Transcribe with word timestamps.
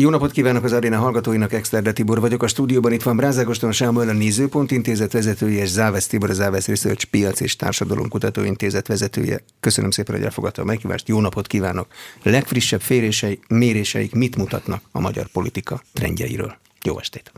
Jó 0.00 0.10
napot 0.10 0.30
kívánok 0.30 0.64
az 0.64 0.72
Aréna 0.72 0.98
hallgatóinak, 0.98 1.52
Exterde 1.52 1.92
Tibor 1.92 2.20
vagyok. 2.20 2.42
A 2.42 2.46
stúdióban 2.46 2.92
itt 2.92 3.02
van 3.02 3.16
Brázágoston 3.16 3.72
Sámuel, 3.72 4.08
a 4.08 4.12
Nézőpont 4.12 4.70
Intézet 4.70 5.12
vezetője, 5.12 5.62
és 5.62 5.68
Závesz 5.68 6.06
Tibor, 6.06 6.30
az 6.30 6.36
Závesz 6.36 6.66
Research 6.66 7.04
Piac 7.04 7.40
és 7.40 7.56
Társadalom 7.56 8.08
Intézet 8.44 8.86
vezetője. 8.86 9.40
Köszönöm 9.60 9.90
szépen, 9.90 10.14
hogy 10.14 10.24
elfogadta 10.24 10.62
a 10.62 10.64
megkívást. 10.64 11.08
Jó 11.08 11.20
napot 11.20 11.46
kívánok. 11.46 11.86
Legfrissebb 12.22 12.80
férései, 12.80 13.40
méréseik 13.48 14.14
mit 14.14 14.36
mutatnak 14.36 14.82
a 14.92 15.00
magyar 15.00 15.26
politika 15.26 15.82
trendjeiről? 15.92 16.56
Jó 16.82 16.98
estét! 16.98 17.32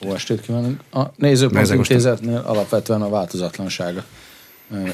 Jó 0.00 0.14
estét 0.14 0.40
kívánok! 0.40 0.80
A 0.90 1.02
Nézőpont 1.16 1.70
Intézetnél 1.70 2.42
alapvetően 2.46 3.02
a 3.02 3.08
változatlanság 3.08 4.02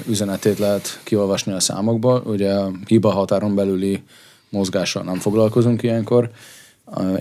üzenetét 0.09 0.59
lehet 0.59 1.01
kiolvasni 1.03 1.53
a 1.53 1.61
számokból. 1.61 2.23
Ugye 2.27 2.53
a 2.53 2.73
hiba 2.87 3.11
határon 3.11 3.55
belüli 3.55 4.03
mozgással 4.49 5.03
nem 5.03 5.19
foglalkozunk 5.19 5.83
ilyenkor, 5.83 6.31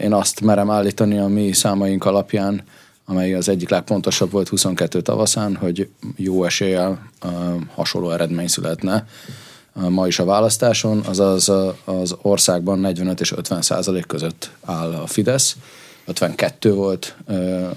én 0.02 0.14
azt 0.14 0.42
merem 0.42 0.70
állítani 0.70 1.18
a 1.18 1.28
mi 1.28 1.52
számaink 1.54 2.06
alapján, 2.06 2.64
amely 3.06 3.34
az 3.34 3.50
egyik 3.50 3.70
legpontosabb 3.70 4.32
volt 4.32 4.48
22 4.48 5.02
tavaszán, 5.02 5.56
hogy 5.56 5.90
jó 6.16 6.44
eséllyel 6.44 7.10
hasonló 7.76 8.12
eredmény 8.12 8.48
születne 8.48 9.06
ma 9.74 10.08
is 10.08 10.20
a 10.20 10.26
választáson, 10.26 11.00
azaz 11.00 11.52
az 11.86 12.16
országban 12.22 12.80
45 12.80 13.20
és 13.20 13.32
50 13.32 13.62
százalék 13.62 14.06
között 14.06 14.52
áll 14.66 14.94
a 14.94 15.08
Fidesz, 15.08 15.56
52 16.06 16.74
volt 16.74 17.16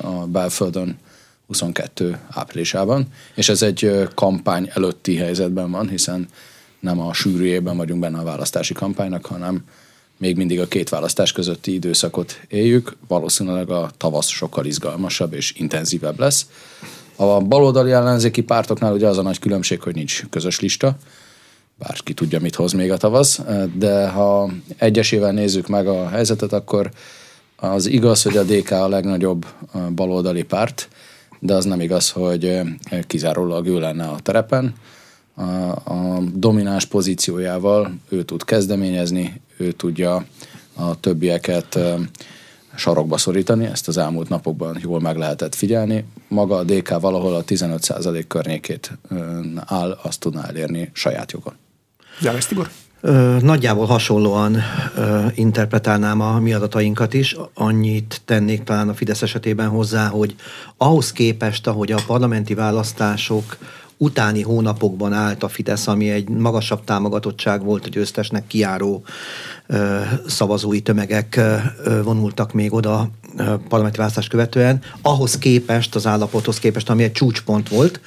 a 0.03 0.27
belföldön 0.27 0.99
22 1.47 2.19
áprilisában, 2.31 3.07
és 3.35 3.49
ez 3.49 3.63
egy 3.63 4.09
kampány 4.15 4.71
előtti 4.75 5.17
helyzetben 5.17 5.71
van, 5.71 5.89
hiszen 5.89 6.29
nem 6.81 7.01
a 7.01 7.13
sűrűjében 7.13 7.77
vagyunk 7.77 8.01
benne 8.01 8.19
a 8.19 8.25
választási 8.25 8.75
kampánynak, 8.75 9.27
hanem 9.27 9.65
még 10.23 10.37
mindig 10.37 10.61
a 10.61 10.67
két 10.67 10.89
választás 10.89 11.33
közötti 11.33 11.73
időszakot 11.73 12.41
éljük, 12.49 12.97
valószínűleg 13.09 13.71
a 13.71 13.91
tavasz 13.97 14.29
sokkal 14.29 14.65
izgalmasabb 14.67 15.33
és 15.33 15.55
intenzívebb 15.57 16.19
lesz. 16.19 16.47
A 17.17 17.41
baloldali 17.41 17.91
ellenzéki 17.91 18.43
pártoknál 18.43 18.93
ugye 18.93 19.07
az 19.07 19.19
a 19.19 19.23
nagy 19.23 19.39
különbség, 19.39 19.81
hogy 19.81 19.95
nincs 19.95 20.23
közös 20.31 20.61
lista, 20.61 20.97
bár 21.79 21.97
ki 22.03 22.13
tudja, 22.13 22.41
mit 22.41 22.55
hoz 22.55 22.73
még 22.73 22.91
a 22.91 22.97
tavasz, 22.97 23.41
de 23.75 24.09
ha 24.09 24.51
egyesével 24.77 25.33
nézzük 25.33 25.69
meg 25.69 25.87
a 25.87 26.09
helyzetet, 26.09 26.53
akkor 26.53 26.91
az 27.57 27.87
igaz, 27.87 28.23
hogy 28.23 28.37
a 28.37 28.43
DK 28.43 28.71
a 28.71 28.89
legnagyobb 28.89 29.47
baloldali 29.95 30.43
párt, 30.43 30.89
de 31.39 31.55
az 31.55 31.65
nem 31.65 31.81
igaz, 31.81 32.11
hogy 32.11 32.61
kizárólag 33.07 33.67
ő 33.67 33.79
lenne 33.79 34.05
a 34.05 34.21
terepen. 34.23 34.75
A, 35.35 35.43
a 35.85 36.23
domináns 36.35 36.85
pozíciójával 36.85 37.93
ő 38.09 38.23
tud 38.23 38.45
kezdeményezni, 38.45 39.41
ő 39.63 39.73
tudja 39.73 40.25
a 40.75 41.01
többieket 41.01 41.79
sarokba 42.75 43.19
szorítani, 43.19 43.67
ezt 43.67 43.89
az 43.89 43.99
elmúlt 43.99 44.29
napokban 44.29 44.79
jól 44.83 45.01
meg 45.01 45.17
lehetett 45.17 45.55
figyelni. 45.55 46.05
Maga 46.29 46.57
a 46.57 46.65
DK 46.65 47.01
valahol 47.01 47.35
a 47.35 47.45
15% 47.45 48.25
környékét 48.29 48.99
áll, 49.65 49.99
azt 50.03 50.21
tudná 50.21 50.45
elérni 50.45 50.91
saját 50.93 51.33
jogon. 51.33 51.55
János 52.21 52.47
Tibor? 52.47 52.71
Nagyjából 53.41 53.87
hasonlóan 53.87 54.57
ö, 54.97 55.27
interpretálnám 55.35 56.21
a 56.21 56.39
mi 56.39 56.53
adatainkat 56.53 57.15
is. 57.15 57.37
Annyit 57.55 58.21
tennék 58.25 58.63
talán 58.63 58.89
a 58.89 58.95
Fidesz 58.95 59.23
esetében 59.23 59.69
hozzá, 59.69 60.09
hogy 60.09 60.35
ahhoz 60.77 61.13
képest, 61.13 61.67
ahogy 61.67 61.93
a 61.93 62.03
parlamenti 62.07 62.55
választások 62.55 63.57
utáni 64.03 64.43
hónapokban 64.43 65.13
állt 65.13 65.43
a 65.43 65.49
Fidesz, 65.49 65.87
ami 65.87 66.11
egy 66.11 66.29
magasabb 66.29 66.85
támogatottság 66.85 67.65
volt, 67.65 67.87
a 67.87 67.89
győztesnek 67.89 68.47
kiáró 68.47 69.03
ö, 69.67 70.01
szavazói 70.27 70.81
tömegek 70.81 71.37
ö, 71.37 72.03
vonultak 72.03 72.53
még 72.53 72.73
oda 72.73 73.11
ö, 73.37 73.55
parlamenti 73.69 73.99
választás 73.99 74.29
követően, 74.29 74.81
ahhoz 75.03 75.39
képest, 75.39 75.95
az 75.95 76.07
állapothoz 76.07 76.59
képest, 76.59 76.91
ami 76.91 77.03
egy 77.03 77.13
csúcspont 77.13 77.69
volt, 77.69 78.01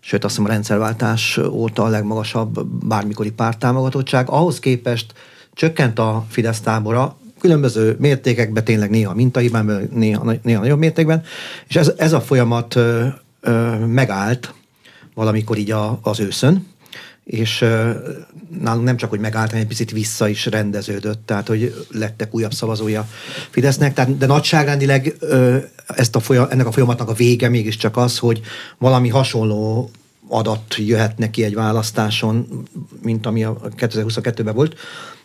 sőt 0.00 0.24
azt 0.24 0.34
hiszem 0.34 0.50
a 0.50 0.52
rendszerváltás 0.52 1.38
óta 1.50 1.82
a 1.82 1.88
legmagasabb 1.88 2.66
bármikori 2.66 3.30
pártámogatottság, 3.30 4.30
ahhoz 4.30 4.58
képest 4.58 5.12
csökkent 5.54 5.98
a 5.98 6.24
Fidesz 6.28 6.60
tábora, 6.60 7.16
különböző 7.40 7.96
mértékekben, 7.98 8.64
tényleg 8.64 8.90
néha 8.90 9.14
mintahibán, 9.14 9.88
néha, 9.92 10.34
néha 10.42 10.60
nagyobb 10.60 10.78
mértékben, 10.78 11.22
és 11.68 11.76
ez, 11.76 11.92
ez 11.96 12.12
a 12.12 12.20
folyamat 12.20 12.74
ö, 12.74 13.06
ö, 13.40 13.76
megállt 13.86 14.52
valamikor 15.18 15.58
így 15.58 15.70
a, 15.70 15.98
az 16.02 16.20
őszön, 16.20 16.66
és 17.24 17.64
nálunk 18.60 18.84
nem 18.84 18.96
csak, 18.96 19.10
hogy 19.10 19.20
megállt, 19.20 19.48
hanem 19.48 19.62
egy 19.62 19.68
picit 19.68 19.90
vissza 19.90 20.28
is 20.28 20.46
rendeződött, 20.46 21.26
tehát 21.26 21.48
hogy 21.48 21.86
lettek 21.90 22.34
újabb 22.34 22.52
szavazója 22.52 23.08
Fidesznek, 23.50 23.94
tehát, 23.94 24.16
de 24.16 24.26
nagyságrendileg 24.26 25.14
ezt 25.86 26.16
a 26.16 26.20
folyam, 26.20 26.46
ennek 26.50 26.66
a 26.66 26.72
folyamatnak 26.72 27.08
a 27.08 27.12
vége 27.12 27.48
mégiscsak 27.48 27.96
az, 27.96 28.18
hogy 28.18 28.40
valami 28.78 29.08
hasonló 29.08 29.90
adat 30.28 30.74
jöhet 30.76 31.18
neki 31.18 31.44
egy 31.44 31.54
választáson, 31.54 32.64
mint 33.02 33.26
ami 33.26 33.44
a 33.44 33.60
2022-ben 33.76 34.54
volt, 34.54 34.74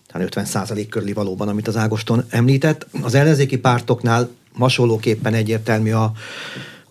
tehát 0.07 0.27
50 0.27 0.45
százalék 0.45 0.89
körüli 0.89 1.13
valóban, 1.13 1.47
amit 1.47 1.67
az 1.67 1.77
Ágoston 1.77 2.23
említett. 2.29 2.87
Az 3.01 3.13
ellenzéki 3.13 3.57
pártoknál 3.57 4.29
hasonlóképpen 4.57 5.33
egyértelmű 5.33 5.91
a, 5.91 6.11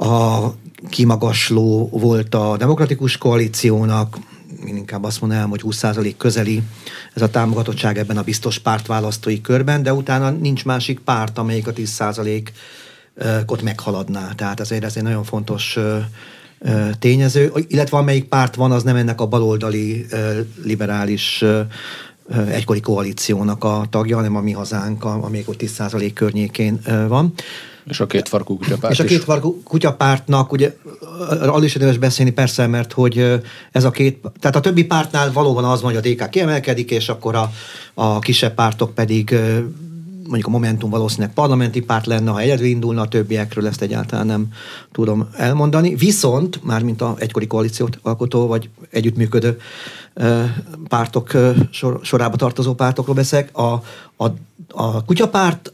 a 0.05 0.55
kimagasló 0.89 1.89
volt 1.93 2.35
a 2.35 2.57
demokratikus 2.57 3.17
koalíciónak, 3.17 4.19
én 4.67 4.77
inkább 4.77 5.05
azt 5.05 5.21
mondanám, 5.21 5.49
hogy 5.49 5.63
20% 5.65 6.15
közeli 6.17 6.63
ez 7.15 7.23
a 7.23 7.31
támogatottság 7.31 7.99
ebben 7.99 8.17
a 8.17 8.23
biztos 8.23 8.59
párt 8.59 8.87
választói 8.87 9.41
körben, 9.41 9.83
de 9.83 9.95
utána 9.95 10.31
nincs 10.31 10.65
másik 10.65 10.99
párt, 10.99 11.39
amelyik 11.39 11.67
a 11.67 11.73
10%-ot 11.73 13.63
meghaladná. 13.63 14.33
Tehát 14.37 14.61
ezért 14.61 14.85
ez 14.85 14.97
egy 14.97 15.03
nagyon 15.03 15.25
fontos 15.25 15.79
tényező, 16.99 17.53
illetve 17.69 17.97
amelyik 17.97 18.25
párt 18.25 18.55
van, 18.55 18.73
az 18.73 18.83
nem 18.83 18.97
ennek 18.97 19.21
a 19.21 19.27
baloldali 19.27 20.07
liberális 20.65 21.45
egykori 22.49 22.81
koalíciónak 22.81 23.65
a 23.65 23.87
tagja, 23.91 24.17
hanem 24.17 24.37
a 24.37 24.41
mi 24.41 24.53
hazánk, 24.53 25.05
amelyik 25.05 25.49
ott 25.49 25.63
10% 25.63 26.11
környékén 26.15 26.81
van. 27.09 27.33
És 27.85 28.01
a 28.01 28.07
két 28.07 28.29
farkú 28.29 28.57
kutyapárt 28.57 28.93
És 28.93 29.01
a 29.01 29.05
két 29.05 29.25
farkú 29.25 29.63
kutyapártnak, 29.63 30.53
ugye 30.53 30.77
arról 31.29 31.65
is 31.65 31.75
érdemes 31.75 31.99
beszélni 31.99 32.31
persze, 32.31 32.67
mert 32.67 32.93
hogy 32.93 33.41
ez 33.73 33.85
a 33.85 33.91
két, 33.91 34.19
tehát 34.41 34.57
a 34.57 34.61
többi 34.61 34.85
pártnál 34.85 35.33
valóban 35.33 35.65
az 35.65 35.83
van, 35.83 35.95
hogy 35.95 36.07
a 36.07 36.11
DK 36.13 36.31
kiemelkedik, 36.31 36.91
és 36.91 37.09
akkor 37.09 37.35
a, 37.35 37.53
a 37.95 38.19
kisebb 38.19 38.55
pártok 38.55 38.95
pedig 38.95 39.37
mondjuk 40.33 40.55
a 40.55 40.59
Momentum 40.59 40.91
valószínűleg 40.91 41.33
parlamenti 41.33 41.81
párt 41.81 42.07
lenne, 42.07 42.31
ha 42.31 42.41
egyedül 42.41 42.67
indulna, 42.67 43.01
a 43.01 43.09
többiekről 43.09 43.67
ezt 43.67 43.83
egyáltalán 43.83 44.27
nem 44.27 44.49
tudom 44.93 45.29
elmondani. 45.37 45.95
Viszont, 45.95 46.65
mármint 46.65 47.01
a 47.01 47.15
egykori 47.19 47.47
koalíciót 47.47 47.99
alkotó, 48.03 48.47
vagy 48.47 48.69
együttműködő 48.91 49.59
pártok 50.89 51.31
sor, 51.71 52.01
sorába 52.03 52.37
tartozó 52.37 52.75
pártokról 52.75 53.15
beszélek, 53.15 53.57
a, 53.57 53.83
a, 54.17 54.27
a 54.69 55.05
kutyapárt 55.05 55.71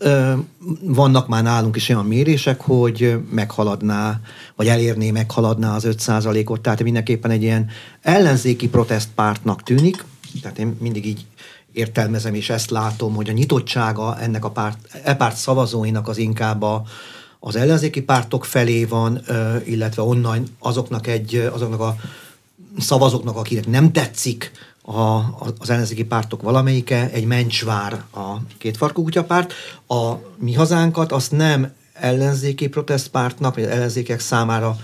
vannak 0.83 1.29
már 1.29 1.43
nálunk 1.43 1.77
is 1.77 1.89
olyan 1.89 2.07
mérések, 2.07 2.61
hogy 2.61 3.19
meghaladná, 3.31 4.21
vagy 4.57 4.67
elérné, 4.67 5.11
meghaladná 5.11 5.75
az 5.75 5.87
5%-ot, 5.89 6.61
tehát 6.61 6.83
mindenképpen 6.83 7.31
egy 7.31 7.43
ilyen 7.43 7.67
ellenzéki 8.03 8.69
protestpártnak 8.69 9.63
tűnik, 9.63 10.05
tehát 10.43 10.59
én 10.59 10.77
mindig 10.81 11.07
így 11.07 11.27
értelmezem, 11.79 12.35
és 12.35 12.51
ezt 12.51 12.71
látom, 12.71 13.15
hogy 13.15 13.29
a 13.29 13.33
nyitottsága 13.33 14.19
ennek 14.21 14.45
a 14.45 14.51
párt, 14.51 14.79
e 15.05 15.15
párt 15.15 15.37
szavazóinak 15.37 16.09
az 16.09 16.17
inkább 16.17 16.63
a, 16.63 16.83
az 17.41 17.57
ellenzéki 17.57 18.03
pártok 18.03 18.45
felé 18.45 18.85
van, 18.85 19.21
illetve 19.65 20.03
onnan 20.03 20.43
azoknak, 20.59 21.07
egy, 21.07 21.51
azoknak 21.53 21.81
a 21.81 21.97
szavazóknak, 22.79 23.37
akinek 23.37 23.67
nem 23.67 23.93
tetszik 23.93 24.51
a, 24.83 25.21
az 25.59 25.71
ellenzéki 25.71 26.05
pártok 26.05 26.43
valamelyike, 26.43 27.11
egy 27.11 27.25
mencsvár 27.25 27.93
a 28.15 28.37
két 28.59 28.77
farkú 28.77 29.03
kutyapárt. 29.03 29.53
A 29.87 30.13
mi 30.37 30.55
hazánkat 30.55 31.13
azt 31.13 31.33
nem 31.33 31.73
ellenzéki 31.93 32.69
protestpártnak, 32.69 33.55
vagy 33.55 33.65
ellenzékek 33.65 34.21
számára 34.21 34.77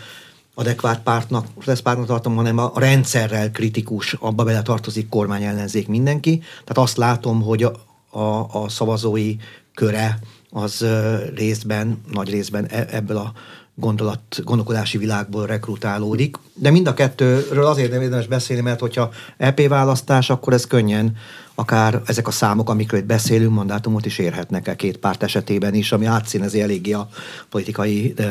adekvát 0.55 1.03
pártnak, 1.03 1.47
pártnak 1.83 2.07
tartom, 2.07 2.37
hanem 2.37 2.59
a 2.59 2.73
rendszerrel 2.75 3.51
kritikus, 3.51 4.13
abba 4.13 4.45
bele 4.45 4.63
tartozik 4.63 5.09
kormány 5.09 5.43
ellenzék 5.43 5.89
mindenki. 5.89 6.39
Tehát 6.39 6.79
azt 6.79 6.97
látom, 6.97 7.43
hogy 7.43 7.63
a, 7.63 7.73
a, 8.19 8.63
a 8.63 8.69
szavazói 8.69 9.37
köre 9.75 10.19
az 10.51 10.87
részben, 11.35 12.01
nagy 12.13 12.31
részben 12.31 12.67
e, 12.67 12.87
ebből 12.91 13.17
a 13.17 13.33
gondolat, 13.75 14.21
gondolkodási 14.45 14.99
világból 14.99 15.47
rekrutálódik. 15.47 16.37
De 16.55 16.71
mind 16.71 16.87
a 16.87 16.95
kettőről 16.95 17.67
azért 17.67 17.91
nem 17.91 18.03
érdemes 18.03 18.27
beszélni, 18.27 18.63
mert 18.63 18.81
hogyha 18.81 19.11
EP 19.37 19.69
választás, 19.69 20.31
akkor 20.31 20.53
ez 20.53 20.67
könnyen 20.67 21.17
akár 21.55 22.03
ezek 22.07 22.29
a 22.29 22.31
számok, 22.31 22.71
amikről 22.71 23.01
itt 23.01 23.07
beszélünk, 23.07 23.53
mandátumot 23.53 24.07
is 24.07 24.19
érhetnek 24.19 24.69
el 24.69 24.77
két 24.77 24.97
párt 24.97 25.23
esetében 25.23 25.75
is, 25.75 25.93
ami 25.93 26.07
átszínezi 26.07 26.61
eléggé 26.61 26.93
a 26.93 27.09
politikai, 27.49 28.13
de, 28.17 28.27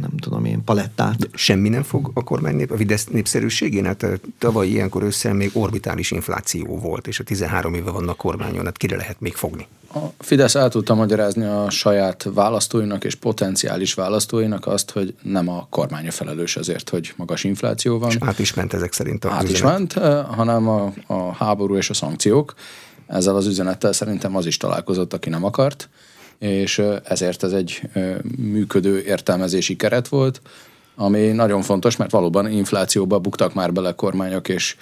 nem 0.00 0.16
tudom 0.20 0.44
én, 0.44 0.64
palettát. 0.64 1.16
De 1.16 1.26
semmi 1.34 1.68
nem 1.68 1.82
fog 1.82 2.10
a 2.14 2.24
kormány 2.24 2.56
nép, 2.56 2.70
a 2.70 2.76
Fidesz 2.76 3.06
népszerűségén? 3.06 3.84
Hát 3.84 4.06
tavaly 4.38 4.68
ilyenkor 4.68 5.02
össze 5.02 5.32
még 5.32 5.50
orbitális 5.52 6.10
infláció 6.10 6.78
volt, 6.78 7.06
és 7.06 7.20
a 7.20 7.24
13 7.24 7.74
éve 7.74 7.90
vannak 7.90 8.16
kormányon, 8.16 8.64
hát 8.64 8.76
kire 8.76 8.96
lehet 8.96 9.20
még 9.20 9.34
fogni? 9.34 9.66
A 9.94 9.98
Fidesz 10.18 10.54
el 10.54 10.68
tudta 10.68 10.94
magyarázni 10.94 11.44
a 11.44 11.70
saját 11.70 12.28
választóinak 12.34 13.04
és 13.04 13.14
potenciális 13.14 13.94
választóinak 13.94 14.66
azt, 14.66 14.90
hogy 14.90 15.14
nem 15.22 15.48
a 15.48 15.66
kormánya 15.70 16.10
felelős 16.10 16.56
azért, 16.56 16.88
hogy 16.88 17.12
magas 17.16 17.44
infláció 17.44 17.98
van. 17.98 18.10
És 18.10 18.16
át 18.20 18.38
is 18.38 18.54
ment 18.54 18.72
ezek 18.72 18.92
szerint 18.92 19.24
a 19.24 19.30
Át 19.30 19.42
üzenet. 19.42 19.56
is 19.56 19.62
ment, 19.62 19.92
hanem 20.24 20.68
a, 20.68 20.92
a 21.06 21.32
háború 21.32 21.76
és 21.76 21.90
a 21.90 21.94
szankciók. 22.18 22.54
Ezzel 23.06 23.36
az 23.36 23.46
üzenettel 23.46 23.92
szerintem 23.92 24.36
az 24.36 24.46
is 24.46 24.56
találkozott, 24.56 25.12
aki 25.12 25.28
nem 25.28 25.44
akart, 25.44 25.88
és 26.38 26.82
ezért 27.04 27.42
ez 27.42 27.52
egy 27.52 27.80
működő 28.36 29.02
értelmezési 29.02 29.76
keret 29.76 30.08
volt, 30.08 30.40
ami 30.96 31.26
nagyon 31.26 31.62
fontos, 31.62 31.96
mert 31.96 32.10
valóban 32.10 32.50
inflációba 32.50 33.18
buktak 33.18 33.54
már 33.54 33.72
bele 33.72 33.92
kormányok, 33.92 34.48
és 34.48 34.76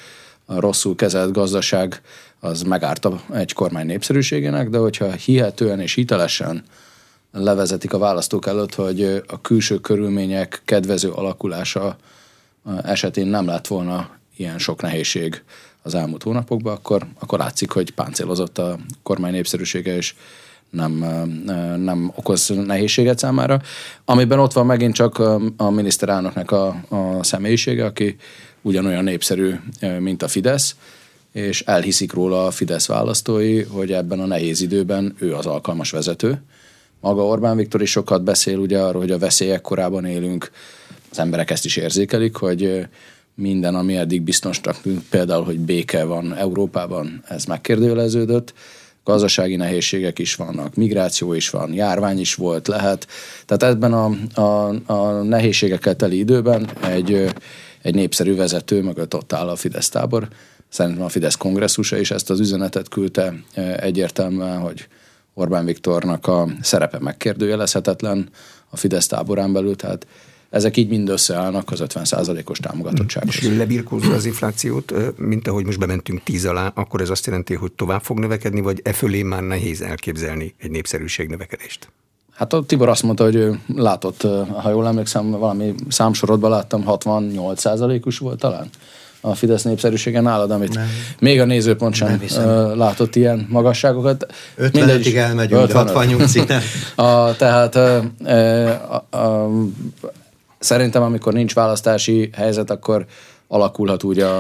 a 0.47 0.61
rosszul 0.61 0.95
kezelt 0.95 1.33
gazdaság 1.33 2.01
az 2.41 2.63
megárta 2.63 3.21
egy 3.33 3.53
kormány 3.53 3.87
népszerűségének, 3.87 4.69
de 4.69 4.79
hogyha 4.79 5.13
hihetően 5.13 5.81
és 5.81 5.95
hitelesen 5.95 6.65
levezetik 7.33 7.93
a 7.93 7.99
választók 7.99 8.47
előtt, 8.47 8.75
hogy 8.75 9.23
a 9.27 9.41
külső 9.41 9.79
körülmények 9.81 10.63
kedvező 10.65 11.11
alakulása 11.11 11.97
esetén 12.83 13.27
nem 13.27 13.47
lett 13.47 13.67
volna 13.67 14.11
ilyen 14.37 14.59
sok 14.59 14.83
nehézség 14.83 15.43
az 15.87 15.95
elmúlt 15.95 16.23
hónapokban, 16.23 16.75
akkor, 16.75 17.07
akkor 17.19 17.39
látszik, 17.39 17.71
hogy 17.71 17.91
páncélozott 17.91 18.59
a 18.59 18.79
kormány 19.03 19.33
népszerűsége, 19.33 19.97
és 19.97 20.15
nem, 20.71 20.93
nem 21.77 22.13
okoz 22.15 22.49
nehézséget 22.67 23.19
számára. 23.19 23.61
Amiben 24.05 24.39
ott 24.39 24.53
van 24.53 24.67
megint 24.67 24.95
csak 24.95 25.19
a 25.57 25.71
miniszterelnöknek 25.71 26.51
a, 26.51 26.67
a 26.89 27.23
személyisége, 27.23 27.85
aki 27.85 28.17
ugyanolyan 28.63 29.05
népszerű, 29.05 29.55
mint 29.99 30.23
a 30.23 30.29
Fidesz, 30.29 30.77
és 31.33 31.61
elhiszik 31.61 32.13
róla 32.13 32.47
a 32.47 32.51
Fidesz 32.51 32.87
választói, 32.87 33.63
hogy 33.63 33.93
ebben 33.93 34.21
a 34.21 34.27
nehéz 34.27 34.61
időben 34.61 35.15
ő 35.19 35.35
az 35.35 35.47
alkalmas 35.47 35.91
vezető. 35.91 36.43
Maga 37.01 37.25
Orbán 37.25 37.57
Viktor 37.57 37.83
is 37.83 37.91
sokat 37.91 38.23
beszél 38.23 38.59
ugye 38.59 38.79
arról, 38.79 39.01
hogy 39.01 39.11
a 39.11 39.19
veszélyek 39.19 39.61
korában 39.61 40.05
élünk, 40.05 40.51
az 41.11 41.19
emberek 41.19 41.51
ezt 41.51 41.65
is 41.65 41.77
érzékelik, 41.77 42.37
hogy 42.37 42.87
minden, 43.37 43.75
ami 43.75 43.97
eddig 43.97 44.23
biztosnak 44.23 44.81
tűnt, 44.81 45.03
például, 45.09 45.45
hogy 45.45 45.59
béke 45.59 46.05
van 46.05 46.35
Európában, 46.35 47.23
ez 47.29 47.45
megkérdőjeleződött, 47.45 48.55
gazdasági 49.05 49.57
nehézségek 49.57 50.19
is 50.19 50.35
vannak, 50.35 50.75
migráció 50.75 51.33
is 51.33 51.51
van, 51.51 51.73
járvány 51.73 52.21
is 52.21 52.35
volt, 52.35 52.69
lehet. 52.69 53.07
Tehát 53.47 53.75
ebben 53.75 53.93
a, 53.93 54.41
a, 54.41 54.75
a 54.93 55.23
nehézségekkel 55.23 55.97
teli 55.97 56.19
időben 56.19 56.71
egy, 56.83 57.33
egy 57.83 57.95
népszerű 57.95 58.35
vezető 58.35 58.83
mögött 58.83 59.15
ott 59.15 59.33
áll 59.33 59.49
a 59.49 59.57
Fidesz 59.57 59.89
tábor. 59.89 60.29
Szerintem 60.69 61.05
a 61.05 61.09
Fidesz 61.09 61.35
kongresszusa 61.35 61.99
is 61.99 62.11
ezt 62.11 62.31
az 62.31 62.41
üzenetet 62.41 62.89
küldte 62.89 63.35
egyértelműen, 63.77 64.59
hogy 64.59 64.89
Orbán 65.35 65.65
Viktornak 65.65 66.27
a 66.27 66.49
szerepe 66.61 66.99
megkérdőjelezhetetlen 66.99 68.29
a 68.71 68.77
Fidesz 68.77 69.07
táborán 69.07 69.53
belül, 69.53 69.77
tehát 69.77 70.07
ezek 70.57 70.77
így 70.77 70.89
mind 70.89 71.09
összeállnak 71.09 71.71
az 71.71 71.83
50%-os 71.85 72.59
támogatottsághoz. 72.59 73.35
És 73.35 73.49
lebirkózza 73.57 74.13
az 74.13 74.25
inflációt, 74.25 74.93
mint 75.17 75.49
ahogy 75.49 75.65
most 75.65 75.79
bementünk 75.79 76.23
tíz 76.23 76.45
alá, 76.47 76.73
akkor 76.75 77.01
ez 77.01 77.11
azt 77.11 77.27
jelenti, 77.27 77.55
hogy 77.55 77.73
tovább 77.73 78.03
fog 78.03 78.19
növekedni, 78.19 78.61
vagy 78.61 78.81
e 78.85 78.93
fölé 78.93 79.23
már 79.23 79.43
nehéz 79.43 79.81
elképzelni 79.81 80.55
egy 80.59 80.71
népszerűség 80.71 81.29
növekedést? 81.29 81.89
Hát 82.33 82.53
a 82.53 82.65
Tibor 82.65 82.89
azt 82.89 83.03
mondta, 83.03 83.25
hogy 83.25 83.35
ő 83.35 83.61
látott, 83.75 84.23
ha 84.63 84.71
jól 84.71 84.87
emlékszem, 84.87 85.31
valami 85.31 85.75
számsorotban 85.89 86.51
láttam, 86.51 86.85
68%-os 86.87 88.19
volt 88.19 88.39
talán 88.39 88.69
a 89.27 89.35
Fidesz 89.35 89.63
népszerűsége 89.63 90.21
nálad, 90.21 90.51
amit 90.51 90.75
nem. 90.75 90.89
még 91.19 91.41
a 91.41 91.45
nézőpont 91.45 91.95
sem 91.95 92.23
látott 92.75 93.17
ilyen 93.17 93.47
magasságokat. 93.49 94.27
55-ig 94.59 95.17
elmegyünk, 95.17 95.63
55. 95.63 95.91
68 95.91 96.35
a, 96.95 97.37
Tehát 97.37 97.77
a, 97.77 98.03
a, 99.11 99.17
a, 99.17 99.51
szerintem, 100.67 101.03
amikor 101.03 101.33
nincs 101.33 101.55
választási 101.55 102.31
helyzet, 102.33 102.71
akkor 102.71 103.07
alakulhat 103.49 104.03
úgy 104.03 104.19
a, 104.19 104.39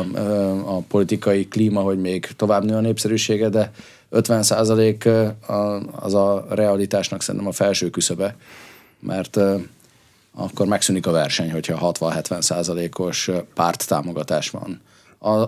a 0.77 0.81
politikai 0.89 1.49
klíma, 1.49 1.81
hogy 1.81 2.01
még 2.01 2.27
tovább 2.37 2.65
nő 2.65 2.75
a 2.75 2.81
népszerűsége, 2.81 3.49
de 3.49 3.71
50 4.11 4.43
százalék 4.43 5.09
az 5.97 6.15
a 6.15 6.47
realitásnak 6.49 7.23
szerintem 7.23 7.49
a 7.49 7.53
felső 7.53 7.91
küszöbe, 7.91 8.37
mert 9.01 9.39
akkor 10.35 10.67
megszűnik 10.67 11.07
a 11.07 11.11
verseny, 11.11 11.53
hogyha 11.53 11.93
60-70 12.01 12.41
százalékos 12.41 13.31
párt 13.55 13.87
támogatás 13.87 14.51
van. 14.51 14.81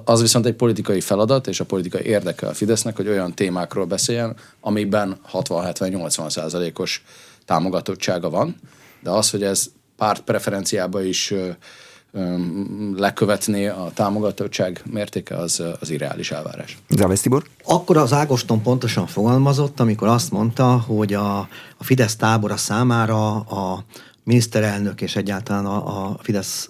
Az 0.05 0.21
viszont 0.21 0.47
egy 0.47 0.55
politikai 0.55 1.01
feladat, 1.01 1.47
és 1.47 1.61
a 1.61 1.65
politikai 1.65 2.03
érdeke 2.03 2.47
a 2.47 2.55
Fidesznek, 2.55 2.97
hogy 2.97 3.09
olyan 3.09 3.35
témákról 3.35 3.85
beszéljen, 3.85 4.37
amiben 4.61 5.21
60-70-80 5.33 6.31
százalékos 6.31 7.05
támogatottsága 7.45 8.31
van, 8.31 8.57
de 9.01 9.11
az, 9.11 9.31
hogy 9.31 9.43
ez 9.43 9.71
párt 9.99 10.21
preferenciába 10.21 11.03
is 11.03 11.35
lekövetni 12.97 13.67
a 13.67 13.91
támogatottság 13.95 14.83
mértéke, 14.91 15.37
az, 15.37 15.63
az 15.81 15.91
irreális 15.91 16.31
elvárás. 16.31 16.79
Závesz 16.89 17.21
Tibor? 17.21 17.45
Akkor 17.65 17.97
az 17.97 18.13
Ágoston 18.13 18.63
pontosan 18.63 19.07
fogalmazott, 19.07 19.81
amikor 19.81 20.09
azt 20.09 20.31
mondta, 20.31 20.85
hogy 20.87 21.15
a, 21.15 21.39
a 21.77 21.85
Fidesz 21.85 22.17
tábora 22.17 22.57
számára 22.57 23.41
a 23.41 23.85
miniszterelnök 24.25 25.01
és 25.01 25.17
egyáltalán 25.17 25.67
a, 25.67 26.11
a 26.11 26.19
Fidesz 26.23 26.69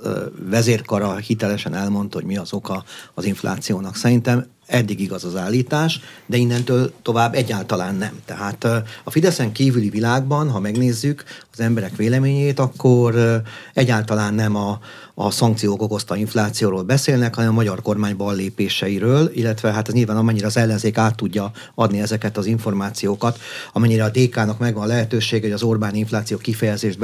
vezérkara 0.48 1.16
hitelesen 1.16 1.74
elmondta, 1.74 2.16
hogy 2.16 2.26
mi 2.26 2.36
az 2.36 2.52
oka 2.52 2.84
az 3.14 3.24
inflációnak. 3.24 3.96
Szerintem 3.96 4.46
eddig 4.68 5.00
igaz 5.00 5.24
az 5.24 5.36
állítás, 5.36 6.00
de 6.26 6.36
innentől 6.36 6.92
tovább 7.02 7.34
egyáltalán 7.34 7.94
nem. 7.94 8.20
Tehát 8.24 8.64
a 9.04 9.10
Fideszen 9.10 9.52
kívüli 9.52 9.88
világban, 9.88 10.50
ha 10.50 10.60
megnézzük 10.60 11.24
az 11.52 11.60
emberek 11.60 11.96
véleményét, 11.96 12.58
akkor 12.58 13.42
egyáltalán 13.74 14.34
nem 14.34 14.56
a, 14.56 14.78
a 15.20 15.30
szankciók 15.30 15.82
okozta 15.82 16.16
inflációról 16.16 16.82
beszélnek, 16.82 17.34
hanem 17.34 17.50
a 17.50 17.54
magyar 17.54 17.82
kormány 17.82 18.16
ballépéseiről, 18.16 19.30
illetve 19.34 19.72
hát 19.72 19.88
ez 19.88 19.94
nyilván 19.94 20.16
amennyire 20.16 20.46
az 20.46 20.56
ellenzék 20.56 20.98
át 20.98 21.16
tudja 21.16 21.50
adni 21.74 22.00
ezeket 22.00 22.36
az 22.36 22.46
információkat, 22.46 23.38
amennyire 23.72 24.04
a 24.04 24.10
DK-nak 24.10 24.58
megvan 24.58 24.82
a 24.82 24.86
lehetőség, 24.86 25.42
hogy 25.42 25.52
az 25.52 25.62
Orbán 25.62 25.94
infláció 25.94 26.36
kifejezést 26.36 26.98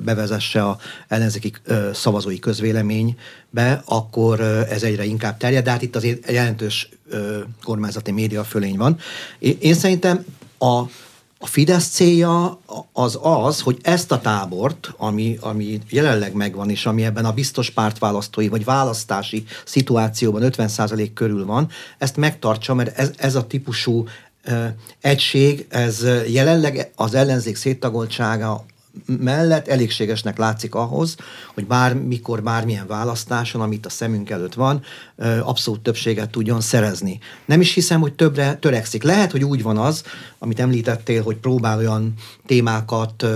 bevezesse 0.00 0.62
a 0.62 0.78
ellenzéki 1.08 1.52
szavazói 1.92 2.38
közvéleménybe, 2.38 3.82
akkor 3.84 4.40
ez 4.70 4.82
egyre 4.82 5.04
inkább 5.04 5.36
terjed, 5.36 5.64
de 5.64 5.70
hát 5.70 5.82
itt 5.82 5.96
azért 5.96 6.30
jelentős 6.30 6.88
kormányzati 7.64 8.10
média 8.10 8.44
fölény 8.44 8.76
van. 8.76 8.98
Én 9.38 9.74
szerintem 9.74 10.24
a 10.58 10.82
a 11.38 11.46
Fidesz 11.46 11.88
célja 11.88 12.60
az 12.92 13.18
az, 13.22 13.60
hogy 13.60 13.78
ezt 13.82 14.12
a 14.12 14.20
tábort, 14.20 14.94
ami, 14.96 15.38
ami 15.40 15.80
jelenleg 15.90 16.32
megvan, 16.32 16.70
és 16.70 16.86
ami 16.86 17.04
ebben 17.04 17.24
a 17.24 17.32
biztos 17.32 17.70
pártválasztói 17.70 18.48
vagy 18.48 18.64
választási 18.64 19.44
szituációban 19.64 20.42
50% 20.44 21.10
körül 21.14 21.44
van, 21.44 21.68
ezt 21.98 22.16
megtartsa, 22.16 22.74
mert 22.74 22.98
ez, 22.98 23.10
ez 23.16 23.34
a 23.34 23.46
típusú 23.46 24.04
egység, 25.00 25.66
ez 25.68 26.06
jelenleg 26.26 26.90
az 26.96 27.14
ellenzék 27.14 27.56
széttagoltsága 27.56 28.64
mellett 29.06 29.68
elégségesnek 29.68 30.38
látszik 30.38 30.74
ahhoz, 30.74 31.16
hogy 31.54 31.66
bármikor, 31.66 32.42
bármilyen 32.42 32.86
választáson, 32.86 33.60
amit 33.60 33.86
a 33.86 33.90
szemünk 33.90 34.30
előtt 34.30 34.54
van, 34.54 34.82
abszolút 35.42 35.80
többséget 35.80 36.30
tudjon 36.30 36.60
szerezni. 36.60 37.18
Nem 37.44 37.60
is 37.60 37.74
hiszem, 37.74 38.00
hogy 38.00 38.12
többre 38.14 38.54
törekszik. 38.54 39.02
Lehet, 39.02 39.30
hogy 39.30 39.44
úgy 39.44 39.62
van 39.62 39.76
az, 39.76 40.02
amit 40.38 40.60
említettél, 40.60 41.22
hogy 41.22 41.36
próbál 41.36 41.78
olyan 41.78 42.14
témákat 42.46 43.26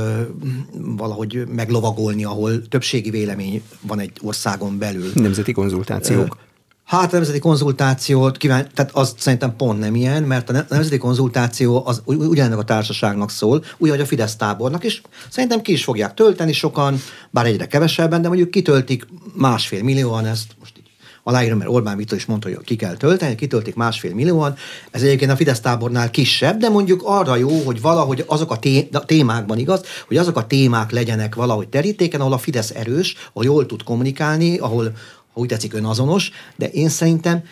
valahogy 0.73 1.47
meglovagolni, 1.49 2.25
ahol 2.25 2.69
többségi 2.69 3.11
vélemény 3.11 3.62
van 3.81 3.99
egy 3.99 4.12
országon 4.23 4.78
belül. 4.78 5.11
Nemzeti 5.14 5.52
konzultációk. 5.52 6.38
Hát 6.84 7.12
a 7.12 7.14
nemzeti 7.14 7.38
konzultációt 7.38 8.36
kíván, 8.36 8.68
tehát 8.74 8.90
az 8.94 9.14
szerintem 9.18 9.56
pont 9.56 9.78
nem 9.78 9.94
ilyen, 9.94 10.22
mert 10.22 10.50
a 10.50 10.64
nemzeti 10.68 10.98
konzultáció 10.98 11.86
az 11.86 12.02
ugyanennek 12.04 12.58
a 12.58 12.64
társaságnak 12.64 13.30
szól, 13.30 13.64
úgy, 13.78 13.90
hogy 13.90 14.00
a 14.00 14.06
Fidesz 14.06 14.36
tábornak, 14.36 14.84
és 14.84 15.02
szerintem 15.30 15.60
ki 15.60 15.72
is 15.72 15.84
fogják 15.84 16.14
tölteni 16.14 16.52
sokan, 16.52 17.00
bár 17.30 17.46
egyre 17.46 17.66
kevesebben, 17.66 18.22
de 18.22 18.28
mondjuk 18.28 18.50
kitöltik 18.50 19.06
másfél 19.34 19.82
millióan, 19.82 20.26
ezt 20.26 20.56
most 20.58 20.74
így 20.78 20.90
aláírom, 21.22 21.58
mert 21.58 21.70
Orbán 21.70 21.96
Viktor 21.96 22.18
is 22.18 22.24
mondta, 22.24 22.48
hogy 22.48 22.64
ki 22.64 22.76
kell 22.76 22.96
tölteni, 22.96 23.34
kitöltik 23.34 23.74
másfél 23.74 24.14
millióan. 24.14 24.54
Ez 24.90 25.02
egyébként 25.02 25.30
a 25.30 25.36
Fidesz 25.36 25.60
tábornál 25.60 26.10
kisebb, 26.10 26.58
de 26.58 26.68
mondjuk 26.68 27.02
arra 27.04 27.36
jó, 27.36 27.62
hogy 27.64 27.80
valahogy 27.80 28.24
azok 28.26 28.50
a 28.50 28.58
témákban 29.06 29.58
igaz, 29.58 29.82
hogy 30.06 30.16
azok 30.16 30.36
a 30.36 30.46
témák 30.46 30.90
legyenek 30.90 31.34
valahogy 31.34 31.68
terítéken, 31.68 32.20
ahol 32.20 32.32
a 32.32 32.38
Fidesz 32.38 32.70
erős, 32.70 33.16
ahol 33.32 33.44
jól 33.44 33.66
tud 33.66 33.82
kommunikálni, 33.82 34.58
ahol, 34.58 34.92
ha 35.32 35.40
úgy 35.40 35.48
tetszik, 35.48 35.74
önazonos, 35.74 36.30
de 36.56 36.68
én 36.68 36.88
szerintem 36.88 37.42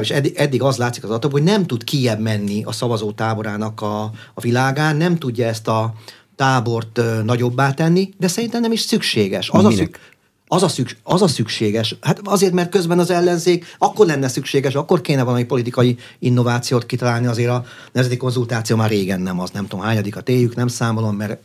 és 0.00 0.10
eddig, 0.10 0.34
eddig 0.36 0.62
az 0.62 0.76
látszik 0.76 1.04
az 1.04 1.10
adatokból, 1.10 1.40
hogy 1.40 1.50
nem 1.50 1.66
tud 1.66 1.84
kiebb 1.84 2.20
menni 2.20 2.62
a 2.64 2.72
szavazó 2.72 3.12
táborának 3.12 3.80
a, 3.80 4.02
a 4.34 4.40
világán, 4.40 4.96
nem 4.96 5.18
tudja 5.18 5.46
ezt 5.46 5.68
a 5.68 5.94
tábort 6.36 6.98
ö, 6.98 7.22
nagyobbá 7.22 7.72
tenni, 7.72 8.08
de 8.18 8.28
szerintem 8.28 8.60
nem 8.60 8.72
is 8.72 8.80
szükséges. 8.80 9.50
Az 9.50 9.64
a, 9.64 9.70
szük, 9.70 9.98
az, 10.48 10.62
a 10.62 10.68
szüks, 10.68 10.96
az 11.02 11.22
a 11.22 11.28
szükséges, 11.28 11.96
hát 12.00 12.20
azért, 12.24 12.52
mert 12.52 12.70
közben 12.70 12.98
az 12.98 13.10
ellenzék 13.10 13.74
akkor 13.78 14.06
lenne 14.06 14.28
szükséges, 14.28 14.74
akkor 14.74 15.00
kéne 15.00 15.22
valami 15.22 15.44
politikai 15.44 15.96
innovációt 16.18 16.86
kitalálni, 16.86 17.26
azért 17.26 17.50
a 17.50 17.64
nemzeti 17.92 18.16
konzultáció 18.16 18.76
már 18.76 18.90
régen 18.90 19.20
nem 19.20 19.40
az, 19.40 19.50
nem 19.50 19.66
tudom 19.66 19.84
hányadik 19.84 20.16
a 20.16 20.20
téjük, 20.20 20.54
nem 20.54 20.68
számolom, 20.68 21.16
mert 21.16 21.40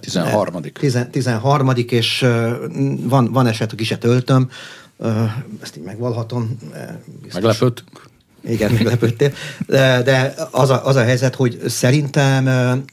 13. 0.00 0.62
13. 1.10 1.72
és 1.76 2.26
van, 3.00 3.32
van 3.32 3.46
eset, 3.46 3.68
hogy 3.70 3.78
ki 3.78 3.84
se 3.84 3.98
töltöm, 3.98 4.50
ezt 5.62 5.76
így 5.76 5.84
megvalhatom. 5.84 6.58
Meglepődtünk? 7.32 8.10
Igen, 8.44 8.72
meglepődtél. 8.72 9.32
De, 9.66 10.02
de 10.02 10.34
az, 10.50 10.70
a, 10.70 10.86
az 10.86 10.96
a 10.96 11.02
helyzet, 11.02 11.34
hogy 11.34 11.60
szerintem 11.66 12.46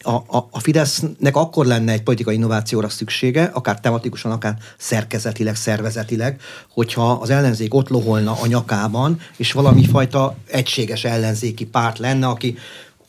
a, 0.03 0.11
a, 0.11 0.47
a 0.51 0.59
Fidesznek 0.59 1.35
akkor 1.35 1.65
lenne 1.65 1.91
egy 1.91 2.03
politikai 2.03 2.35
innovációra 2.35 2.89
szüksége, 2.89 3.49
akár 3.53 3.79
tematikusan, 3.79 4.31
akár 4.31 4.57
szerkezetileg, 4.77 5.55
szervezetileg, 5.55 6.41
hogyha 6.69 7.11
az 7.11 7.29
ellenzék 7.29 7.73
ott 7.73 7.89
loholna 7.89 8.37
a 8.41 8.47
nyakában, 8.47 9.19
és 9.37 9.51
valami 9.51 9.87
fajta 9.87 10.35
egységes 10.45 11.03
ellenzéki 11.03 11.65
párt 11.65 11.97
lenne, 11.97 12.27
aki 12.27 12.57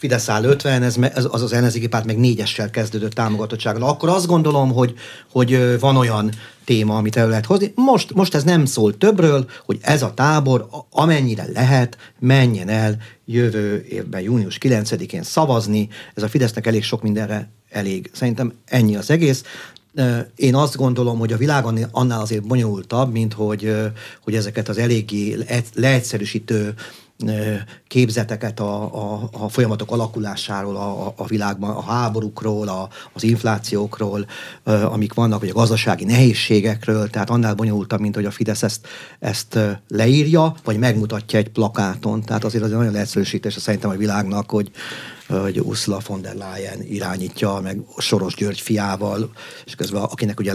Fidesz 0.01 0.29
áll 0.29 0.45
50, 0.45 0.83
ez, 0.83 0.97
az 1.31 1.43
az 1.43 1.53
ellenzéki 1.53 1.89
párt 1.89 2.05
meg 2.05 2.19
négyessel 2.19 2.71
kezdődött 2.71 3.13
támogatottságon. 3.13 3.83
Akkor 3.83 4.09
azt 4.09 4.27
gondolom, 4.27 4.73
hogy, 4.73 4.95
hogy 5.31 5.81
van 5.81 5.97
olyan 5.97 6.31
téma, 6.65 6.97
amit 6.97 7.17
el 7.17 7.29
lehet 7.29 7.47
hozni. 7.47 7.73
Most, 7.75 8.15
most 8.15 8.35
ez 8.35 8.45
nem 8.45 8.65
szól 8.65 8.97
többről, 8.97 9.49
hogy 9.65 9.79
ez 9.81 10.03
a 10.03 10.15
tábor 10.15 10.69
amennyire 10.91 11.47
lehet, 11.55 11.97
menjen 12.19 12.69
el 12.69 12.97
jövő 13.25 13.85
évben, 13.89 14.21
június 14.21 14.59
9-én 14.61 15.23
szavazni. 15.23 15.89
Ez 16.15 16.23
a 16.23 16.29
Fidesznek 16.29 16.67
elég 16.67 16.85
sok 16.85 17.03
mindenre 17.03 17.51
elég. 17.71 18.11
Szerintem 18.15 18.53
ennyi 18.65 18.97
az 18.97 19.11
egész. 19.11 19.43
Én 20.37 20.55
azt 20.55 20.77
gondolom, 20.77 21.19
hogy 21.19 21.33
a 21.33 21.37
világon 21.37 21.79
annál 21.91 22.21
azért 22.21 22.47
bonyolultabb, 22.47 23.13
mint 23.13 23.33
hogy, 23.33 23.75
hogy 24.25 24.35
ezeket 24.35 24.69
az 24.69 24.79
eléggé 24.79 25.39
leegyszerűsítő 25.75 26.75
képzeteket 27.87 28.61
a, 28.61 28.83
a, 28.95 29.29
a 29.33 29.49
folyamatok 29.49 29.91
alakulásáról 29.91 30.77
a, 30.77 31.13
a 31.17 31.27
világban, 31.27 31.71
a 31.71 31.83
háborúkról, 31.83 32.69
a, 32.69 32.89
az 33.13 33.23
inflációkról, 33.23 34.27
amik 34.65 35.15
vannak, 35.15 35.41
vagy 35.41 35.49
a 35.49 35.53
gazdasági 35.55 36.05
nehézségekről, 36.05 37.11
tehát 37.11 37.31
annál 37.31 37.55
bonyolultabb, 37.55 38.01
mint 38.01 38.15
hogy 38.15 38.25
a 38.25 38.31
Fidesz 38.31 38.63
ezt, 38.63 38.87
ezt 39.19 39.59
leírja, 39.89 40.55
vagy 40.65 40.79
megmutatja 40.79 41.39
egy 41.39 41.49
plakáton. 41.49 42.23
Tehát 42.23 42.45
azért 42.45 42.65
az 42.65 42.71
nagyon 42.71 42.93
leegyszerűsítés 42.93 43.55
szerintem 43.55 43.91
a 43.91 43.95
világnak, 43.95 44.51
hogy, 44.51 44.71
hogy 45.29 45.61
Ursula 45.61 46.01
von 46.07 46.23
der 46.23 46.35
Leyen 46.35 46.83
irányítja, 46.83 47.61
meg 47.63 47.81
Soros 47.99 48.35
György 48.35 48.61
fiával, 48.61 49.31
és 49.65 49.75
közben 49.75 50.03
akinek 50.03 50.41
ugye 50.41 50.53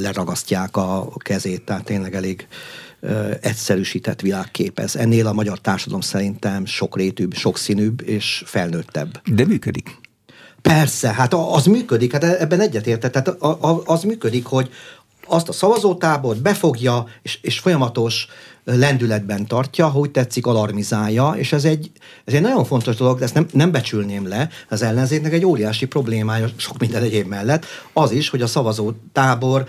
leragasztják 0.00 0.76
a 0.76 1.08
kezét, 1.16 1.64
tehát 1.64 1.84
tényleg 1.84 2.14
elég, 2.14 2.46
egyszerűsített 3.40 4.20
világkép 4.20 4.78
ez. 4.78 4.96
Ennél 4.96 5.26
a 5.26 5.32
magyar 5.32 5.58
társadalom 5.58 6.00
szerintem 6.00 6.66
sokrétűbb, 6.66 7.34
sokszínűbb 7.34 8.02
és 8.08 8.42
felnőttebb. 8.46 9.20
De 9.34 9.44
működik. 9.46 10.00
Persze, 10.62 11.12
hát 11.12 11.34
az 11.34 11.66
működik, 11.66 12.12
hát 12.12 12.24
ebben 12.24 12.60
egyetértett, 12.60 13.12
tehát 13.12 13.36
az 13.84 14.02
működik, 14.02 14.44
hogy 14.44 14.70
azt 15.26 15.48
a 15.48 15.52
szavazótábort 15.52 16.42
befogja, 16.42 17.06
és, 17.22 17.38
és 17.42 17.58
folyamatos 17.58 18.26
lendületben 18.64 19.46
tartja, 19.46 19.88
hogy 19.88 20.10
tetszik, 20.10 20.46
alarmizálja, 20.46 21.34
és 21.36 21.52
ez 21.52 21.64
egy, 21.64 21.90
ez 22.24 22.34
egy 22.34 22.40
nagyon 22.40 22.64
fontos 22.64 22.96
dolog, 22.96 23.18
de 23.18 23.24
ezt 23.24 23.34
nem, 23.34 23.46
nem 23.52 23.70
becsülném 23.70 24.28
le, 24.28 24.48
az 24.68 24.82
ellenzéknek 24.82 25.32
egy 25.32 25.44
óriási 25.44 25.86
problémája 25.86 26.48
sok 26.56 26.78
minden 26.78 27.02
egyéb 27.02 27.26
mellett, 27.26 27.64
az 27.92 28.10
is, 28.10 28.28
hogy 28.28 28.42
a 28.42 28.46
szavazó 28.46 28.92
tábor 29.12 29.64
ö, 29.64 29.66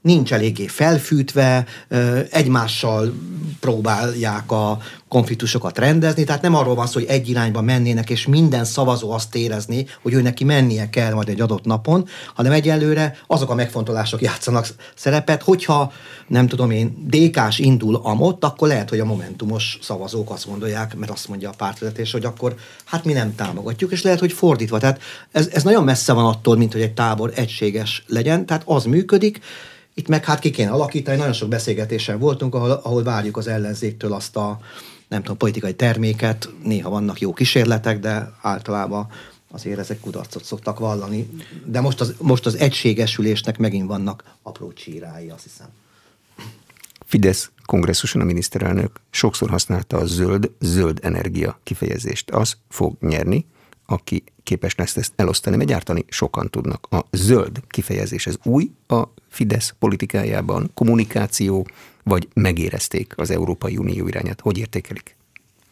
nincs 0.00 0.32
eléggé 0.32 0.66
felfűtve, 0.66 1.66
egymással 2.30 3.12
próbálják 3.60 4.50
a 4.50 4.78
konfliktusokat 5.08 5.78
rendezni, 5.78 6.24
tehát 6.24 6.42
nem 6.42 6.54
arról 6.54 6.74
van 6.74 6.86
szó, 6.86 6.92
hogy 6.92 7.08
egy 7.08 7.28
irányba 7.28 7.62
mennének, 7.62 8.10
és 8.10 8.26
minden 8.26 8.64
szavazó 8.64 9.10
azt 9.10 9.34
érezni, 9.34 9.86
hogy 10.02 10.12
ő 10.12 10.22
neki 10.22 10.44
mennie 10.44 10.90
kell 10.90 11.12
majd 11.12 11.28
egy 11.28 11.40
adott 11.40 11.64
napon, 11.64 12.08
hanem 12.34 12.52
egyelőre 12.52 13.16
azok 13.26 13.50
a 13.50 13.54
megfontolások 13.54 14.20
játszanak 14.20 14.66
szerepet, 14.94 15.42
hogyha 15.42 15.92
nem 16.28 16.46
tudom 16.46 16.70
én, 16.70 17.06
DK-s 17.06 17.58
indul 17.58 18.00
amott, 18.02 18.44
akkor 18.44 18.68
lehet, 18.68 18.88
hogy 18.88 19.00
a 19.00 19.04
momentumos 19.04 19.78
szavazók 19.82 20.30
azt 20.30 20.46
mondják, 20.46 20.96
mert 20.96 21.12
azt 21.12 21.28
mondja 21.28 21.48
a 21.48 21.54
pártvezetés, 21.56 22.12
hogy 22.12 22.24
akkor 22.24 22.54
hát 22.84 23.04
mi 23.04 23.12
nem 23.12 23.34
támogatjuk, 23.34 23.92
és 23.92 24.02
lehet, 24.02 24.18
hogy 24.18 24.32
fordítva. 24.32 24.78
Tehát 24.78 25.00
ez, 25.32 25.48
ez 25.52 25.62
nagyon 25.62 25.84
messze 25.84 26.12
van 26.12 26.26
attól, 26.26 26.56
mint 26.56 26.72
hogy 26.72 26.80
egy 26.80 26.94
tábor 26.94 27.32
egységes 27.34 28.04
legyen, 28.06 28.46
tehát 28.46 28.62
az 28.66 28.84
működik, 28.84 29.27
itt 29.94 30.08
meg 30.08 30.24
hát 30.24 30.38
ki 30.38 30.50
kéne 30.50 30.70
alakítani, 30.70 31.16
nagyon 31.16 31.32
sok 31.32 31.48
beszélgetésen 31.48 32.18
voltunk, 32.18 32.54
ahol, 32.54 32.70
ahol 32.70 33.02
várjuk 33.02 33.36
az 33.36 33.46
ellenzéktől 33.46 34.12
azt 34.12 34.36
a 34.36 34.58
nem 35.08 35.20
tudom, 35.20 35.36
politikai 35.36 35.74
terméket, 35.74 36.48
néha 36.62 36.90
vannak 36.90 37.20
jó 37.20 37.32
kísérletek, 37.32 38.00
de 38.00 38.32
általában 38.42 39.06
azért 39.50 39.78
ezek 39.78 40.00
kudarcot 40.00 40.44
szoktak 40.44 40.78
vallani. 40.78 41.30
De 41.64 41.80
most 41.80 42.00
az, 42.00 42.14
most 42.18 42.46
az 42.46 42.56
egységesülésnek 42.56 43.58
megint 43.58 43.86
vannak 43.86 44.24
apró 44.42 44.72
csírái, 44.72 45.28
azt 45.28 45.42
hiszem. 45.42 45.66
Fidesz 47.04 47.50
kongresszuson 47.64 48.22
a 48.22 48.24
miniszterelnök 48.24 49.00
sokszor 49.10 49.50
használta 49.50 49.96
a 49.96 50.06
zöld, 50.06 50.50
zöld 50.60 50.98
energia 51.02 51.60
kifejezést. 51.62 52.30
Az 52.30 52.56
fog 52.68 52.96
nyerni, 53.00 53.46
aki 53.86 54.24
képes 54.42 54.74
lesz 54.74 54.96
ezt 54.96 55.12
elosztani, 55.16 55.56
mert 55.56 56.04
sokan 56.08 56.50
tudnak. 56.50 56.86
A 56.90 57.04
zöld 57.10 57.60
kifejezés, 57.68 58.26
ez 58.26 58.36
új 58.42 58.70
a 58.86 59.04
Fidesz 59.28 59.74
politikájában, 59.78 60.70
kommunikáció, 60.74 61.66
vagy 62.02 62.28
megérezték 62.34 63.12
az 63.16 63.30
Európai 63.30 63.76
Unió 63.76 64.08
irányát? 64.08 64.40
Hogy 64.40 64.58
értékelik? 64.58 65.16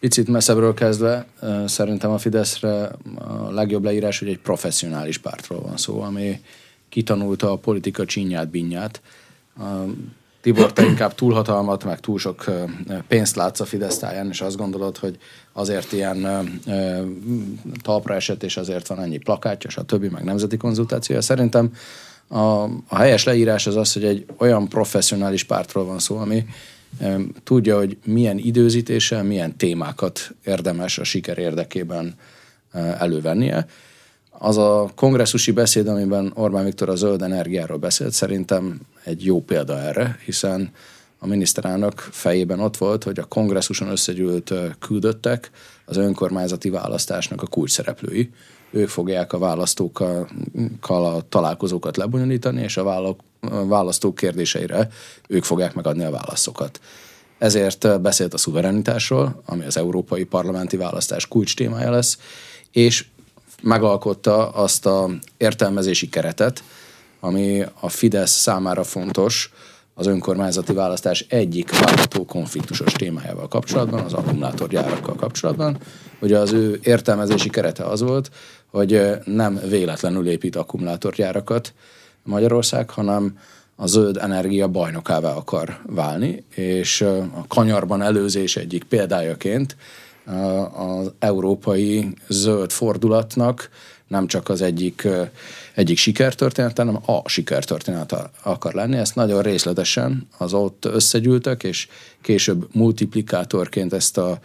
Picit 0.01 0.29
messzebbről 0.29 0.75
kezdve, 0.75 1.27
szerintem 1.67 2.11
a 2.11 2.19
Fideszre 2.19 2.91
a 3.19 3.51
legjobb 3.51 3.85
leírás, 3.85 4.19
hogy 4.19 4.29
egy 4.29 4.39
professzionális 4.39 5.19
pártról 5.19 5.61
van 5.61 5.77
szó, 5.77 6.01
ami 6.01 6.41
kitanulta 6.89 7.53
a 7.53 7.57
politika 7.57 8.05
csinyát, 8.05 8.49
binyát. 8.49 9.01
Tibor, 10.41 10.73
te 10.73 10.85
inkább 10.85 11.15
túlhatalmat, 11.15 11.85
meg 11.85 12.01
túl 12.01 12.19
sok 12.19 12.45
pénzt 13.09 13.37
látsz 13.37 13.61
a 13.61 13.65
Fidesz 13.65 13.99
táján, 13.99 14.29
és 14.29 14.41
azt 14.41 14.57
gondolod, 14.57 14.97
hogy 14.97 15.19
azért 15.53 15.93
ilyen 15.93 16.51
talpra 17.83 18.15
esett, 18.15 18.43
és 18.43 18.57
azért 18.57 18.87
van 18.87 19.01
ennyi 19.01 19.19
plakátja, 19.19 19.71
stb., 19.71 20.05
meg 20.05 20.25
nemzeti 20.25 20.57
konzultációja. 20.57 21.21
Szerintem 21.21 21.73
a, 22.29 22.63
a 22.89 22.97
helyes 22.97 23.25
leírás 23.25 23.67
az 23.67 23.77
az, 23.77 23.93
hogy 23.93 24.05
egy 24.05 24.25
olyan 24.39 24.69
professzionális 24.69 25.45
pártról 25.45 25.85
van 25.85 25.99
szó, 25.99 26.17
ami 26.17 26.47
tudja, 27.45 27.77
hogy 27.77 27.97
milyen 28.05 28.39
időzítéssel, 28.39 29.23
milyen 29.23 29.57
témákat 29.57 30.35
érdemes 30.45 30.99
a 30.99 31.05
siker 31.05 31.39
érdekében 31.39 32.15
elővennie. 32.99 33.67
Az 34.31 34.57
a 34.57 34.91
kongresszusi 34.95 35.51
beszéd, 35.51 35.89
amiben 35.89 36.33
Orbán 36.35 36.65
Viktor 36.65 36.89
a 36.89 36.95
zöld 36.95 37.23
energiáról 37.23 37.79
beszélt, 37.79 38.13
szerintem 38.13 38.81
egy 39.05 39.25
jó 39.25 39.43
példa 39.43 39.81
erre, 39.81 40.19
hiszen 40.25 40.71
a 41.19 41.27
miniszterelnök 41.27 41.99
fejében 41.99 42.61
ott 42.61 42.77
volt, 42.77 43.05
hogy 43.05 43.19
a 43.19 43.25
kongresszuson 43.25 43.89
összegyűlt 43.89 44.53
küldöttek 44.79 45.51
az 45.85 45.97
önkormányzati 45.97 46.71
választásnak 46.71 47.43
a 47.43 47.47
kulcs 47.47 47.71
szereplői. 47.71 48.31
Ők 48.71 48.89
fogják 48.89 49.33
a 49.33 49.39
választókkal 49.39 50.29
a 50.81 51.29
találkozókat 51.29 51.97
lebonyolítani, 51.97 52.63
és 52.63 52.77
a 52.77 53.17
választók 53.67 54.15
kérdéseire 54.15 54.89
ők 55.29 55.45
fogják 55.45 55.75
megadni 55.75 56.05
a 56.05 56.11
válaszokat. 56.11 56.81
Ezért 57.39 58.01
beszélt 58.01 58.35
a 58.35 58.39
szuverenitásról, 58.39 59.43
ami 59.45 59.65
az 59.65 59.77
európai 59.77 60.25
parlamenti 60.25 60.77
választás 60.77 61.29
kulcs 61.29 61.57
témája 61.57 61.91
lesz, 61.91 62.19
és 62.73 63.07
megalkotta 63.63 64.51
azt 64.51 64.87
a 64.87 65.11
értelmezési 65.37 66.09
keretet, 66.09 66.63
ami 67.21 67.65
a 67.81 67.89
Fidesz 67.89 68.31
számára 68.31 68.85
fontos 68.85 69.53
az 69.99 70.07
önkormányzati 70.07 70.73
választás 70.73 71.27
egyik 71.29 71.79
várható 71.79 72.25
konfliktusos 72.25 72.93
témájával 72.93 73.49
kapcsolatban, 73.49 74.05
az 74.05 74.13
akkumulátorgyárakkal 74.13 75.15
kapcsolatban. 75.15 75.79
Ugye 76.21 76.39
az 76.39 76.53
ő 76.53 76.81
értelmezési 76.83 77.49
kerete 77.49 77.85
az 77.85 78.01
volt, 78.01 78.31
hogy 78.71 79.11
nem 79.25 79.61
véletlenül 79.69 80.29
épít 80.29 80.57
akkumulátorgyárakat 80.57 81.73
Magyarország, 82.23 82.91
hanem 82.91 83.39
a 83.77 83.87
zöld 83.87 84.17
energia 84.17 84.69
bajnokává 84.69 85.33
akar 85.33 85.79
válni, 85.87 86.45
és 86.55 87.01
a 87.01 87.45
kanyarban 87.49 88.03
előzés 88.03 88.57
egyik 88.57 88.85
példájaként 88.85 89.77
az 90.73 91.13
európai 91.19 92.15
zöld 92.29 92.71
fordulatnak 92.71 93.71
nem 94.09 94.27
csak 94.27 94.49
az 94.49 94.63
egyik, 94.63 95.09
egyik 95.75 95.99
sikertörténet, 95.99 96.77
hanem 96.77 96.99
a 97.07 97.29
sikertörténet 97.29 98.15
akar 98.43 98.75
lenni. 98.75 98.97
Ezt 98.97 99.15
nagyon 99.15 99.43
részletesen 99.43 100.29
az 100.39 100.53
ott 100.53 100.85
összegyűltek, 100.85 101.63
és 101.63 101.89
később 102.21 102.69
multiplikátorként 102.73 103.93
ezt 103.93 104.19
a 104.19 104.39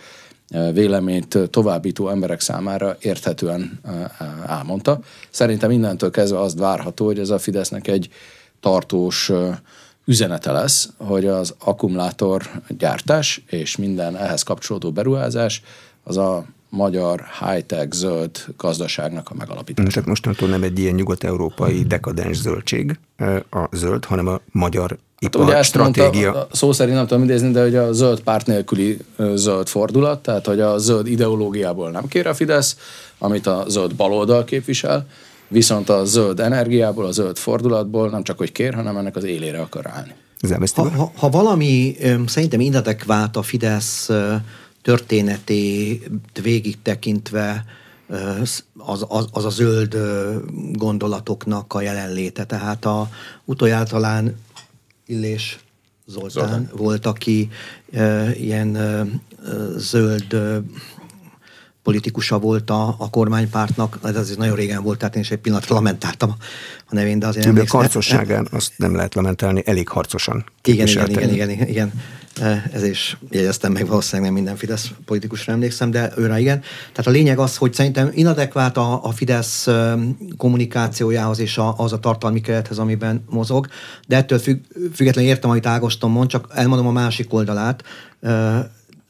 véleményt 0.74 1.38
továbbító 1.50 2.10
emberek 2.10 2.40
számára 2.40 2.98
érthetően 3.00 3.80
elmondta. 4.48 5.00
Szerintem 5.30 5.72
innentől 5.72 6.12
kezdve 6.12 6.40
azt 6.40 6.60
várható, 6.60 7.06
hogy 7.06 7.20
ez 7.20 7.30
a 7.30 7.40
Fidesznek 7.40 7.88
egy 7.88 8.10
tartós 8.60 9.32
üzenete 10.06 10.52
lesz, 10.52 10.90
hogy 10.98 11.26
az 11.26 11.56
akkumulátor 11.60 12.50
gyártás 12.78 13.44
és 13.48 13.78
minden 13.78 14.18
ehhez 14.18 14.44
kapcsolódó 14.44 14.92
beruházás 14.92 15.62
az 16.04 16.18
a 16.18 16.46
magyar 16.72 17.24
high-tech 17.40 17.92
zöld 17.92 18.46
gazdaságnak 18.58 19.30
a 19.30 19.34
megalapítása. 19.38 19.90
Csak 19.90 20.06
mostantól 20.06 20.50
nem 20.50 20.64
egy 20.64 20.80
ilyen 20.80 20.96
nyugat-európai 20.96 21.84
dekadens 21.84 22.38
zöldség 22.38 23.00
a 23.50 23.68
zöld, 23.72 24.06
hanem 24.06 24.28
a 24.28 24.40
magyar 24.52 24.90
hát 24.90 25.00
ipar 25.36 25.46
ugye 25.46 25.64
stratégia. 25.64 26.32
Mondta, 26.32 26.56
szó 26.56 26.72
szerint 26.72 26.96
nem 26.96 27.08
tudom 27.08 27.24
idézni, 27.24 27.52
de 27.52 27.62
hogy 27.62 27.76
a 27.76 27.94
zöld 27.94 28.20
párt 28.20 28.46
nélküli 28.48 28.98
zöld 29.34 29.68
fordulat, 29.68 30.22
tehát 30.22 30.46
hogy 30.46 30.60
a 30.60 30.78
zöld 30.78 31.08
ideológiából 31.08 31.92
nem 31.92 32.08
kér 32.08 32.28
a 32.28 32.34
Fidesz, 32.34 32.78
amit 33.18 33.48
a 33.48 33.66
zöld 33.68 33.96
baloldal 33.96 34.44
képvisel, 34.44 35.08
viszont 35.48 35.90
a 35.90 36.06
zöld 36.06 36.40
energiából, 36.40 37.06
a 37.06 37.12
zöld 37.12 37.38
fordulatból 37.38 38.10
nem 38.10 38.24
csak 38.24 38.38
hogy 38.38 38.52
kér, 38.52 38.74
hanem 38.74 38.98
ennek 38.98 39.16
az 39.16 39.24
élére 39.24 39.62
akar 39.62 39.88
állni. 39.88 40.14
Ha, 40.76 40.90
ha, 40.90 41.12
ha 41.16 41.30
valami 41.30 41.96
szerintem 42.26 42.60
inadekvált 42.60 43.36
a 43.36 43.42
Fidesz 43.42 44.10
történetét 44.82 46.10
végig 46.42 46.82
tekintve 46.82 47.66
az, 48.78 49.06
az, 49.08 49.28
az 49.32 49.46
a 49.46 49.50
zöld 49.50 49.98
gondolatoknak 50.74 51.74
a 51.74 51.82
jelenléte. 51.82 52.46
Tehát 52.46 52.86
a 52.86 53.10
utoljára 53.46 53.86
talán 53.86 54.36
Illés 55.06 55.60
Zoltán, 56.06 56.30
Zoltán. 56.30 56.70
volt, 56.76 57.06
aki 57.06 57.50
e, 57.92 58.32
ilyen 58.36 58.76
e, 58.76 59.06
zöld 59.78 60.34
e, 60.34 60.62
politikusa 61.84 62.40
volt 62.40 62.70
a, 62.70 62.96
a 62.98 63.10
kormánypártnak, 63.10 64.00
ez 64.04 64.16
azért 64.16 64.38
nagyon 64.38 64.56
régen 64.56 64.84
volt, 64.84 65.00
tehát 65.00 65.16
én 65.16 65.22
is 65.22 65.32
egy 65.32 65.38
pillanatra 65.38 65.76
lamentáltam 65.76 66.36
a 66.86 66.96
nevén, 66.96 67.20
de 67.20 67.28
azért 67.28 67.46
nem. 67.46 67.64
A 67.68 67.78
harcosságán 67.78 68.48
azt 68.52 68.74
nem 68.76 68.96
lehet 68.96 69.16
lamentálni, 69.16 69.64
elég 69.66 69.88
harcosan. 69.88 70.46
Igen, 70.64 70.88
igen, 70.88 71.10
igen, 71.10 71.30
igen, 71.30 71.50
igen, 71.50 71.68
igen. 71.68 71.92
Ez 72.74 72.84
is 72.84 73.18
jegyeztem 73.30 73.72
meg, 73.72 73.88
valószínűleg 73.88 74.26
nem 74.26 74.42
minden 74.42 74.58
Fidesz 74.58 74.92
politikusra 75.06 75.54
emlékszem, 75.54 75.92
de 75.92 76.12
őre 76.18 76.40
igen. 76.40 76.60
Tehát 76.62 77.08
a 77.08 77.10
lényeg 77.10 77.40
az, 77.40 77.58
hogy 77.58 77.74
szerintem 77.74 78.10
inadekvált 78.14 78.78
a, 78.78 79.04
a 79.04 79.12
Fidesz 79.12 79.68
kommunikációjához 80.38 81.40
és 81.40 81.58
a, 81.58 81.78
az 81.78 81.94
a 81.94 82.00
tartalmi 82.00 82.42
kerethez, 82.42 82.78
amiben 82.78 83.24
mozog, 83.30 83.68
de 84.08 84.16
ettől 84.16 84.40
függ, 84.40 84.60
függetlenül 84.94 85.30
értem, 85.30 85.50
amit 85.50 85.66
Ágoston 85.66 86.12
mond, 86.12 86.30
csak 86.30 86.48
elmondom 86.54 86.88
a 86.88 86.92
másik 86.92 87.34
oldalát 87.34 87.84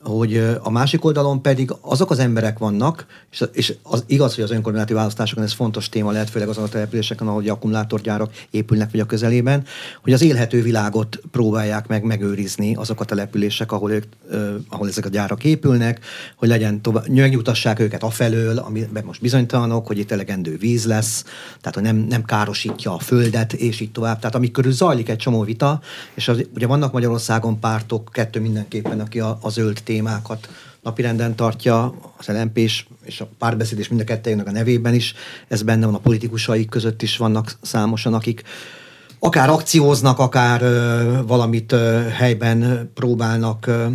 hogy 0.04 0.58
a 0.62 0.70
másik 0.70 1.06
oldalon 1.06 1.42
pedig 1.42 1.74
azok 1.82 2.12
az 2.12 2.20
emberek 2.20 2.58
vannak, 2.58 3.06
és, 3.32 3.44
és 3.52 3.74
az 3.84 4.04
igaz, 4.08 4.36
hogy 4.36 4.44
az 4.44 4.52
önkormányzati 4.52 4.94
választásokon 4.94 5.44
ez 5.44 5.54
fontos 5.54 5.90
téma 5.90 6.12
lehet, 6.12 6.30
főleg 6.30 6.50
azon 6.50 6.64
a 6.64 6.68
településeken, 6.68 7.28
ahol 7.28 7.50
akkumulátorgyárak 7.50 8.32
épülnek, 8.50 8.92
vagy 8.92 9.00
a 9.00 9.06
közelében, 9.06 9.64
hogy 10.02 10.14
az 10.14 10.22
élhető 10.22 10.62
világot 10.62 11.20
próbálják 11.32 11.88
meg 11.88 12.04
megőrizni 12.04 12.76
azok 12.76 13.00
a 13.00 13.06
települések, 13.06 13.72
ahol, 13.72 13.92
ők, 13.92 14.04
uh, 14.32 14.54
ahol 14.70 14.88
ezek 14.88 15.06
a 15.06 15.10
gyárak 15.10 15.44
épülnek, 15.44 16.06
hogy 16.36 16.48
legyen 16.48 16.82
tovább, 16.82 17.08
nyugtassák 17.08 17.80
őket 17.80 18.04
afelől, 18.04 18.58
amiben 18.58 19.04
most 19.06 19.22
bizonytalanok, 19.22 19.88
hogy 19.88 19.98
itt 19.98 20.12
elegendő 20.12 20.58
víz 20.58 20.86
lesz, 20.86 21.24
tehát 21.60 21.74
hogy 21.74 21.84
nem, 21.84 21.96
nem 21.96 22.24
károsítja 22.24 22.94
a 22.94 23.00
földet, 23.00 23.54
és 23.54 23.80
így 23.80 23.92
tovább. 23.92 24.20
Tehát 24.20 24.36
amik 24.36 24.52
körül 24.52 24.72
zajlik 24.72 25.10
egy 25.10 25.18
csomó 25.18 25.44
vita, 25.44 25.82
és 26.14 26.28
az, 26.28 26.46
ugye 26.56 26.68
vannak 26.68 26.92
Magyarországon 26.92 27.60
pártok, 27.60 28.10
kettő 28.14 28.40
mindenképpen, 28.40 29.00
aki 29.00 29.20
a, 29.20 29.38
a 29.42 29.50
zöld 29.50 29.84
témákat 29.92 30.50
napirenden 30.82 31.36
tartja, 31.36 31.94
az 32.18 32.28
lmp 32.28 32.58
és 32.58 33.20
a 33.20 33.28
párbeszéd 33.38 33.80
és 33.80 33.88
mind 33.88 34.02
a 34.02 34.04
kettőjének 34.04 34.48
a 34.48 34.52
nevében 34.52 34.94
is, 34.94 35.14
ez 35.48 35.62
benne 35.62 35.86
van 35.86 35.96
a 35.96 36.00
politikusaik 36.00 36.70
között 36.70 37.02
is 37.02 37.18
vannak 37.18 37.58
számosan, 37.62 38.14
akik 38.14 38.44
akár 39.20 39.50
akcióznak, 39.50 40.20
akár 40.20 40.62
ö, 40.62 41.20
valamit 41.28 41.72
ö, 41.72 42.08
helyben 42.10 42.92
próbálnak 42.94 43.68
ö, 43.68 43.86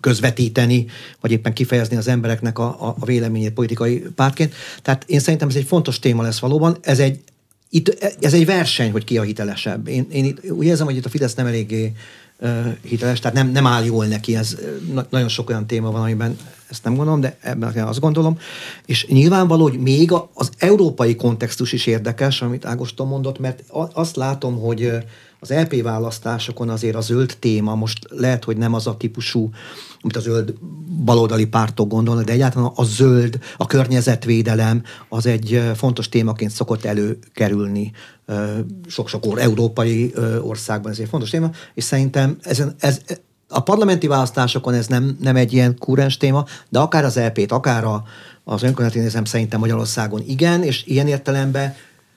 közvetíteni, 0.00 0.86
vagy 1.20 1.32
éppen 1.32 1.52
kifejezni 1.52 1.96
az 1.96 2.08
embereknek 2.08 2.58
a, 2.58 2.64
a, 2.64 2.94
a 2.98 3.04
véleményét 3.04 3.52
politikai 3.52 4.04
pártként. 4.14 4.54
Tehát 4.82 5.04
én 5.06 5.20
szerintem 5.20 5.48
ez 5.48 5.54
egy 5.54 5.66
fontos 5.66 5.98
téma 5.98 6.22
lesz 6.22 6.38
valóban. 6.38 6.76
Ez 6.80 6.98
egy, 6.98 7.20
itt, 7.70 7.88
ez 8.20 8.34
egy 8.34 8.46
verseny, 8.46 8.90
hogy 8.90 9.04
ki 9.04 9.18
a 9.18 9.22
hitelesebb. 9.22 9.88
Én, 9.88 10.06
én 10.12 10.24
itt, 10.24 10.50
úgy 10.50 10.66
érzem, 10.66 10.86
hogy 10.86 10.96
itt 10.96 11.04
a 11.04 11.08
Fidesz 11.08 11.34
nem 11.34 11.46
eléggé 11.46 11.92
hiteles, 12.82 13.18
tehát 13.18 13.36
nem, 13.36 13.50
nem 13.50 13.66
áll 13.66 13.84
jól 13.84 14.06
neki, 14.06 14.36
ez 14.36 14.56
nagyon 15.10 15.28
sok 15.28 15.48
olyan 15.48 15.66
téma 15.66 15.90
van, 15.90 16.02
amiben 16.02 16.38
ezt 16.70 16.84
nem 16.84 16.94
gondolom, 16.94 17.20
de 17.20 17.36
ebben 17.40 17.86
azt 17.86 18.00
gondolom. 18.00 18.38
És 18.86 19.06
nyilvánvaló, 19.06 19.62
hogy 19.62 19.78
még 19.78 20.12
az 20.34 20.50
európai 20.58 21.16
kontextus 21.16 21.72
is 21.72 21.86
érdekes, 21.86 22.42
amit 22.42 22.64
Ágoston 22.64 23.08
mondott, 23.08 23.38
mert 23.38 23.62
azt 23.92 24.16
látom, 24.16 24.60
hogy 24.60 24.92
az 25.44 25.56
LP 25.56 25.72
e 25.72 25.82
választásokon 25.82 26.68
azért 26.68 26.94
a 26.94 27.00
zöld 27.00 27.36
téma 27.38 27.74
most 27.74 27.98
lehet, 28.08 28.44
hogy 28.44 28.56
nem 28.56 28.74
az 28.74 28.86
a 28.86 28.96
típusú, 28.96 29.50
amit 30.00 30.16
a 30.16 30.20
zöld 30.20 30.54
baloldali 31.04 31.46
pártok 31.46 31.88
gondolnak, 31.88 32.24
de 32.24 32.32
egyáltalán 32.32 32.72
a 32.74 32.84
zöld, 32.84 33.38
a 33.56 33.66
környezetvédelem 33.66 34.82
az 35.08 35.26
egy 35.26 35.62
fontos 35.74 36.08
témaként 36.08 36.50
szokott 36.50 36.84
előkerülni 36.84 37.92
sok-sok 38.86 39.26
or, 39.26 39.38
európai 39.38 40.14
országban, 40.42 40.90
ez 40.92 40.98
egy 40.98 41.08
fontos 41.08 41.30
téma, 41.30 41.50
és 41.74 41.84
szerintem 41.84 42.36
ezen, 42.40 42.74
ez, 42.78 43.00
a 43.48 43.60
parlamenti 43.60 44.06
választásokon 44.06 44.74
ez 44.74 44.86
nem, 44.86 45.16
nem 45.20 45.36
egy 45.36 45.52
ilyen 45.52 45.78
kúrens 45.78 46.16
téma, 46.16 46.44
de 46.68 46.78
akár 46.78 47.04
az 47.04 47.16
LP-t, 47.16 47.52
akár 47.52 47.84
a, 47.84 48.04
az 48.44 48.62
önkormányzati 48.62 49.26
szerintem 49.26 49.60
Magyarországon 49.60 50.22
igen, 50.26 50.62
és 50.62 50.84
ilyen 50.86 51.06
értelemben 51.06 51.74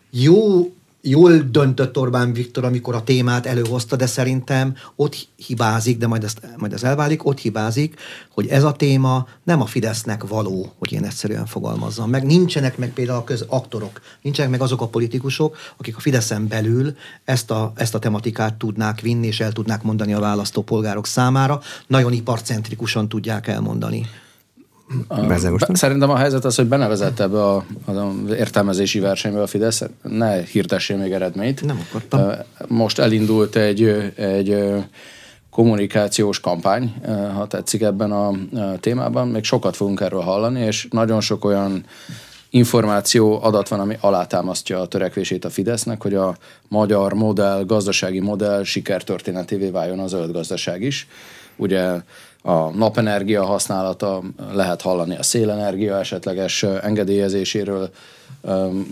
jó 0.10 0.72
jól 1.10 1.38
döntött 1.38 1.98
Orbán 1.98 2.34
Viktor, 2.34 2.64
amikor 2.64 2.96
a 2.96 3.04
témát 3.04 3.46
előhozta, 3.46 3.96
de 3.96 4.06
szerintem 4.06 4.76
ott 4.96 5.28
hibázik, 5.36 5.98
de 5.98 6.08
majd, 6.08 6.24
ezt, 6.24 6.42
majd 6.58 6.74
ez 6.74 6.84
elválik, 6.84 7.26
ott 7.26 7.40
hibázik, 7.40 8.00
hogy 8.34 8.48
ez 8.48 8.64
a 8.64 8.72
téma 8.72 9.28
nem 9.44 9.62
a 9.62 9.66
Fidesznek 9.66 10.28
való, 10.28 10.74
hogy 10.78 10.92
én 10.92 11.04
egyszerűen 11.04 11.46
fogalmazzam. 11.46 12.10
Meg 12.10 12.26
nincsenek 12.26 12.78
meg 12.78 12.94
például 12.94 13.20
a 13.20 13.24
közaktorok, 13.24 14.02
nincsenek 14.22 14.52
meg 14.52 14.62
azok 14.62 14.82
a 14.82 14.88
politikusok, 14.88 15.58
akik 15.78 15.98
a 15.98 16.00
Fideszen 16.00 16.48
belül 16.48 16.96
ezt 17.26 17.52
a, 17.52 17.72
ezt 17.76 17.96
a 17.96 18.00
tematikát 18.00 18.54
tudnák 18.54 19.02
vinni, 19.02 19.28
és 19.28 19.40
el 19.40 19.52
tudnák 19.52 19.84
mondani 19.84 20.14
a 20.14 20.20
választópolgárok 20.20 21.06
számára. 21.06 21.62
Nagyon 21.88 22.14
iparcentrikusan 22.14 23.10
tudják 23.10 23.48
elmondani. 23.48 24.06
Szerintem 25.74 26.10
a 26.10 26.18
helyzet 26.18 26.46
az, 26.46 26.56
hogy 26.56 26.68
benevezett 26.68 27.20
ebbe 27.20 27.44
a, 27.44 27.66
az 27.86 28.32
értelmezési 28.38 29.00
versenybe 29.00 29.42
a 29.42 29.48
Fidesz, 29.48 29.84
ne 30.02 30.42
hirdessé 30.44 30.96
még 30.96 31.12
eredményt. 31.12 31.66
Nem 31.66 31.86
akartam. 31.90 32.32
Most 32.68 33.00
elindult 33.00 33.56
egy, 33.56 33.84
egy 34.16 34.74
kommunikációs 35.50 36.40
kampány, 36.40 36.94
ha 37.36 37.48
tetszik 37.48 37.82
ebben 37.82 38.12
a 38.12 38.32
témában. 38.80 39.28
Még 39.28 39.44
sokat 39.44 39.76
fogunk 39.76 40.02
erről 40.02 40.22
hallani, 40.22 40.62
és 40.62 40.88
nagyon 40.92 41.22
sok 41.22 41.46
olyan 41.46 41.86
információ, 42.50 43.44
adat 43.44 43.68
van, 43.68 43.80
ami 43.80 43.98
alátámasztja 44.00 44.82
a 44.82 44.88
törekvését 44.88 45.46
a 45.46 45.50
Fidesznek, 45.50 46.02
hogy 46.02 46.14
a 46.14 46.38
magyar 46.68 47.14
modell, 47.14 47.64
gazdasági 47.66 48.20
modell 48.20 48.64
sikertörténetévé 48.64 49.70
váljon 49.70 50.00
a 50.00 50.08
zöld 50.08 50.32
gazdaság 50.32 50.82
is. 50.82 51.08
Ugye 51.56 52.02
a 52.48 52.70
napenergia 52.76 53.46
használata, 53.46 54.24
lehet 54.52 54.82
hallani 54.82 55.18
a 55.18 55.24
szélenergia 55.24 56.00
esetleges 56.00 56.64
engedélyezéséről, 56.64 57.90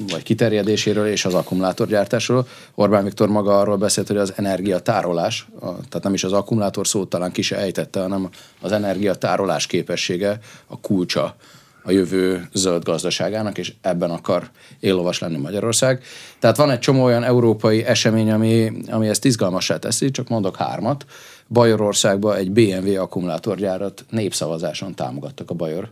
vagy 0.10 0.24
kiterjedéséről 0.24 1.08
és 1.08 1.26
az 1.26 1.34
akkumulátorgyártásról. 1.34 2.48
Orbán 2.74 3.04
Viktor 3.04 3.30
maga 3.30 3.60
arról 3.60 3.78
beszélt, 3.78 4.08
hogy 4.08 4.18
az 4.18 4.34
energiatárolás, 4.36 5.48
tehát 5.60 6.04
nem 6.04 6.14
is 6.14 6.24
az 6.24 6.34
akkumulátor 6.34 6.88
szót 6.88 7.10
talán 7.10 7.32
ki 7.32 7.42
se 7.42 7.58
ejtette, 7.58 8.02
hanem 8.02 8.30
az 8.62 8.72
energiatárolás 8.72 9.68
képessége 9.68 10.40
a 10.68 10.80
kulcsa 10.80 11.36
a 11.84 11.92
jövő 11.92 12.48
zöld 12.54 12.84
gazdaságának, 12.84 13.58
és 13.58 13.74
ebben 13.82 14.10
akar 14.10 14.50
éllovas 14.80 15.20
lenni 15.20 15.38
Magyarország. 15.38 16.04
Tehát 16.40 16.58
van 16.58 16.72
egy 16.72 16.80
csomó 16.80 17.04
olyan 17.04 17.24
európai 17.24 17.84
esemény, 17.84 18.32
ami, 18.32 18.72
ami 18.90 19.08
ezt 19.08 19.26
izgalmassá 19.26 19.78
teszi, 19.78 20.12
csak 20.12 20.28
mondok 20.28 20.56
hármat. 20.56 21.06
Bajorországban 21.48 22.36
egy 22.36 22.52
BMW 22.52 23.02
akkumulátorgyárat 23.02 24.06
népszavazáson 24.10 24.96
támogattak 24.96 25.50
a 25.50 25.54
bajorok, 25.54 25.92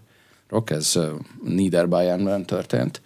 ez 0.66 1.00
Niederbayernben 1.44 2.46
történt. 2.46 3.02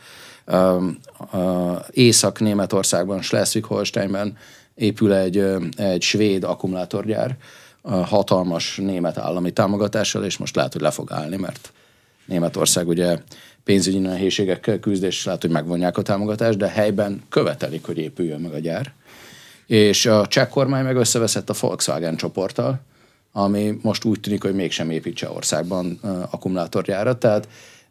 Észak-Németországban, 1.92 3.22
Schleswig-Holsteinben 3.22 4.38
épül 4.76 5.14
egy, 5.14 5.46
egy 5.76 6.02
svéd 6.02 6.44
akkumulátorgyár, 6.44 7.38
hatalmas 7.84 8.78
német 8.78 9.18
állami 9.18 9.52
támogatással, 9.52 10.24
és 10.24 10.38
most 10.38 10.56
lehet, 10.56 10.74
hogy 10.74 10.82
le 10.82 10.92
fog 10.92 11.12
állni, 11.12 11.36
mert 11.36 11.72
Németország 12.26 12.88
ugye 12.88 13.18
pénzügyi 13.64 14.00
nehézségekkel 14.00 14.80
küzd, 14.80 15.04
és 15.04 15.26
lehet, 15.26 15.42
hogy 15.42 15.52
megvonják 15.52 15.98
a 15.98 16.02
támogatást, 16.02 16.58
de 16.58 16.68
helyben 16.68 17.24
követelik, 17.30 17.86
hogy 17.86 17.98
épüljön 17.98 18.40
meg 18.40 18.54
a 18.54 18.60
gyár. 18.60 18.94
És 19.68 20.06
a 20.06 20.28
cseh 20.28 20.48
kormány 20.48 20.84
meg 20.84 20.96
összeveszett 20.96 21.50
a 21.50 21.54
Volkswagen 21.60 22.16
csoporttal, 22.16 22.80
ami 23.32 23.78
most 23.82 24.04
úgy 24.04 24.20
tűnik, 24.20 24.42
hogy 24.42 24.54
mégsem 24.54 24.90
épít 24.90 25.16
Csehországban 25.16 26.00
akkumulátorgyárat. 26.30 27.20
Tehát 27.20 27.48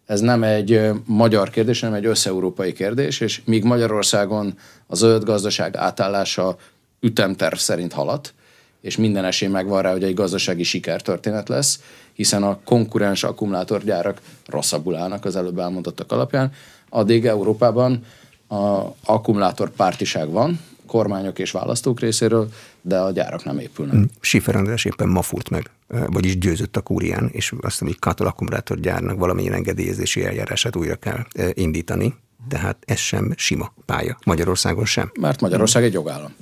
ez 0.06 0.20
nem 0.20 0.42
egy 0.42 0.90
magyar 1.04 1.50
kérdés, 1.50 1.80
hanem 1.80 1.94
egy 1.94 2.06
összeurópai 2.06 2.72
kérdés, 2.72 3.20
és 3.20 3.42
míg 3.44 3.64
Magyarországon 3.64 4.58
a 4.86 4.94
zöld 4.94 5.24
gazdaság 5.24 5.76
átállása 5.76 6.56
ütemterv 7.00 7.56
szerint 7.56 7.92
haladt, 7.92 8.34
és 8.80 8.96
minden 8.96 9.24
esély 9.24 9.48
megvan 9.48 9.82
rá, 9.82 9.92
hogy 9.92 10.04
egy 10.04 10.14
gazdasági 10.14 10.62
sikertörténet 10.62 11.48
lesz, 11.48 11.80
hiszen 12.12 12.42
a 12.42 12.58
konkurens 12.64 13.24
akkumulátorgyárak 13.24 14.20
rosszabbul 14.46 14.96
állnak 14.96 15.24
az 15.24 15.36
előbb 15.36 15.58
elmondottak 15.58 16.12
alapján, 16.12 16.52
addig 16.88 17.26
Európában 17.26 18.04
a 18.48 18.80
akkumulátor 19.04 19.70
pártiság 19.70 20.30
van, 20.30 20.60
kormányok 20.86 21.38
és 21.38 21.50
választók 21.50 22.00
részéről, 22.00 22.48
de 22.82 22.98
a 22.98 23.10
gyárak 23.10 23.44
nem 23.44 23.58
épülnek. 23.58 23.96
Mm. 23.96 24.02
Sifer 24.20 24.56
András 24.56 24.84
éppen 24.84 25.08
ma 25.08 25.22
furt 25.22 25.48
meg, 25.48 25.70
vagyis 26.06 26.38
győzött 26.38 26.76
a 26.76 26.80
kúrián, 26.80 27.28
és 27.32 27.50
azt 27.60 27.80
mondja, 27.80 27.86
hogy 27.86 27.98
Katal 27.98 28.26
akkumulátorgyárnak 28.26 29.18
valamilyen 29.18 29.52
engedélyezési 29.52 30.24
eljárását 30.24 30.76
újra 30.76 30.94
kell 30.94 31.24
indítani. 31.52 32.14
Tehát 32.48 32.76
ez 32.86 32.98
sem 32.98 33.32
sima 33.36 33.72
pálya. 33.84 34.18
Magyarországon 34.24 34.84
sem. 34.84 35.10
Mert 35.20 35.40
Magyarország 35.40 35.84
egy 35.84 35.92
jogállam 35.92 36.34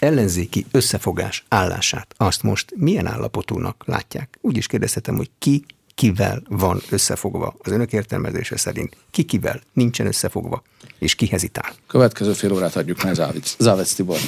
ellenzéki 0.00 0.66
összefogás 0.70 1.44
állását, 1.48 2.14
azt 2.16 2.42
most 2.42 2.72
milyen 2.76 3.06
állapotúnak 3.06 3.82
látják? 3.86 4.38
Úgy 4.40 4.56
is 4.56 4.66
kérdezhetem, 4.66 5.16
hogy 5.16 5.30
ki 5.38 5.64
kivel 5.94 6.42
van 6.48 6.80
összefogva 6.90 7.54
az 7.58 7.72
önök 7.72 7.92
értelmezése 7.92 8.56
szerint, 8.56 8.96
ki 9.10 9.22
kivel 9.22 9.60
nincsen 9.72 10.06
összefogva, 10.06 10.62
és 10.98 11.14
ki 11.14 11.26
hezitál. 11.26 11.72
Következő 11.86 12.32
fél 12.32 12.52
órát 12.52 12.76
adjuk 12.76 13.02
meg 13.02 13.14
Závec, 13.14 13.54
Závec 13.58 13.92
Tibor. 13.92 14.18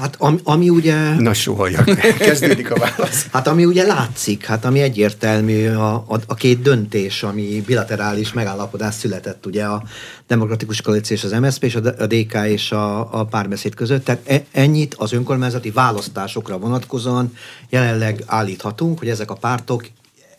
Hát 0.00 0.14
ami, 0.18 0.38
ami 0.42 0.68
ugye... 0.68 1.14
Na 1.14 1.32
sohaljak, 1.34 1.84
kezdődik 2.18 2.70
a 2.70 2.78
válasz. 2.78 3.26
Hát 3.32 3.46
ami 3.46 3.64
ugye 3.64 3.86
látszik, 3.86 4.44
hát 4.44 4.64
ami 4.64 4.80
egyértelmű 4.80 5.68
a, 5.68 5.94
a, 5.94 6.20
a 6.26 6.34
két 6.34 6.62
döntés, 6.62 7.22
ami 7.22 7.62
bilaterális 7.66 8.32
megállapodás 8.32 8.94
született 8.94 9.46
ugye 9.46 9.64
a 9.64 9.82
Demokratikus 10.26 10.80
Koalíció 10.80 11.16
és 11.16 11.24
az 11.24 11.32
MSZP 11.32 11.64
és 11.64 11.74
a 11.74 11.80
DK 11.80 12.34
és 12.46 12.72
a, 12.72 13.12
a 13.20 13.24
párbeszéd 13.24 13.74
között. 13.74 14.04
Tehát 14.04 14.20
e, 14.28 14.44
ennyit 14.52 14.94
az 14.94 15.12
önkormányzati 15.12 15.70
választásokra 15.70 16.58
vonatkozóan 16.58 17.32
jelenleg 17.68 18.22
állíthatunk, 18.26 18.98
hogy 18.98 19.08
ezek 19.08 19.30
a 19.30 19.34
pártok 19.34 19.84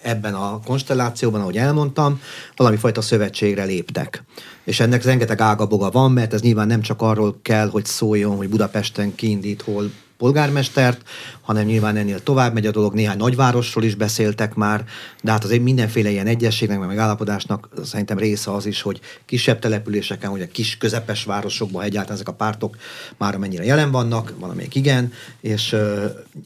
ebben 0.06 0.34
a 0.34 0.60
konstellációban, 0.66 1.42
ahogy 1.42 1.58
elmondtam, 1.58 2.22
valami 2.56 2.78
fajta 2.78 3.02
szövetségre 3.02 3.64
léptek. 3.64 4.24
És 4.64 4.80
ennek 4.80 5.04
rengeteg 5.04 5.42
ágaboga 5.42 5.92
van, 5.92 6.12
mert 6.12 6.34
ez 6.34 6.42
nyilván 6.42 6.68
nem 6.68 6.82
csak 6.82 7.02
arról 7.02 7.40
kell, 7.42 7.70
hogy 7.70 7.86
szóljon, 7.86 8.36
hogy 8.36 8.50
Budapesten 8.50 9.16
kiindít 9.16 9.62
hol 9.62 9.92
polgármestert, 10.18 11.02
hanem 11.46 11.66
nyilván 11.66 11.96
ennél 11.96 12.24
tovább 12.24 12.54
megy 12.54 12.66
a 12.66 12.72
dolog, 12.72 12.94
néhány 12.94 13.18
nagyvárosról 13.18 13.84
is 13.84 13.96
beszéltek 13.96 14.54
már, 14.54 14.86
de 15.22 15.32
hát 15.32 15.44
azért 15.44 15.64
mindenféle 15.64 16.10
ilyen 16.10 16.28
egyességnek, 16.28 16.80
meg 16.80 16.88
megállapodásnak 16.88 17.70
szerintem 17.84 18.18
része 18.18 18.52
az 18.52 18.66
is, 18.66 18.82
hogy 18.82 19.00
kisebb 19.26 19.60
településeken, 19.60 20.30
hogy 20.30 20.42
a 20.42 20.48
kis 20.48 20.78
közepes 20.78 21.24
városokban 21.24 21.84
egyáltalán 21.84 22.16
ezek 22.16 22.28
a 22.28 22.34
pártok 22.34 22.78
már 23.18 23.36
amennyire 23.36 23.64
jelen 23.64 23.92
vannak, 23.92 24.34
valamelyik 24.40 24.76
igen, 24.76 25.12
és, 25.42 25.76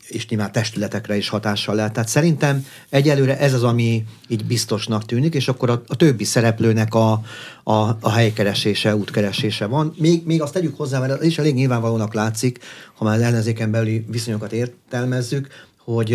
és 0.08 0.28
nyilván 0.28 0.52
testületekre 0.52 1.18
is 1.18 1.30
hatással 1.30 1.76
lehet. 1.76 1.94
Tehát 1.94 2.10
szerintem 2.10 2.66
egyelőre 2.90 3.40
ez 3.40 3.54
az, 3.54 3.64
ami 3.64 4.06
így 4.28 4.46
biztosnak 4.46 5.06
tűnik, 5.06 5.34
és 5.34 5.48
akkor 5.48 5.70
a, 5.70 5.84
a 5.88 5.96
többi 5.96 6.24
szereplőnek 6.24 6.94
a, 6.94 7.22
a, 7.64 7.98
a 8.02 8.12
helykeresése, 8.12 8.96
útkeresése 8.96 9.66
van. 9.66 9.94
Még, 9.98 10.26
még 10.26 10.42
azt 10.42 10.54
tegyük 10.54 10.78
hozzá, 10.78 11.00
mert 11.00 11.20
ez 11.20 11.26
is 11.26 11.38
elég 11.38 11.54
nyilvánvalónak 11.54 12.14
látszik, 12.14 12.60
ha 12.96 13.06
már 13.06 13.16
az 13.16 13.22
ellenzéken 13.22 13.72
belüli 13.72 14.06
viszonyokat 14.08 14.52
értelmezzük, 14.90 15.48
hogy 15.78 16.12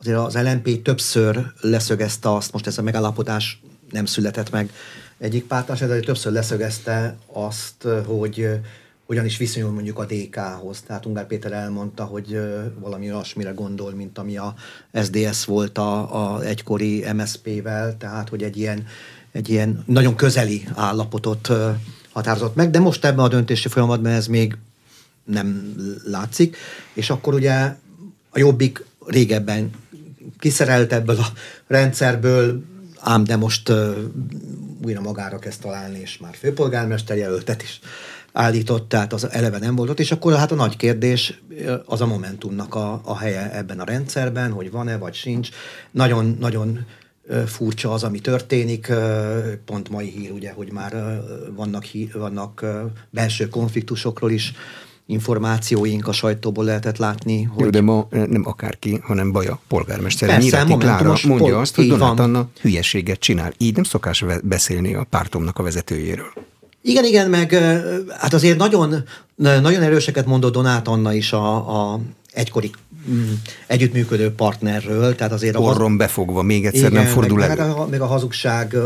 azért 0.00 0.16
az 0.16 0.34
LNP 0.34 0.82
többször 0.82 1.52
leszögezte 1.60 2.34
azt, 2.34 2.52
most 2.52 2.66
ez 2.66 2.78
a 2.78 2.82
megállapodás 2.82 3.60
nem 3.90 4.04
született 4.04 4.50
meg 4.50 4.70
egyik 5.18 5.44
pártás, 5.44 5.78
de 5.78 6.00
többször 6.00 6.32
leszögezte 6.32 7.16
azt, 7.32 7.86
hogy 8.06 8.48
hogyan 9.06 9.24
is 9.24 9.36
viszonyul 9.36 9.70
mondjuk 9.70 9.98
a 9.98 10.04
DK-hoz. 10.04 10.80
Tehát 10.80 11.06
Ungár 11.06 11.26
Péter 11.26 11.52
elmondta, 11.52 12.04
hogy 12.04 12.40
valami 12.80 13.12
olyasmire 13.12 13.50
gondol, 13.50 13.92
mint 13.92 14.18
ami 14.18 14.36
a 14.36 14.54
SDS 15.02 15.44
volt 15.44 15.78
a, 15.78 16.34
a 16.34 16.42
egykori 16.42 17.04
MSZP-vel, 17.12 17.96
tehát 17.96 18.28
hogy 18.28 18.42
egy 18.42 18.56
ilyen, 18.56 18.86
egy 19.32 19.48
ilyen 19.48 19.82
nagyon 19.86 20.14
közeli 20.14 20.68
állapotot 20.74 21.52
határozott 22.12 22.54
meg, 22.54 22.70
de 22.70 22.78
most 22.78 23.04
ebben 23.04 23.24
a 23.24 23.28
döntési 23.28 23.68
folyamatban 23.68 24.12
ez 24.12 24.26
még 24.26 24.56
nem 25.24 25.74
látszik, 26.04 26.56
és 26.92 27.10
akkor 27.10 27.34
ugye 27.34 27.74
a 28.28 28.38
Jobbik 28.38 28.84
régebben 29.06 29.70
kiszerelt 30.38 30.92
ebből 30.92 31.16
a 31.16 31.26
rendszerből, 31.66 32.62
ám 33.00 33.24
de 33.24 33.36
most 33.36 33.68
uh, 33.68 33.96
újra 34.84 35.00
magára 35.00 35.38
kezd 35.38 35.60
találni, 35.60 35.98
és 36.00 36.18
már 36.18 36.34
főpolgármester 36.34 37.16
jelöltet 37.16 37.62
is 37.62 37.80
állított, 38.32 38.88
tehát 38.88 39.12
az 39.12 39.30
eleve 39.30 39.58
nem 39.58 39.74
volt 39.74 39.90
ott, 39.90 40.00
és 40.00 40.12
akkor 40.12 40.36
hát 40.36 40.52
a 40.52 40.54
nagy 40.54 40.76
kérdés 40.76 41.42
az 41.84 42.00
a 42.00 42.06
Momentumnak 42.06 42.74
a, 42.74 43.00
a 43.04 43.18
helye 43.18 43.56
ebben 43.56 43.80
a 43.80 43.84
rendszerben, 43.84 44.52
hogy 44.52 44.70
van-e, 44.70 44.96
vagy 44.96 45.14
sincs. 45.14 45.48
Nagyon, 45.90 46.36
nagyon 46.40 46.86
furcsa 47.46 47.92
az, 47.92 48.02
ami 48.02 48.20
történik. 48.20 48.92
Pont 49.64 49.88
mai 49.88 50.08
hír, 50.08 50.30
ugye, 50.30 50.52
hogy 50.52 50.72
már 50.72 51.22
vannak, 51.54 51.84
vannak 52.12 52.64
belső 53.10 53.48
konfliktusokról 53.48 54.30
is 54.30 54.52
információink 55.10 56.08
a 56.08 56.12
sajtóból 56.12 56.64
lehetett 56.64 56.96
látni. 56.96 57.42
Hogy... 57.42 57.64
Jó, 57.64 57.70
de 57.70 57.80
ma 57.80 58.06
eh, 58.10 58.26
nem 58.26 58.42
akárki, 58.46 59.00
hanem 59.02 59.32
Baja 59.32 59.60
polgármester. 59.68 60.28
Persze, 60.28 60.64
Klára 60.78 61.14
mondja 61.26 61.52
pol... 61.52 61.54
azt, 61.54 61.74
hogy 61.74 61.88
Donát 61.88 62.18
Anna 62.18 62.48
hülyeséget 62.60 63.18
csinál. 63.18 63.52
Így 63.58 63.74
nem 63.74 63.84
szokás 63.84 64.24
beszélni 64.42 64.94
a 64.94 65.06
pártomnak 65.10 65.58
a 65.58 65.62
vezetőjéről. 65.62 66.32
Igen, 66.82 67.04
igen, 67.04 67.30
meg 67.30 67.52
hát 68.08 68.34
azért 68.34 68.58
nagyon, 68.58 69.04
nagyon 69.36 69.82
erőseket 69.82 70.26
mondott 70.26 70.52
Donát 70.52 70.88
Anna 70.88 71.12
is 71.12 71.32
a, 71.32 71.92
a 71.92 72.00
egykori 72.32 72.70
együttműködő 73.66 74.30
partnerről. 74.30 75.14
Tehát 75.14 75.32
azért 75.32 75.56
a 75.56 75.58
Orron 75.58 75.96
befogva, 75.96 76.42
még 76.42 76.66
egyszer 76.66 76.90
igen, 76.90 77.02
nem 77.02 77.12
fordul 77.12 77.38
meg, 77.38 77.58
elő. 77.58 77.72
Meg 77.90 78.00
a, 78.00 78.04
a 78.04 78.06
hazugság 78.06 78.76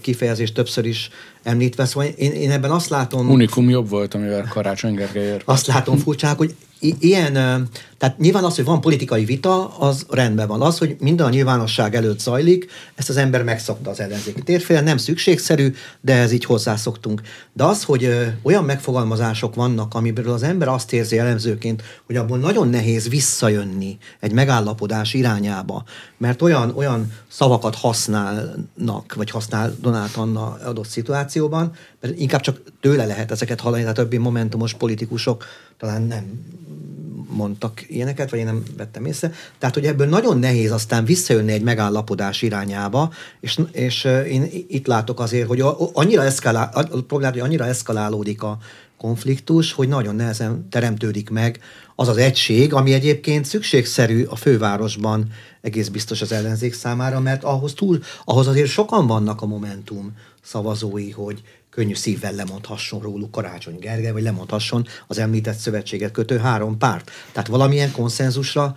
kifejezés 0.00 0.52
többször 0.52 0.86
is 0.86 1.10
említve, 1.42 1.84
szóval 1.84 2.08
én, 2.16 2.32
én 2.32 2.50
ebben 2.50 2.70
azt 2.70 2.88
látom... 2.88 3.30
Unikum 3.30 3.68
jobb 3.68 3.88
volt, 3.88 4.14
amivel 4.14 4.48
Karácsony 4.50 4.94
Gergely 4.94 5.36
Azt 5.44 5.66
látom 5.66 5.96
furcsák, 5.96 6.36
hogy 6.36 6.54
ilyen, 6.80 7.32
tehát 7.98 8.18
nyilván 8.18 8.44
az, 8.44 8.56
hogy 8.56 8.64
van 8.64 8.80
politikai 8.80 9.24
vita, 9.24 9.78
az 9.78 10.06
rendben 10.10 10.48
van. 10.48 10.62
Az, 10.62 10.78
hogy 10.78 10.96
minden 11.00 11.26
a 11.26 11.30
nyilvánosság 11.30 11.94
előtt 11.94 12.20
zajlik, 12.20 12.70
ezt 12.94 13.08
az 13.08 13.16
ember 13.16 13.44
megszokta 13.44 13.90
az 13.90 14.00
ellenzéki 14.00 14.42
térfélen, 14.42 14.84
nem 14.84 14.96
szükségszerű, 14.96 15.74
de 16.00 16.14
ez 16.14 16.32
így 16.32 16.44
hozzászoktunk. 16.44 17.20
De 17.52 17.64
az, 17.64 17.84
hogy 17.84 18.08
olyan 18.42 18.64
megfogalmazások 18.64 19.54
vannak, 19.54 19.94
amiből 19.94 20.32
az 20.32 20.42
ember 20.42 20.68
azt 20.68 20.92
érzi 20.92 21.18
elemzőként, 21.18 21.82
hogy 22.06 22.16
abból 22.16 22.38
nagyon 22.38 22.68
nehéz 22.68 23.08
visszajönni 23.08 23.98
egy 24.20 24.32
megállapodás 24.32 25.14
irányába, 25.14 25.84
mert 26.18 26.42
olyan, 26.42 26.72
olyan 26.76 27.12
szavakat 27.28 27.74
használnak, 27.74 29.14
vagy 29.16 29.30
használ 29.30 29.76
Donát 29.80 30.16
Anna 30.16 30.58
adott 30.64 30.88
szituációban, 30.88 31.72
mert 32.00 32.18
inkább 32.18 32.40
csak 32.40 32.60
tőle 32.80 33.06
lehet 33.06 33.30
ezeket 33.30 33.60
hallani, 33.60 33.80
tehát 33.80 33.96
többi 33.96 34.16
momentumos 34.16 34.74
politikusok 34.74 35.44
talán 35.78 36.02
nem 36.02 36.24
mondtak 37.30 37.84
ilyeneket, 37.88 38.30
vagy 38.30 38.38
én 38.38 38.44
nem 38.44 38.62
vettem 38.76 39.04
észre. 39.04 39.32
Tehát, 39.58 39.74
hogy 39.74 39.86
ebből 39.86 40.06
nagyon 40.06 40.38
nehéz 40.38 40.72
aztán 40.72 41.04
visszajönni 41.04 41.52
egy 41.52 41.62
megállapodás 41.62 42.42
irányába, 42.42 43.12
és, 43.40 43.60
és 43.72 44.04
én 44.04 44.48
itt 44.68 44.86
látok 44.86 45.20
azért, 45.20 45.48
hogy 45.48 45.64
annyira, 45.92 46.22
eszkalál, 46.22 46.70
a 46.72 46.82
problémát, 46.82 47.32
hogy 47.32 47.42
annyira 47.42 47.66
eszkalálódik 47.66 48.42
a 48.42 48.58
konfliktus, 48.98 49.72
hogy 49.72 49.88
nagyon 49.88 50.14
nehezen 50.14 50.68
teremtődik 50.70 51.30
meg 51.30 51.60
az 51.94 52.08
az 52.08 52.16
egység, 52.16 52.74
ami 52.74 52.92
egyébként 52.92 53.44
szükségszerű 53.44 54.24
a 54.24 54.36
fővárosban 54.36 55.26
egész 55.60 55.88
biztos 55.88 56.20
az 56.22 56.32
ellenzék 56.32 56.74
számára, 56.74 57.20
mert 57.20 57.44
ahhoz 57.44 57.74
túl, 57.74 57.98
ahhoz 58.24 58.46
azért 58.46 58.68
sokan 58.68 59.06
vannak 59.06 59.42
a 59.42 59.46
Momentum 59.46 60.12
szavazói, 60.42 61.10
hogy 61.10 61.42
könnyű 61.70 61.94
szívvel 61.94 62.32
lemondhasson 62.32 63.00
róluk 63.00 63.30
Karácsony 63.30 63.78
Gergely, 63.78 64.12
vagy 64.12 64.22
lemondhasson 64.22 64.86
az 65.06 65.18
említett 65.18 65.56
szövetséget 65.56 66.12
kötő 66.12 66.38
három 66.38 66.78
párt. 66.78 67.10
Tehát 67.32 67.48
valamilyen 67.48 67.92
konszenzusra 67.92 68.74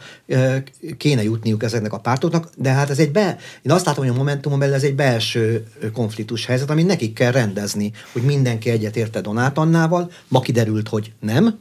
kéne 0.98 1.24
jutniuk 1.24 1.64
ezeknek 1.64 1.94
a 1.94 2.00
pártoknak, 2.00 2.50
de 2.58 2.72
hát 2.72 2.90
ez 2.90 3.00
egy 3.00 3.12
be, 3.12 3.38
én 3.62 3.72
azt 3.72 3.86
látom, 3.86 4.06
hogy 4.06 4.14
a 4.14 4.18
Momentumon 4.18 4.60
belül 4.60 4.74
ez 4.74 4.84
egy 4.84 4.96
belső 4.96 5.68
konfliktus 5.94 6.46
helyzet, 6.46 6.70
amit 6.70 6.86
nekik 6.86 7.14
kell 7.14 7.32
rendezni, 7.32 7.92
hogy 8.12 8.22
mindenki 8.22 8.70
egyet 8.70 8.96
érte 8.96 9.22
Donát 9.22 9.58
Annával, 9.58 10.12
ma 10.28 10.40
kiderült, 10.40 10.88
hogy 10.88 11.12
nem, 11.20 11.60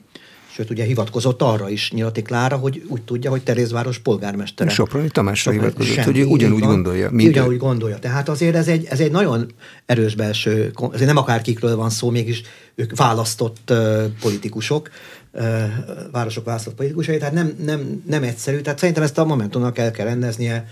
Sőt, 0.54 0.70
ugye 0.70 0.84
hivatkozott 0.84 1.42
arra 1.42 1.68
is 1.68 1.90
Nyilati 1.90 2.22
Klára, 2.22 2.56
hogy 2.56 2.82
úgy 2.88 3.02
tudja, 3.02 3.30
hogy 3.30 3.42
Terézváros 3.42 3.98
polgármestere. 3.98 4.70
Soproni 4.70 5.08
Tamásra 5.08 5.52
hivatkozott, 5.52 5.96
hogy 5.96 6.18
ő 6.18 6.24
ugyanúgy 6.24 6.60
van, 6.60 6.68
gondolja. 6.68 7.10
Mint 7.10 7.28
ugyanúgy 7.28 7.56
gondolja. 7.56 7.98
Tehát 7.98 8.28
azért 8.28 8.54
ez 8.54 8.68
egy, 8.68 8.86
ez 8.90 9.00
egy 9.00 9.10
nagyon 9.10 9.52
erős 9.86 10.14
belső, 10.14 10.72
ezért 10.92 11.06
nem 11.06 11.16
akárkikről 11.16 11.76
van 11.76 11.90
szó, 11.90 12.10
mégis 12.10 12.42
ők 12.74 12.96
választott 12.96 13.70
uh, 13.70 14.04
politikusok, 14.20 14.90
uh, 15.32 15.62
városok 16.10 16.44
választott 16.44 16.74
politikusai, 16.74 17.18
tehát 17.18 17.34
nem, 17.34 17.54
nem, 17.64 18.02
nem 18.06 18.22
egyszerű. 18.22 18.60
Tehát 18.60 18.78
szerintem 18.78 19.02
ezt 19.02 19.18
a 19.18 19.24
Momentumnak 19.24 19.78
el 19.78 19.90
kell 19.90 20.06
rendeznie 20.06 20.66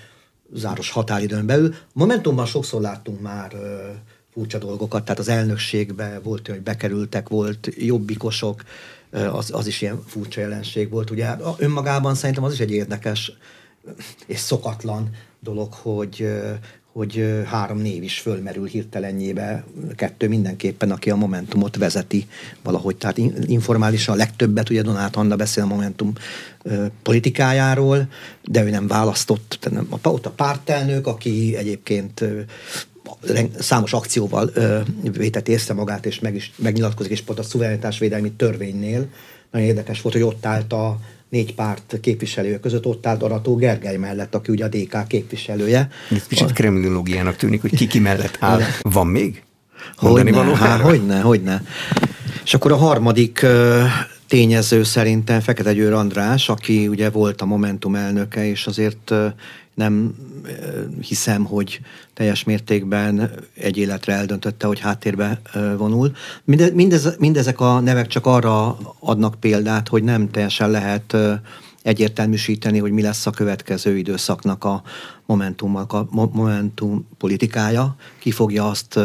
záros 0.54 0.90
határidőn 0.90 1.46
belül. 1.46 1.74
Momentumban 1.92 2.46
sokszor 2.46 2.80
láttunk 2.80 3.20
már 3.20 3.52
uh, 3.54 3.60
furcsa 4.32 4.58
dolgokat, 4.58 5.04
tehát 5.04 5.18
az 5.18 5.28
elnökségbe 5.28 6.20
volt, 6.22 6.48
hogy 6.48 6.60
bekerültek, 6.60 7.28
volt 7.28 7.68
jobbikosok, 7.76 8.62
az, 9.10 9.50
az 9.52 9.66
is 9.66 9.82
ilyen 9.82 10.02
furcsa 10.06 10.40
jelenség 10.40 10.90
volt. 10.90 11.10
Ugye 11.10 11.36
önmagában 11.58 12.14
szerintem 12.14 12.44
az 12.44 12.52
is 12.52 12.60
egy 12.60 12.70
érdekes 12.70 13.32
és 14.26 14.38
szokatlan 14.38 15.10
dolog, 15.40 15.72
hogy, 15.72 16.28
hogy 16.92 17.42
három 17.46 17.78
név 17.78 18.02
is 18.02 18.18
fölmerül 18.18 18.66
hirtelenjébe, 18.66 19.64
kettő 19.94 20.28
mindenképpen, 20.28 20.90
aki 20.90 21.10
a 21.10 21.16
Momentumot 21.16 21.76
vezeti 21.76 22.28
valahogy. 22.62 22.96
Tehát 22.96 23.18
informálisan 23.46 24.14
a 24.14 24.18
legtöbbet, 24.18 24.70
ugye 24.70 24.82
Donát 24.82 25.16
Anna 25.16 25.36
beszél 25.36 25.62
a 25.62 25.66
Momentum 25.66 26.12
politikájáról, 27.02 28.08
de 28.42 28.64
ő 28.64 28.70
nem 28.70 28.86
választott, 28.86 29.70
ott 30.02 30.26
a 30.26 30.30
pártelnök, 30.30 31.06
aki 31.06 31.56
egyébként 31.56 32.24
számos 33.58 33.92
akcióval 33.92 34.50
ö, 34.54 34.78
vétett 35.12 35.48
észre 35.48 35.74
magát, 35.74 36.06
és 36.06 36.20
meg 36.20 36.34
is, 36.34 36.52
megnyilatkozik, 36.56 37.12
és 37.12 37.22
pont 37.22 37.38
a 37.38 37.42
szuverenitásvédelmi 37.42 38.30
törvénynél 38.30 39.08
nagyon 39.50 39.66
érdekes 39.66 40.00
volt, 40.00 40.14
hogy 40.14 40.24
ott 40.24 40.46
állt 40.46 40.72
a 40.72 40.98
négy 41.28 41.54
párt 41.54 41.98
képviselője 42.00 42.60
között, 42.60 42.86
ott 42.86 43.06
állt 43.06 43.22
Arató 43.22 43.56
Gergely 43.56 43.96
mellett, 43.96 44.34
aki 44.34 44.52
ugye 44.52 44.64
a 44.64 44.68
DK 44.68 45.06
képviselője. 45.06 45.88
Ez 46.10 46.26
kicsit 46.26 46.52
kremlinológiának 46.52 47.36
tűnik, 47.36 47.60
hogy 47.60 47.76
ki 47.76 47.86
ki 47.86 47.98
mellett 47.98 48.36
áll. 48.40 48.60
Van 48.80 49.06
még? 49.06 49.42
Mondani 50.00 50.30
hogyne, 50.30 50.56
há, 50.56 50.78
hogyne, 50.78 51.20
hogyne. 51.20 51.62
És 52.44 52.54
akkor 52.54 52.72
a 52.72 52.76
harmadik 52.76 53.42
ö, 53.42 53.84
tényező 54.28 54.82
szerintem 54.82 55.40
Fekete 55.40 55.72
Győr 55.72 55.92
András, 55.92 56.48
aki 56.48 56.88
ugye 56.88 57.10
volt 57.10 57.40
a 57.40 57.44
Momentum 57.44 57.94
elnöke, 57.94 58.48
és 58.48 58.66
azért 58.66 59.12
nem 59.74 60.14
hiszem, 61.00 61.44
hogy 61.44 61.80
teljes 62.14 62.44
mértékben 62.44 63.30
egy 63.54 63.76
életre 63.76 64.12
eldöntötte, 64.12 64.66
hogy 64.66 64.78
háttérbe 64.78 65.40
vonul. 65.76 66.12
Mindez, 66.44 66.72
mindez, 66.72 67.16
mindezek 67.18 67.60
a 67.60 67.80
nevek 67.80 68.06
csak 68.06 68.26
arra 68.26 68.78
adnak 68.98 69.34
példát, 69.40 69.88
hogy 69.88 70.02
nem 70.02 70.30
teljesen 70.30 70.70
lehet 70.70 71.16
egyértelműsíteni, 71.82 72.78
hogy 72.78 72.92
mi 72.92 73.02
lesz 73.02 73.26
a 73.26 73.30
következő 73.30 73.96
időszaknak 73.96 74.64
a 74.64 74.82
momentummal, 75.26 75.86
a 75.88 76.06
momentum 76.10 77.08
politikája, 77.18 77.96
ki 78.18 78.30
fogja 78.30 78.68
azt 78.68 78.98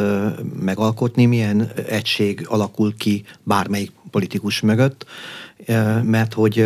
megalkotni, 0.59 1.25
milyen 1.25 1.71
egység 1.89 2.45
alakul 2.49 2.95
ki 2.97 3.23
bármelyik 3.43 3.91
politikus 4.11 4.61
mögött, 4.61 5.05
mert 6.03 6.33
hogy 6.33 6.57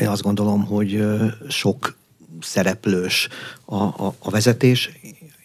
én 0.00 0.08
azt 0.08 0.22
gondolom, 0.22 0.64
hogy 0.64 1.04
sok 1.48 1.94
szereplős 2.42 3.28
a, 3.64 3.76
a, 3.76 4.14
a 4.18 4.30
vezetés. 4.30 4.90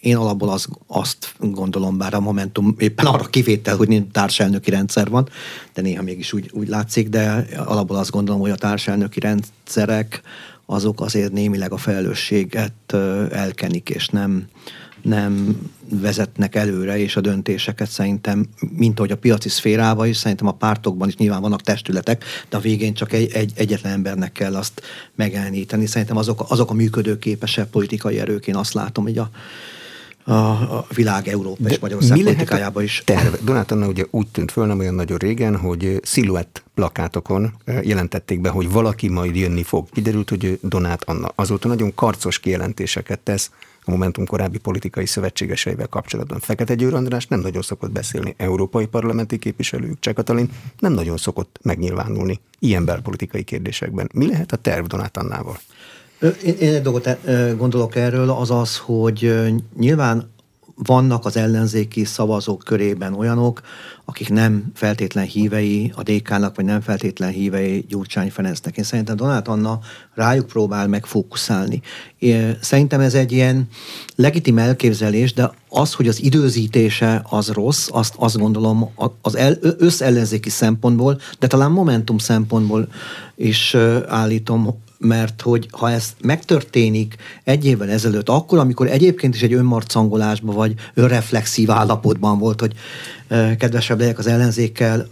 Én 0.00 0.16
alapból 0.16 0.48
az, 0.48 0.66
azt 0.86 1.34
gondolom, 1.38 1.98
bár 1.98 2.14
a 2.14 2.20
Momentum 2.20 2.74
éppen 2.78 3.06
arra 3.06 3.24
kivétel, 3.24 3.76
hogy 3.76 3.88
nincs 3.88 4.10
társelnöki 4.10 4.70
rendszer 4.70 5.08
van, 5.08 5.28
de 5.74 5.82
néha 5.82 6.02
mégis 6.02 6.32
úgy, 6.32 6.50
úgy 6.52 6.68
látszik, 6.68 7.08
de 7.08 7.46
alapból 7.56 7.96
azt 7.96 8.10
gondolom, 8.10 8.40
hogy 8.40 8.50
a 8.50 8.56
társelnöki 8.56 9.20
rendszerek 9.20 10.22
azok 10.66 11.00
azért 11.00 11.32
némileg 11.32 11.72
a 11.72 11.76
felelősséget 11.76 12.92
elkenik, 13.30 13.88
és 13.90 14.08
nem, 14.08 14.46
nem 15.02 15.60
vezetnek 15.90 16.54
előre, 16.54 16.98
és 16.98 17.16
a 17.16 17.20
döntéseket 17.20 17.90
szerintem, 17.90 18.46
mint 18.76 18.98
ahogy 18.98 19.10
a 19.10 19.16
piaci 19.16 19.48
szférában 19.48 20.06
is, 20.06 20.16
szerintem 20.16 20.46
a 20.46 20.52
pártokban 20.52 21.08
is 21.08 21.16
nyilván 21.16 21.40
vannak 21.40 21.62
testületek, 21.62 22.24
de 22.48 22.56
a 22.56 22.60
végén 22.60 22.94
csak 22.94 23.12
egy, 23.12 23.32
egy 23.32 23.52
egyetlen 23.54 23.92
embernek 23.92 24.32
kell 24.32 24.56
azt 24.56 24.82
megjeleníteni. 25.14 25.86
Szerintem 25.86 26.16
azok, 26.16 26.44
azok 26.48 26.70
a 26.70 26.74
működőképesebb 26.74 27.68
politikai 27.68 28.18
erők, 28.18 28.46
én 28.46 28.56
azt 28.56 28.72
látom, 28.72 29.04
hogy 29.04 29.18
a, 29.18 29.30
a, 30.24 30.32
a 30.32 30.86
világ 30.94 31.28
Európa 31.28 31.68
és 31.68 31.78
Magyarország 31.78 32.22
politikájában 32.22 32.82
is. 32.82 33.02
Terve? 33.04 33.38
Donát 33.44 33.70
Anna 33.70 33.86
ugye 33.86 34.04
úgy 34.10 34.26
tűnt 34.26 34.52
föl 34.52 34.66
nem 34.66 34.78
olyan 34.78 34.94
nagyon 34.94 35.18
régen, 35.18 35.56
hogy 35.56 36.00
sziluett 36.02 36.62
plakátokon 36.74 37.52
jelentették 37.82 38.40
be, 38.40 38.48
hogy 38.48 38.70
valaki 38.70 39.08
majd 39.08 39.36
jönni 39.36 39.62
fog. 39.62 39.90
Kiderült, 39.90 40.28
hogy 40.28 40.58
Donát 40.62 41.04
Anna 41.04 41.32
azóta 41.34 41.68
nagyon 41.68 41.94
karcos 41.94 42.38
kijelentéseket 42.38 43.18
tesz 43.18 43.50
a 43.88 43.90
Momentum 43.90 44.26
korábbi 44.26 44.58
politikai 44.58 45.06
szövetségeseivel 45.06 45.86
kapcsolatban. 45.86 46.38
Fekete 46.40 46.74
Győr 46.74 46.94
András 46.94 47.26
nem 47.26 47.40
nagyon 47.40 47.62
szokott 47.62 47.90
beszélni, 47.90 48.34
európai 48.36 48.86
parlamenti 48.86 49.38
képviselők, 49.38 50.00
Cseh 50.00 50.14
Katalin 50.14 50.50
nem 50.78 50.92
nagyon 50.92 51.16
szokott 51.16 51.58
megnyilvánulni 51.62 52.40
ilyen 52.58 52.84
belpolitikai 52.84 53.42
kérdésekben. 53.42 54.10
Mi 54.14 54.26
lehet 54.28 54.52
a 54.52 54.56
terv 54.56 54.86
Donát 54.86 55.16
Annával? 55.16 55.58
Én, 56.44 56.54
én 56.58 56.74
egy 56.74 56.82
dolgot 56.82 57.18
gondolok 57.56 57.96
erről, 57.96 58.30
az 58.30 58.50
az, 58.50 58.76
hogy 58.76 59.34
nyilván 59.76 60.30
vannak 60.82 61.24
az 61.24 61.36
ellenzéki 61.36 62.04
szavazók 62.04 62.62
körében 62.64 63.14
olyanok, 63.14 63.60
akik 64.04 64.28
nem 64.28 64.64
feltétlen 64.74 65.24
hívei 65.24 65.92
a 65.94 66.02
DK-nak, 66.02 66.56
vagy 66.56 66.64
nem 66.64 66.80
feltétlen 66.80 67.30
hívei 67.30 67.84
Gyurcsány 67.88 68.30
Ferencnek. 68.30 68.76
Én 68.76 68.84
szerintem 68.84 69.16
Donát 69.16 69.48
Anna 69.48 69.78
rájuk 70.14 70.46
próbál 70.46 70.86
megfókuszálni. 70.86 71.82
Szerintem 72.60 73.00
ez 73.00 73.14
egy 73.14 73.32
ilyen 73.32 73.68
legitim 74.16 74.58
elképzelés, 74.58 75.32
de 75.32 75.52
az, 75.68 75.92
hogy 75.92 76.08
az 76.08 76.22
időzítése 76.22 77.22
az 77.30 77.48
rossz, 77.48 77.88
azt, 77.90 78.14
azt 78.16 78.38
gondolom 78.38 78.90
az 79.22 79.36
el, 79.36 79.56
összellenzéki 79.60 80.50
szempontból, 80.50 81.20
de 81.38 81.46
talán 81.46 81.70
momentum 81.70 82.18
szempontból 82.18 82.88
is 83.36 83.76
állítom, 84.06 84.64
mert 84.98 85.42
hogy 85.42 85.68
ha 85.70 85.90
ez 85.90 86.14
megtörténik 86.20 87.16
egy 87.44 87.64
évvel 87.64 87.90
ezelőtt, 87.90 88.28
akkor, 88.28 88.58
amikor 88.58 88.86
egyébként 88.86 89.34
is 89.34 89.42
egy 89.42 89.52
önmarcangolásban 89.52 90.54
vagy 90.54 90.74
önreflexív 90.94 91.70
állapotban 91.70 92.38
volt, 92.38 92.60
hogy 92.60 92.72
kedvesebb 93.58 93.98
legyek 93.98 94.18
az 94.18 94.26
ellenzékkel, 94.26 95.08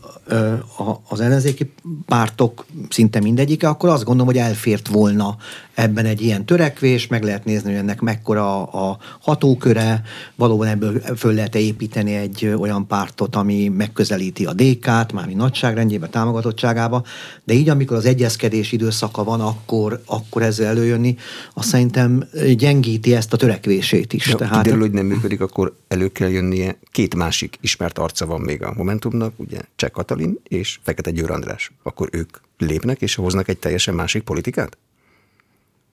az 1.08 1.20
ellenzéki 1.20 1.72
pártok 2.06 2.66
szinte 2.88 3.20
mindegyike, 3.20 3.68
akkor 3.68 3.88
azt 3.88 4.04
gondolom, 4.04 4.32
hogy 4.32 4.42
elfért 4.42 4.88
volna 4.88 5.36
ebben 5.74 6.04
egy 6.04 6.20
ilyen 6.20 6.44
törekvés, 6.44 7.06
meg 7.06 7.22
lehet 7.22 7.44
nézni, 7.44 7.70
hogy 7.70 7.78
ennek 7.78 8.00
mekkora 8.00 8.64
a 8.64 8.98
hatóköre, 9.20 10.02
valóban 10.34 10.66
ebből 10.66 11.00
föl 11.16 11.34
lehet 11.34 11.54
építeni 11.54 12.14
egy 12.14 12.54
olyan 12.58 12.86
pártot, 12.86 13.36
ami 13.36 13.68
megközelíti 13.68 14.44
a 14.44 14.52
DK-t, 14.52 15.12
mármi 15.12 15.34
nagyságrendjébe, 15.34 16.08
támogatottságába, 16.08 17.04
de 17.44 17.54
így, 17.54 17.68
amikor 17.68 17.96
az 17.96 18.04
egyezkedés 18.04 18.72
időszaka 18.72 19.24
van, 19.24 19.40
akkor, 19.40 20.02
akkor 20.06 20.42
ezzel 20.42 20.66
előjönni, 20.66 21.16
azt 21.54 21.68
szerintem 21.68 22.24
gyengíti 22.56 23.14
ezt 23.14 23.32
a 23.32 23.36
törekvését 23.36 24.12
is. 24.12 24.28
Ja, 24.28 24.36
Tehát... 24.36 24.62
Kiderül, 24.62 24.80
hogy 24.80 24.92
nem 24.92 25.06
működik, 25.06 25.40
akkor 25.40 25.76
elő 25.88 26.08
kell 26.08 26.28
jönnie. 26.28 26.78
Két 26.92 27.14
másik 27.14 27.58
ismert 27.60 27.98
arca 28.06 28.26
van 28.26 28.40
még 28.40 28.62
a 28.62 28.72
Momentumnak, 28.76 29.32
ugye 29.36 29.60
Cseh 29.76 29.90
Katalin 29.90 30.38
és 30.48 30.78
Fekete 30.82 31.10
Győr 31.10 31.30
András. 31.30 31.72
Akkor 31.82 32.08
ők 32.12 32.36
lépnek 32.58 33.00
és 33.00 33.14
hoznak 33.14 33.48
egy 33.48 33.58
teljesen 33.58 33.94
másik 33.94 34.22
politikát? 34.22 34.76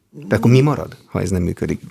De 0.09 0.35
akkor 0.35 0.51
mi 0.51 0.61
marad, 0.61 0.97
ha 1.05 1.21
ez 1.21 1.29
nem 1.29 1.41
működik? 1.41 1.81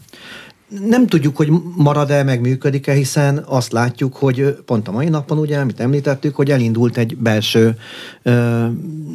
Nem 0.86 1.06
tudjuk, 1.06 1.36
hogy 1.36 1.48
marad-e, 1.76 2.22
meg 2.22 2.40
működik-e, 2.40 2.92
hiszen 2.92 3.38
azt 3.46 3.72
látjuk, 3.72 4.16
hogy 4.16 4.62
pont 4.64 4.88
a 4.88 4.92
mai 4.92 5.08
napon, 5.08 5.38
ugye, 5.38 5.58
amit 5.58 5.80
említettük, 5.80 6.34
hogy 6.34 6.50
elindult 6.50 6.96
egy 6.96 7.16
belső 7.16 7.76
ö, 8.22 8.66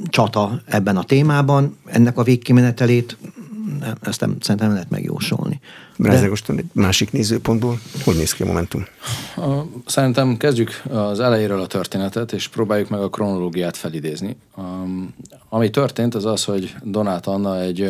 csata 0.05 0.61
ebben 0.65 0.97
a 0.97 1.03
témában. 1.03 1.77
Ennek 1.85 2.17
a 2.17 2.23
végkimenetelét 2.23 3.17
nem, 3.79 3.95
ezt 4.01 4.21
nem, 4.21 4.35
szerintem 4.39 4.67
nem 4.67 4.75
lehet 4.75 4.89
megjósolni. 4.89 5.59
Brázegoston 5.97 6.57
egy 6.57 6.65
másik 6.73 7.11
nézőpontból, 7.11 7.79
hogy 8.03 8.15
néz 8.15 8.33
ki 8.33 8.43
a 8.43 8.45
Momentum? 8.45 8.85
Szerintem 9.85 10.37
kezdjük 10.37 10.81
az 10.89 11.19
elejéről 11.19 11.61
a 11.61 11.67
történetet, 11.67 12.31
és 12.31 12.47
próbáljuk 12.47 12.89
meg 12.89 13.01
a 13.01 13.09
kronológiát 13.09 13.77
felidézni. 13.77 14.37
Ami 15.49 15.69
történt, 15.69 16.15
az 16.15 16.25
az, 16.25 16.43
hogy 16.43 16.75
Donát 16.83 17.27
Anna 17.27 17.61
egy, 17.61 17.81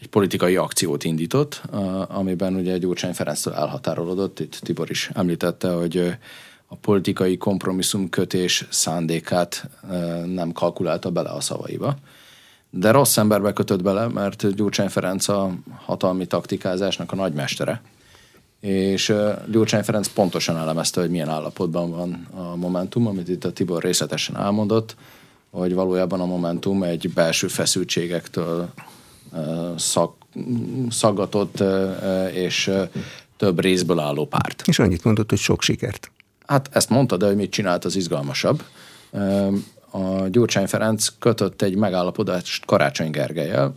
egy 0.00 0.08
politikai 0.10 0.56
akciót 0.56 1.04
indított, 1.04 1.62
amiben 2.08 2.54
ugye 2.54 2.78
Gyurcsány 2.78 3.14
Ferenctől 3.14 3.54
elhatárolódott. 3.54 4.40
Itt 4.40 4.58
Tibor 4.62 4.90
is 4.90 5.10
említette, 5.14 5.70
hogy 5.70 6.16
a 6.66 6.76
politikai 6.76 7.36
kompromisszum 7.36 8.08
kötés 8.08 8.66
szándékát 8.70 9.68
nem 10.26 10.52
kalkulálta 10.52 11.10
bele 11.10 11.30
a 11.30 11.40
szavaiba 11.40 11.96
de 12.78 12.90
rossz 12.90 13.16
emberbe 13.16 13.52
kötött 13.52 13.82
bele, 13.82 14.08
mert 14.08 14.54
Gyurcsány 14.54 14.88
Ferenc 14.88 15.28
a 15.28 15.50
hatalmi 15.84 16.26
taktikázásnak 16.26 17.12
a 17.12 17.16
nagymestere. 17.16 17.82
És 18.60 19.14
Gyurcsány 19.50 19.82
Ferenc 19.82 20.08
pontosan 20.08 20.56
elemezte, 20.56 21.00
hogy 21.00 21.10
milyen 21.10 21.28
állapotban 21.28 21.90
van 21.90 22.26
a 22.34 22.56
Momentum, 22.56 23.06
amit 23.06 23.28
itt 23.28 23.44
a 23.44 23.52
Tibor 23.52 23.82
részletesen 23.82 24.36
elmondott, 24.36 24.96
hogy 25.50 25.74
valójában 25.74 26.20
a 26.20 26.26
Momentum 26.26 26.82
egy 26.82 27.12
belső 27.14 27.46
feszültségektől 27.46 28.68
szak, 29.76 30.14
szaggatott 30.90 31.62
és 32.32 32.70
több 33.36 33.60
részből 33.60 33.98
álló 33.98 34.26
párt. 34.26 34.62
És 34.66 34.78
annyit 34.78 35.04
mondott, 35.04 35.30
hogy 35.30 35.38
sok 35.38 35.62
sikert. 35.62 36.10
Hát 36.46 36.68
ezt 36.72 36.90
mondta, 36.90 37.16
de 37.16 37.26
hogy 37.26 37.36
mit 37.36 37.50
csinált, 37.50 37.84
az 37.84 37.96
izgalmasabb. 37.96 38.62
A 39.96 40.28
Gyurcsány 40.28 40.66
Ferenc 40.66 41.08
kötött 41.18 41.62
egy 41.62 41.76
megállapodást 41.76 42.64
Karácsony 42.64 43.10
Gergelyel. 43.10 43.72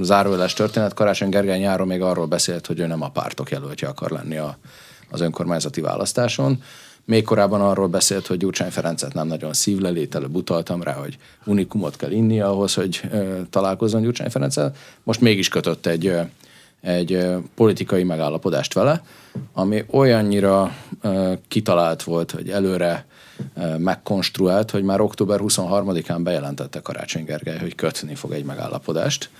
Zárójeles 0.00 0.52
történet, 0.52 0.94
Karácsony 0.94 1.28
Gergely 1.28 1.58
nyáron 1.58 1.86
még 1.86 2.02
arról 2.02 2.26
beszélt, 2.26 2.66
hogy 2.66 2.80
ő 2.80 2.86
nem 2.86 3.02
a 3.02 3.10
pártok 3.10 3.50
jelöltje 3.50 3.88
akar 3.88 4.10
lenni 4.10 4.36
a, 4.36 4.58
az 5.10 5.20
önkormányzati 5.20 5.80
választáson. 5.80 6.62
Még 7.04 7.24
korábban 7.24 7.60
arról 7.60 7.88
beszélt, 7.88 8.26
hogy 8.26 8.38
Gyurcsány 8.38 8.70
Ferencet 8.70 9.14
nem 9.14 9.26
nagyon 9.26 9.52
szívlelét, 9.52 10.14
előbb 10.14 10.34
utaltam 10.34 10.82
rá, 10.82 10.92
hogy 10.92 11.18
unikumot 11.44 11.96
kell 11.96 12.10
inni 12.10 12.40
ahhoz, 12.40 12.74
hogy 12.74 13.00
ö, 13.12 13.40
találkozzon 13.50 14.02
Gyurcsány 14.02 14.30
Ferenccel. 14.30 14.72
Most 15.02 15.20
mégis 15.20 15.48
kötött 15.48 15.86
egy, 15.86 16.06
ö, 16.06 16.20
egy 16.80 17.12
ö, 17.12 17.36
politikai 17.54 18.02
megállapodást 18.02 18.74
vele, 18.74 19.02
ami 19.52 19.84
olyannyira 19.90 20.74
ö, 21.00 21.32
kitalált 21.48 22.02
volt, 22.02 22.30
hogy 22.30 22.50
előre 22.50 23.06
megkonstruált, 23.78 24.70
hogy 24.70 24.82
már 24.82 25.00
október 25.00 25.38
23-án 25.42 26.20
bejelentette 26.22 26.80
Karácsony 26.80 27.24
Gergely, 27.24 27.58
hogy 27.58 27.74
kötni 27.74 28.14
fog 28.14 28.32
egy 28.32 28.44
megállapodást 28.44 29.30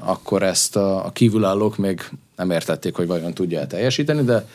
akkor 0.00 0.42
ezt 0.42 0.76
a, 0.76 1.10
kívülállók 1.12 1.76
még 1.76 2.10
nem 2.36 2.50
értették, 2.50 2.94
hogy 2.94 3.06
vajon 3.06 3.34
tudja 3.34 3.66
teljesíteni, 3.66 4.22
de 4.22 4.46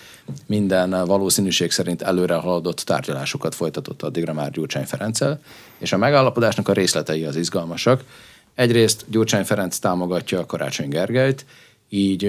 minden 0.46 1.06
valószínűség 1.06 1.72
szerint 1.72 2.02
előre 2.02 2.36
haladott 2.36 2.80
tárgyalásokat 2.80 3.56
folytatott 3.56 4.02
addigra 4.02 4.34
már 4.34 4.52
Gyurcsány 4.52 4.86
Ferenccel, 4.86 5.40
és 5.78 5.92
a 5.92 5.98
megállapodásnak 5.98 6.68
a 6.68 6.74
részletei 6.74 7.26
az 7.26 7.36
izgalmasak. 7.36 8.04
Egyrészt 8.56 9.06
Gyurcsány 9.08 9.44
Ferenc 9.44 9.78
támogatja 9.78 10.40
a 10.40 10.46
Karácsony 10.46 10.90
Gergelyt, 10.90 11.46
így 11.90 12.26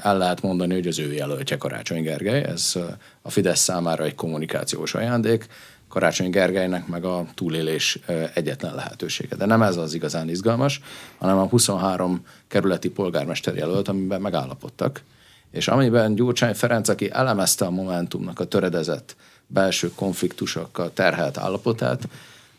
el 0.00 0.18
lehet 0.18 0.42
mondani, 0.42 0.74
hogy 0.74 0.86
az 0.86 0.98
ő 0.98 1.12
jelöltje 1.12 1.56
Karácsony 1.56 2.02
Gergely, 2.02 2.42
ez 2.42 2.78
a 3.22 3.30
Fidesz 3.30 3.60
számára 3.60 4.04
egy 4.04 4.14
kommunikációs 4.14 4.94
ajándék, 4.94 5.46
Karácsony 5.88 6.30
Gergelynek 6.30 6.86
meg 6.86 7.04
a 7.04 7.26
túlélés 7.34 7.98
egyetlen 8.34 8.74
lehetősége. 8.74 9.36
De 9.36 9.46
nem 9.46 9.62
ez 9.62 9.76
az 9.76 9.94
igazán 9.94 10.28
izgalmas, 10.28 10.80
hanem 11.18 11.38
a 11.38 11.46
23 11.46 12.26
kerületi 12.48 12.90
polgármester 12.90 13.54
jelölt, 13.54 13.88
amiben 13.88 14.20
megállapodtak. 14.20 15.02
És 15.50 15.68
amiben 15.68 16.14
Gyurcsány 16.14 16.54
Ferenc, 16.54 16.88
aki 16.88 17.10
elemezte 17.12 17.64
a 17.64 17.70
Momentumnak 17.70 18.40
a 18.40 18.44
töredezett 18.44 19.16
belső 19.46 19.90
konfliktusokkal 19.94 20.92
terhelt 20.92 21.38
állapotát, 21.38 22.08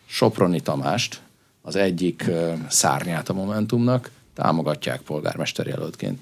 Soproni 0.06 0.62
Tamást, 0.62 1.21
az 1.62 1.76
egyik 1.76 2.26
szárnyát 2.67 3.30
a 3.30 3.34
Momentumnak, 3.34 4.12
támogatják 4.42 5.02
polgármester 5.02 5.68
jelöltként. 5.68 6.20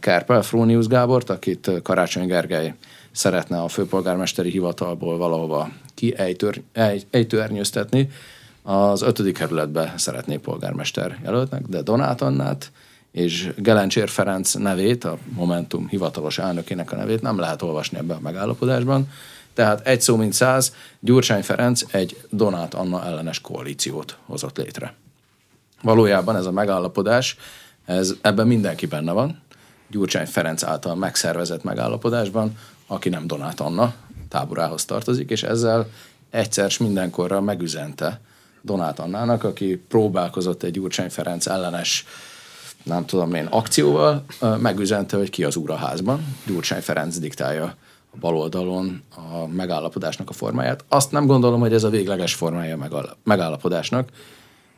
Kerpel 0.00 0.42
Frónius 0.42 0.86
Gábort, 0.86 1.30
akit 1.30 1.70
Karácsony 1.82 2.26
Gergely 2.26 2.74
szeretne 3.12 3.62
a 3.62 3.68
főpolgármesteri 3.68 4.50
hivatalból 4.50 5.16
valahova 5.16 5.68
kiejtőernyőztetni, 5.94 8.10
az 8.62 9.02
ötödik 9.02 9.36
kerületbe 9.36 9.94
szeretné 9.96 10.36
polgármester 10.36 11.18
jelöltnek, 11.22 11.66
de 11.66 11.82
Donát 11.82 12.22
Annát 12.22 12.70
és 13.12 13.50
Gelencsér 13.56 14.08
Ferenc 14.08 14.54
nevét, 14.54 15.04
a 15.04 15.18
Momentum 15.28 15.88
hivatalos 15.88 16.38
elnökének 16.38 16.92
a 16.92 16.96
nevét 16.96 17.22
nem 17.22 17.38
lehet 17.38 17.62
olvasni 17.62 17.98
ebben 17.98 18.16
a 18.16 18.20
megállapodásban. 18.20 19.10
Tehát 19.54 19.86
egy 19.86 20.00
szó 20.00 20.16
mint 20.16 20.32
száz, 20.32 20.74
Gyurcsány 21.00 21.42
Ferenc 21.42 21.82
egy 21.90 22.20
Donát 22.30 22.74
Anna 22.74 23.04
ellenes 23.04 23.40
koalíciót 23.40 24.16
hozott 24.26 24.56
létre. 24.56 24.94
Valójában 25.82 26.36
ez 26.36 26.46
a 26.46 26.52
megállapodás, 26.52 27.36
ez, 27.84 28.14
ebben 28.20 28.46
mindenki 28.46 28.86
benne 28.86 29.12
van. 29.12 29.40
Gyurcsány 29.90 30.26
Ferenc 30.26 30.62
által 30.62 30.94
megszervezett 30.94 31.62
megállapodásban 31.62 32.56
aki 32.88 33.08
nem 33.08 33.26
Donát 33.26 33.60
Anna 33.60 33.94
táborához 34.28 34.84
tartozik, 34.84 35.30
és 35.30 35.42
ezzel 35.42 35.88
egyszer 36.30 36.72
mindenkorra 36.80 37.40
megüzente 37.40 38.20
Donát 38.62 38.98
Annának, 38.98 39.44
aki 39.44 39.76
próbálkozott 39.88 40.62
egy 40.62 40.70
Gyurcsány 40.70 41.10
Ferenc 41.10 41.46
ellenes 41.46 42.04
nem 42.82 43.06
tudom 43.06 43.34
én, 43.34 43.46
akcióval, 43.46 44.24
megüzente, 44.58 45.16
hogy 45.16 45.30
ki 45.30 45.44
az 45.44 45.56
úr 45.56 45.70
a 45.70 45.76
házban. 45.76 46.36
Gyurcsány 46.46 46.80
Ferenc 46.80 47.18
diktálja 47.18 47.64
a 48.10 48.16
baloldalon 48.20 49.02
a 49.14 49.46
megállapodásnak 49.46 50.28
a 50.28 50.32
formáját. 50.32 50.84
Azt 50.88 51.12
nem 51.12 51.26
gondolom, 51.26 51.60
hogy 51.60 51.72
ez 51.72 51.84
a 51.84 51.90
végleges 51.90 52.34
formája 52.34 52.76
a 52.90 53.16
megállapodásnak. 53.24 54.08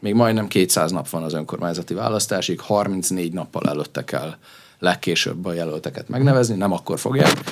Még 0.00 0.14
majdnem 0.14 0.48
200 0.48 0.90
nap 0.90 1.08
van 1.08 1.22
az 1.22 1.34
önkormányzati 1.34 1.94
választásig, 1.94 2.60
34 2.60 3.32
nappal 3.32 3.68
előtte 3.68 4.04
kell 4.04 4.34
legkésőbb 4.78 5.44
a 5.44 5.52
jelölteket 5.52 6.08
megnevezni, 6.08 6.56
nem 6.56 6.72
akkor 6.72 6.98
fogják 6.98 7.42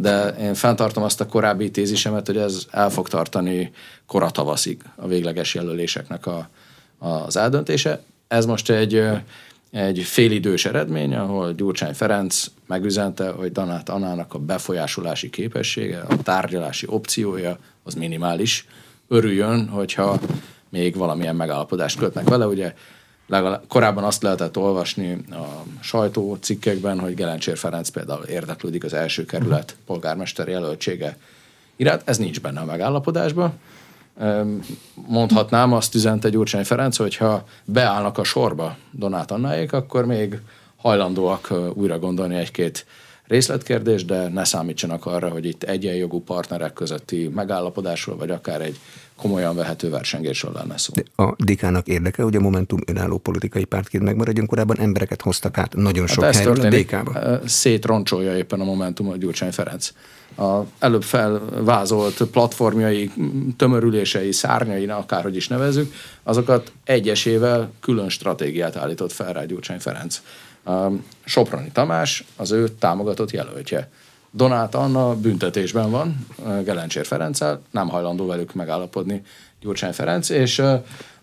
de 0.00 0.28
én 0.28 0.54
fenntartom 0.54 1.02
azt 1.02 1.20
a 1.20 1.26
korábbi 1.26 1.70
tézisemet, 1.70 2.26
hogy 2.26 2.36
ez 2.36 2.66
el 2.70 2.90
fog 2.90 3.08
tartani 3.08 3.72
koratavaszig 4.06 4.80
a 4.96 5.06
végleges 5.06 5.54
jelöléseknek 5.54 6.26
a, 6.26 6.48
az 6.98 7.36
eldöntése. 7.36 8.02
Ez 8.28 8.46
most 8.46 8.70
egy, 8.70 9.02
egy 9.70 9.98
félidős 9.98 10.64
eredmény, 10.64 11.14
ahol 11.14 11.52
Gyurcsány 11.52 11.94
Ferenc 11.94 12.46
megüzente, 12.66 13.30
hogy 13.30 13.52
Danát 13.52 13.88
Anának 13.88 14.34
a 14.34 14.38
befolyásolási 14.38 15.30
képessége, 15.30 16.00
a 16.00 16.22
tárgyalási 16.22 16.86
opciója 16.88 17.58
az 17.82 17.94
minimális. 17.94 18.66
Örüljön, 19.08 19.68
hogyha 19.68 20.20
még 20.68 20.96
valamilyen 20.96 21.36
megállapodást 21.36 21.98
kötnek 21.98 22.28
vele. 22.28 22.46
Ugye 22.46 22.74
legalább, 23.26 23.62
korábban 23.68 24.04
azt 24.04 24.22
lehetett 24.22 24.56
olvasni 24.56 25.24
a 25.30 25.64
sajtócikkekben, 25.80 27.00
hogy 27.00 27.14
Gelencsér 27.14 27.56
Ferenc 27.56 27.88
például 27.88 28.24
érdeklődik 28.24 28.84
az 28.84 28.92
első 28.92 29.24
kerület 29.24 29.76
polgármester 29.86 30.48
jelöltsége 30.48 31.16
iránt. 31.76 32.02
Ez 32.04 32.18
nincs 32.18 32.40
benne 32.40 32.60
a 32.60 32.64
megállapodásban. 32.64 33.52
Mondhatnám, 34.94 35.72
azt 35.72 35.94
üzente 35.94 36.28
Gyurcsány 36.28 36.64
Ferenc, 36.64 36.96
hogyha 36.96 37.44
beállnak 37.64 38.18
a 38.18 38.24
sorba 38.24 38.76
Donát 38.90 39.30
Annáék, 39.30 39.72
akkor 39.72 40.06
még 40.06 40.40
hajlandóak 40.76 41.52
újra 41.74 41.98
gondolni 41.98 42.36
egy-két 42.36 42.86
részletkérdés, 43.26 44.04
de 44.04 44.28
ne 44.28 44.44
számítsanak 44.44 45.06
arra, 45.06 45.28
hogy 45.28 45.44
itt 45.44 45.62
egyenjogú 45.62 46.22
partnerek 46.22 46.72
közötti 46.72 47.28
megállapodásról, 47.34 48.16
vagy 48.16 48.30
akár 48.30 48.60
egy 48.60 48.78
komolyan 49.18 49.56
vehető 49.56 49.90
versengésről 49.90 50.52
lenne 50.52 50.78
szó. 50.78 50.92
De 50.94 51.24
a 51.24 51.34
Dikának 51.36 51.86
érdeke, 51.86 52.22
hogy 52.22 52.36
a 52.36 52.40
Momentum 52.40 52.80
önálló 52.86 53.18
politikai 53.18 53.64
pártként 53.64 54.04
megmaradjon, 54.04 54.46
korábban 54.46 54.78
embereket 54.78 55.22
hoztak 55.22 55.58
át 55.58 55.74
nagyon 55.74 56.06
hát 56.06 56.14
sok 56.14 56.24
hát 56.24 56.34
helyről 56.34 56.60
a 56.60 56.68
DK-ba. 56.68 57.38
Szétroncsolja 57.46 58.36
éppen 58.36 58.60
a 58.60 58.64
Momentum 58.64 59.08
a 59.08 59.16
Gyurcsány 59.16 59.52
Ferenc. 59.52 59.92
A 60.36 60.60
előbb 60.78 61.02
felvázolt 61.02 62.22
platformjai, 62.22 63.10
tömörülései, 63.56 64.32
szárnyai, 64.32 64.86
akárhogy 64.86 65.36
is 65.36 65.48
nevezzük, 65.48 65.92
azokat 66.22 66.72
egyesével 66.84 67.72
külön 67.80 68.08
stratégiát 68.08 68.76
állított 68.76 69.12
fel 69.12 69.32
rá 69.32 69.44
Gyurcsány 69.44 69.78
Ferenc. 69.78 70.22
Soproni 71.24 71.70
Tamás 71.72 72.24
az 72.36 72.50
ő 72.50 72.68
támogatott 72.68 73.30
jelöltje. 73.30 73.90
Donát 74.30 74.74
Anna 74.74 75.14
büntetésben 75.14 75.90
van 75.90 76.26
Gelencsér 76.64 77.06
Ferenccel, 77.06 77.62
nem 77.70 77.88
hajlandó 77.88 78.26
velük 78.26 78.54
megállapodni 78.54 79.22
Gyurcsány 79.60 79.92
Ferenc, 79.92 80.28
és 80.28 80.58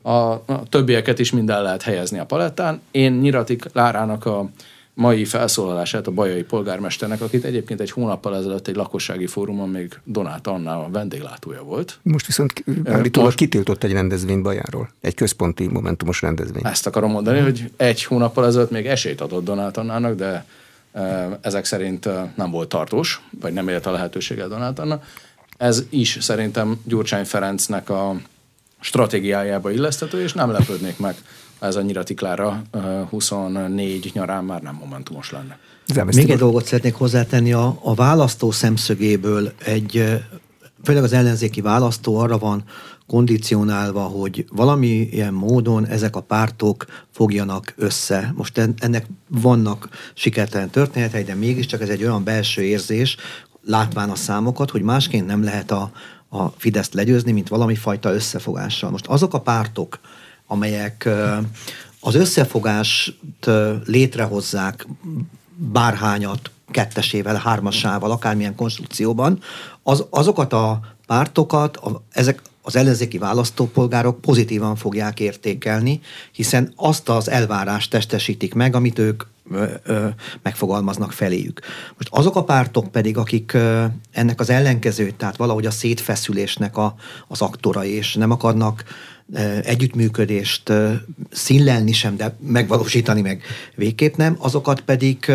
a, 0.02 0.10
a 0.12 0.44
többieket 0.70 1.20
is 1.20 1.32
minden 1.32 1.62
lehet 1.62 1.82
helyezni 1.82 2.20
a 2.20 2.26
palettán. 2.26 2.82
Én 2.92 3.12
Nyiratik 3.12 3.66
Lárának 3.74 4.26
a 4.26 4.50
mai 4.94 5.26
felszólalását 5.26 6.08
a 6.08 6.12
bajai 6.12 6.44
polgármesternek, 6.44 7.22
akit 7.22 7.44
egyébként 7.44 7.80
egy 7.80 7.92
hónappal 7.92 8.36
ezelőtt 8.36 8.68
egy 8.68 8.76
lakossági 8.76 9.28
fórumon 9.28 9.70
még 9.70 10.00
Donát 10.04 10.48
Anna 10.48 10.84
a 10.84 10.90
vendéglátója 10.92 11.64
volt. 11.64 12.00
Most 12.02 12.26
viszont 12.26 12.64
állítólag 12.84 13.28
most... 13.28 13.38
kitiltott 13.38 13.84
egy 13.84 13.92
rendezvényt 13.92 14.42
Bajáról, 14.42 14.90
egy 15.02 15.14
központi 15.14 15.68
momentumos 15.68 16.22
rendezvény. 16.22 16.62
Ezt 16.66 16.88
akarom 16.88 17.12
mondani, 17.12 17.40
hogy 17.40 17.72
egy 17.78 18.04
hónappal 18.04 18.46
ezelőtt 18.46 18.72
még 18.72 18.86
esélyt 18.88 19.22
adott 19.22 19.44
Donát 19.44 19.78
Annának, 19.78 20.16
de 20.16 20.46
ezek 21.42 21.66
szerint 21.66 22.10
nem 22.36 22.52
volt 22.52 22.70
tartós, 22.70 23.22
vagy 23.42 23.54
nem 23.54 23.68
élt 23.68 23.86
a 23.86 23.92
lehetőséggel 23.92 24.48
Donát 24.48 24.80
Anna. 24.80 25.02
Ez 25.58 25.84
is 25.90 26.18
szerintem 26.22 26.82
Gyurcsány 26.84 27.26
Ferencnek 27.26 27.90
a 27.90 28.16
stratégiájába 28.80 29.72
illesztető, 29.72 30.22
és 30.22 30.34
nem 30.34 30.52
lepődnék 30.52 30.98
meg, 30.98 31.16
ez 31.60 31.76
a 31.76 31.82
Nyiratiklára 31.82 32.62
24 33.10 34.12
nyarán 34.14 34.44
már 34.44 34.62
nem 34.62 34.76
momentumos 34.76 35.32
lenne. 35.32 35.58
Még 36.06 36.30
egy 36.30 36.38
dolgot 36.38 36.66
szeretnék 36.66 36.94
hozzátenni, 36.94 37.54
a, 37.54 37.80
a 37.84 37.94
választó 37.94 38.52
szemszögéből 38.52 39.52
egy, 39.66 40.22
főleg 40.84 41.04
az 41.04 41.14
ellenzéki 41.14 41.62
választó 41.62 42.18
arra 42.18 42.38
van 42.38 42.64
kondicionálva, 43.08 44.02
hogy 44.02 44.46
valamilyen 44.52 45.34
módon 45.34 45.88
ezek 45.88 46.16
a 46.16 46.22
pártok 46.22 46.86
fogjanak 47.12 47.74
össze. 47.76 48.34
Most 48.36 48.58
ennek 48.78 49.06
vannak 49.28 49.90
sikertelen 50.14 50.70
történetei, 50.70 51.24
de 51.24 51.36
mégiscsak 51.36 51.82
ez 51.82 51.90
egy 51.90 52.04
olyan 52.04 52.24
belső 52.24 52.62
érzés, 52.62 53.18
látván 53.66 54.10
a 54.10 54.16
számokat, 54.16 54.70
hogy 54.70 54.82
másként 54.82 55.26
nem 55.26 55.44
lehet 55.44 55.72
a, 55.72 55.92
a 56.30 56.48
Fideszt 56.48 56.94
legyőzni, 56.94 57.32
mint 57.32 57.48
valami 57.48 57.76
fajta 57.76 58.14
összefogással. 58.14 58.90
Most 58.90 59.06
azok 59.06 59.34
a 59.34 59.42
pártok, 59.42 60.00
amelyek 60.48 61.10
az 62.00 62.16
összefogást 62.16 63.20
létrehozzák 63.86 64.88
bárhányat, 65.56 66.52
kettesével, 66.72 67.36
hármasával, 67.36 68.12
akármilyen 68.12 68.56
konstrukcióban, 68.56 69.40
az, 69.84 70.06
azokat 70.10 70.54
a 70.54 70.80
pártokat, 71.08 71.78
a, 71.78 72.02
ezek 72.12 72.42
az 72.66 72.76
ellenzéki 72.76 73.18
választópolgárok 73.18 74.22
pozitívan 74.22 74.76
fogják 74.76 75.20
értékelni, 75.20 76.00
hiszen 76.32 76.74
azt 76.76 77.10
az 77.10 77.30
elvárást 77.30 77.90
testesítik 77.90 78.54
meg, 78.54 78.76
amit 78.76 79.00
ők 79.00 79.24
megfogalmaznak 80.42 81.12
feléjük. 81.12 81.62
Most 81.88 82.08
azok 82.10 82.36
a 82.36 82.44
pártok 82.44 82.92
pedig, 82.92 83.18
akik 83.18 83.58
ennek 84.12 84.40
az 84.40 84.50
ellenkezőt, 84.50 85.16
tehát 85.16 85.36
valahogy 85.36 85.66
a 85.66 85.72
szétfeszülésnek 85.72 86.78
a, 86.78 86.96
az 87.28 87.42
aktorai, 87.42 87.90
és 87.90 88.14
nem 88.14 88.32
akarnak 88.32 88.84
együttműködést 89.64 90.72
színlelni 91.32 91.92
sem, 91.92 92.16
de 92.16 92.36
megvalósítani 92.40 93.22
meg 93.22 93.44
végképp 93.76 94.16
nem, 94.16 94.36
azokat 94.40 94.82
pedig 94.82 95.32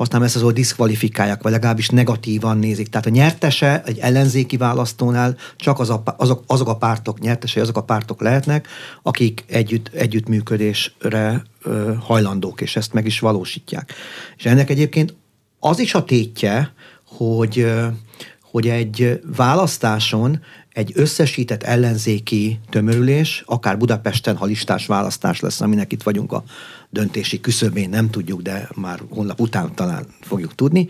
használom 0.00 0.26
ezt 0.26 0.36
az 0.36 0.42
szót, 0.42 0.54
diszkvalifikálják, 0.54 1.42
vagy 1.42 1.52
legalábbis 1.52 1.88
negatívan 1.88 2.58
nézik. 2.58 2.88
Tehát 2.88 3.06
a 3.06 3.10
nyertese 3.10 3.82
egy 3.84 3.98
ellenzéki 3.98 4.56
választónál 4.56 5.36
csak 5.56 5.78
az 5.78 5.90
a, 5.90 6.02
azok, 6.16 6.42
azok 6.46 6.68
a 6.68 6.76
pártok 6.76 7.20
nyertesei, 7.20 7.62
azok 7.62 7.76
a 7.76 7.82
pártok 7.82 8.20
lehetnek, 8.20 8.68
akik 9.02 9.44
együtt, 9.46 9.90
együttműködésre 9.94 11.42
ö, 11.62 11.92
hajlandók, 12.00 12.60
és 12.60 12.76
ezt 12.76 12.92
meg 12.92 13.06
is 13.06 13.20
valósítják. 13.20 13.92
És 14.36 14.44
ennek 14.44 14.70
egyébként 14.70 15.14
az 15.58 15.78
is 15.78 15.94
a 15.94 16.04
tétje, 16.04 16.72
hogy, 17.04 17.58
ö, 17.58 17.86
hogy 18.42 18.68
egy 18.68 19.20
választáson 19.36 20.40
egy 20.72 20.92
összesített 20.94 21.62
ellenzéki 21.62 22.60
tömörülés, 22.70 23.42
akár 23.46 23.78
Budapesten, 23.78 24.36
ha 24.36 24.44
listás 24.44 24.86
választás 24.86 25.40
lesz, 25.40 25.60
aminek 25.60 25.92
itt 25.92 26.02
vagyunk 26.02 26.32
a 26.32 26.44
döntési 26.90 27.40
küszöbén, 27.40 27.88
nem 27.88 28.10
tudjuk, 28.10 28.42
de 28.42 28.68
már 28.74 29.00
honlap 29.08 29.40
után 29.40 29.74
talán 29.74 30.06
fogjuk 30.20 30.54
tudni, 30.54 30.88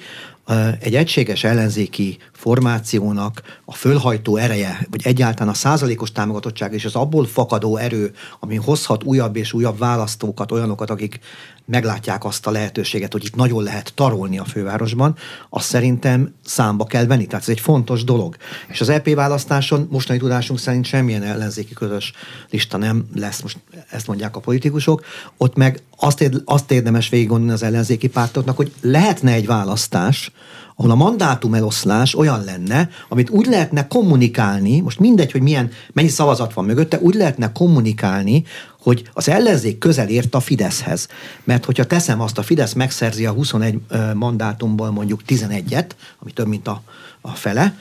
egy 0.81 0.95
egységes 0.95 1.45
ellenzéki 1.45 2.17
formációnak 2.41 3.43
a 3.65 3.75
fölhajtó 3.75 4.37
ereje, 4.37 4.87
vagy 4.91 5.01
egyáltalán 5.05 5.53
a 5.53 5.57
százalékos 5.57 6.13
támogatottság 6.13 6.73
és 6.73 6.85
az 6.85 6.95
abból 6.95 7.27
fakadó 7.27 7.77
erő, 7.77 8.13
ami 8.41 8.57
hozhat 8.57 9.05
újabb 9.05 9.37
és 9.37 9.53
újabb 9.53 9.79
választókat, 9.79 10.53
olyanokat, 10.53 10.91
akik 10.91 11.21
meglátják 11.65 12.25
azt 12.25 12.47
a 12.47 12.51
lehetőséget, 12.51 13.13
hogy 13.13 13.25
itt 13.25 13.35
nagyon 13.35 13.63
lehet 13.63 13.93
tarolni 13.95 14.39
a 14.39 14.45
fővárosban, 14.45 15.17
azt 15.51 15.67
szerintem 15.67 16.35
számba 16.45 16.85
kell 16.85 17.07
venni. 17.07 17.27
Tehát 17.27 17.43
ez 17.43 17.49
egy 17.49 17.61
fontos 17.61 18.05
dolog. 18.05 18.37
És 18.69 18.81
az 18.81 18.89
EP 18.89 19.15
választáson 19.15 19.89
mostani 19.91 20.19
tudásunk 20.19 20.59
szerint 20.59 20.85
semmilyen 20.85 21.23
ellenzéki 21.23 21.75
közös 21.75 22.13
lista 22.51 22.77
nem 22.77 23.07
lesz, 23.15 23.43
most 23.43 23.59
ezt 23.91 24.07
mondják 24.07 24.37
a 24.37 24.41
politikusok. 24.41 25.05
Ott 25.37 25.57
meg 25.57 25.83
azt, 25.97 26.21
ér, 26.21 26.43
azt 26.45 26.71
érdemes 26.71 27.09
végig 27.09 27.29
gondolni 27.29 27.53
az 27.53 27.63
ellenzéki 27.63 28.09
pártoknak, 28.09 28.57
hogy 28.57 28.73
lehetne 28.81 29.33
egy 29.33 29.47
választás, 29.47 30.33
ahol 30.81 30.93
a 30.93 30.95
mandátum 30.95 31.55
eloszlás 31.55 32.15
olyan 32.15 32.45
lenne, 32.45 32.89
amit 33.09 33.31
úgy 33.31 33.47
lehetne 33.47 33.87
kommunikálni, 33.87 34.81
most 34.81 34.99
mindegy, 34.99 35.33
hogy 35.33 35.43
milyen, 35.43 35.71
mennyi 35.93 36.09
szavazat 36.09 36.53
van 36.53 36.65
mögötte, 36.65 36.99
úgy 37.01 37.15
lehetne 37.15 37.53
kommunikálni, 37.53 38.45
hogy 38.79 39.11
az 39.13 39.29
ellenzék 39.29 39.79
közel 39.79 40.09
ért 40.09 40.35
a 40.35 40.41
Fideszhez. 40.41 41.09
Mert 41.45 41.65
hogyha 41.65 41.85
teszem 41.85 42.21
azt, 42.21 42.39
a 42.39 42.43
Fidesz 42.43 42.73
megszerzi 42.73 43.27
a 43.27 43.33
21 43.33 43.81
mandátumból 44.15 44.91
mondjuk 44.91 45.21
11-et, 45.27 45.91
ami 46.19 46.33
több, 46.33 46.47
mint 46.47 46.69
a, 46.69 46.83
a 47.21 47.29
fele, 47.29 47.75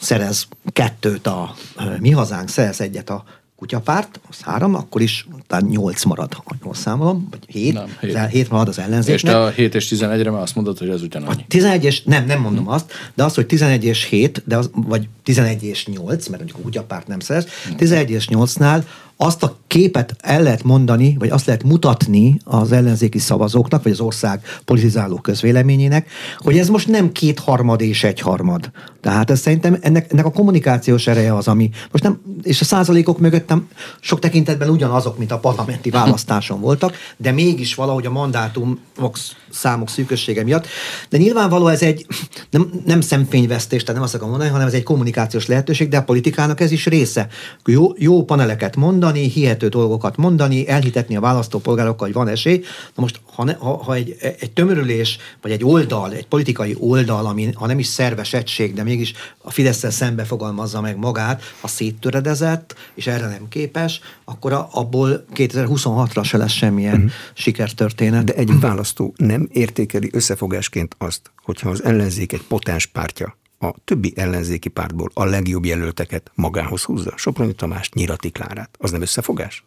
szerez 0.00 0.46
kettőt 0.72 1.26
a 1.26 1.54
mi 1.98 2.10
hazánk, 2.10 2.48
szerez 2.48 2.80
egyet 2.80 3.10
a 3.10 3.24
kutyapárt, 3.56 4.20
az 4.28 4.40
három, 4.40 4.74
akkor 4.74 5.00
is 5.00 5.26
talán 5.46 5.64
nyolc 5.64 6.04
marad, 6.04 6.32
ha 6.32 6.42
jól 6.64 6.74
számolom, 6.74 7.26
vagy 7.30 7.44
hét, 7.46 7.72
nem, 7.72 7.96
hét. 8.00 8.14
Az, 8.14 8.26
hét 8.26 8.50
marad 8.50 8.68
az 8.68 8.78
ellenzéknek. 8.78 9.14
És 9.14 9.22
te 9.22 9.40
a 9.40 9.48
7 9.48 9.74
és 9.74 9.94
11-re 9.94 10.30
már 10.30 10.42
azt 10.42 10.54
mondod, 10.54 10.78
hogy 10.78 10.88
ez 10.88 11.02
ugyanannyi. 11.02 11.42
A 11.42 11.44
11 11.48 11.84
és, 11.84 12.02
nem, 12.02 12.24
nem 12.24 12.40
mondom 12.40 12.64
hm. 12.64 12.70
azt, 12.70 12.92
de 13.14 13.24
az, 13.24 13.34
hogy 13.34 13.46
11 13.46 13.84
és 13.84 14.04
7, 14.04 14.42
de 14.46 14.56
az, 14.56 14.70
vagy 14.72 15.08
11 15.22 15.62
és 15.62 15.86
8, 15.86 16.26
mert 16.26 16.42
mondjuk 16.42 16.58
a 16.58 16.62
kutyapárt 16.62 17.06
nem 17.06 17.20
szerez, 17.20 17.46
hm. 17.68 17.74
11 17.74 18.10
és 18.10 18.28
8-nál 18.30 18.82
azt 19.16 19.42
a 19.42 19.56
képet 19.66 20.16
el 20.20 20.42
lehet 20.42 20.62
mondani, 20.62 21.16
vagy 21.18 21.30
azt 21.30 21.46
lehet 21.46 21.62
mutatni 21.62 22.38
az 22.44 22.72
ellenzéki 22.72 23.18
szavazóknak, 23.18 23.82
vagy 23.82 23.92
az 23.92 24.00
ország 24.00 24.42
politizáló 24.64 25.16
közvéleményének, 25.16 26.10
hogy 26.38 26.58
ez 26.58 26.68
most 26.68 26.88
nem 26.88 27.12
kétharmad 27.12 27.80
és 27.80 28.04
egyharmad. 28.04 28.70
Tehát 29.00 29.30
ez 29.30 29.40
szerintem 29.40 29.78
ennek, 29.80 30.12
ennek 30.12 30.24
a 30.24 30.30
kommunikációs 30.30 31.06
ereje 31.06 31.34
az, 31.34 31.48
ami 31.48 31.70
most 31.90 32.04
nem, 32.04 32.20
és 32.42 32.60
a 32.60 32.64
százalékok 32.64 33.18
mögött 33.18 33.48
nem 33.48 33.68
sok 34.00 34.18
tekintetben 34.18 34.68
ugyanazok, 34.68 35.18
mint 35.18 35.32
a 35.32 35.38
parlamenti 35.38 35.90
választáson 35.90 36.60
voltak, 36.60 36.94
de 37.16 37.32
mégis 37.32 37.74
valahogy 37.74 38.06
a 38.06 38.10
mandátumok 38.10 39.16
számok 39.50 39.88
szűkössége 39.88 40.44
miatt. 40.44 40.66
De 41.08 41.16
nyilvánvaló 41.16 41.66
ez 41.66 41.82
egy 41.82 42.06
nem, 42.50 42.70
nem 42.86 43.00
szemfényvesztés, 43.00 43.80
tehát 43.80 43.94
nem 43.94 44.04
azt 44.04 44.14
akarom 44.14 44.30
mondani, 44.30 44.52
hanem 44.52 44.66
ez 44.66 44.74
egy 44.74 44.82
kommunikációs 44.82 45.46
lehetőség, 45.46 45.88
de 45.88 45.96
a 45.96 46.02
politikának 46.02 46.60
ez 46.60 46.70
is 46.70 46.86
része. 46.86 47.28
Jó, 47.64 47.92
jó 47.96 48.24
paneleket 48.24 48.76
mondani, 48.76 49.05
hihető 49.14 49.68
dolgokat 49.68 50.16
mondani, 50.16 50.68
elhitetni 50.68 51.16
a 51.16 51.20
választópolgárokkal, 51.20 52.06
hogy 52.06 52.16
van 52.16 52.28
esély. 52.28 52.58
Na 52.94 53.02
most, 53.02 53.20
ha, 53.32 53.44
ne, 53.44 53.52
ha, 53.52 53.76
ha 53.76 53.94
egy, 53.94 54.16
egy 54.20 54.52
tömörülés, 54.52 55.18
vagy 55.42 55.50
egy 55.50 55.64
oldal, 55.64 56.12
egy 56.12 56.26
politikai 56.26 56.76
oldal, 56.78 57.26
ami 57.26 57.52
ha 57.52 57.66
nem 57.66 57.78
is 57.78 57.86
szerves 57.86 58.32
egység, 58.32 58.74
de 58.74 58.82
mégis 58.82 59.12
a 59.38 59.50
fidesz 59.50 59.92
szembe 59.92 60.24
fogalmazza 60.24 60.80
meg 60.80 60.96
magát, 60.96 61.42
ha 61.60 61.68
széttöredezett, 61.68 62.74
és 62.94 63.06
erre 63.06 63.28
nem 63.28 63.48
képes, 63.48 64.00
akkor 64.24 64.52
a, 64.52 64.68
abból 64.72 65.24
2026-ra 65.34 66.24
se 66.24 66.36
lesz 66.36 66.52
semmilyen 66.52 66.94
uh-huh. 66.94 67.10
sikertörténet. 67.34 68.24
De 68.24 68.34
egy 68.34 68.60
választó 68.60 69.14
nem 69.16 69.48
értékeli 69.52 70.10
összefogásként 70.12 70.94
azt, 70.98 71.30
hogyha 71.42 71.70
az 71.70 71.84
ellenzék 71.84 72.32
egy 72.32 72.42
potens 72.48 72.86
pártja, 72.86 73.36
a 73.66 73.74
többi 73.84 74.12
ellenzéki 74.16 74.68
pártból 74.68 75.10
a 75.14 75.24
legjobb 75.24 75.64
jelölteket 75.64 76.30
magához 76.34 76.82
húzza. 76.82 77.12
Soproni 77.16 77.54
Tamást, 77.54 77.94
Nyirati 77.94 78.30
Klárát. 78.30 78.70
Az 78.78 78.90
nem 78.90 79.02
összefogás? 79.02 79.64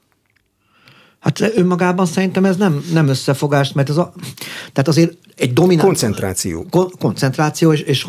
Hát 1.20 1.39
önmagában 1.39 2.06
szerintem 2.06 2.45
ez 2.45 2.58
nem, 2.58 2.84
nem 2.93 3.08
összefogás, 3.08 3.72
mert 3.74 3.89
az 3.89 3.97
a, 3.97 4.14
tehát 4.74 4.88
azért 4.88 5.18
egy 5.36 5.54
domináns... 5.54 5.88
Koncentráció. 5.88 6.66
Kon- 6.70 6.97
koncentráció, 7.00 7.74
és, 7.74 7.80
és 7.82 8.08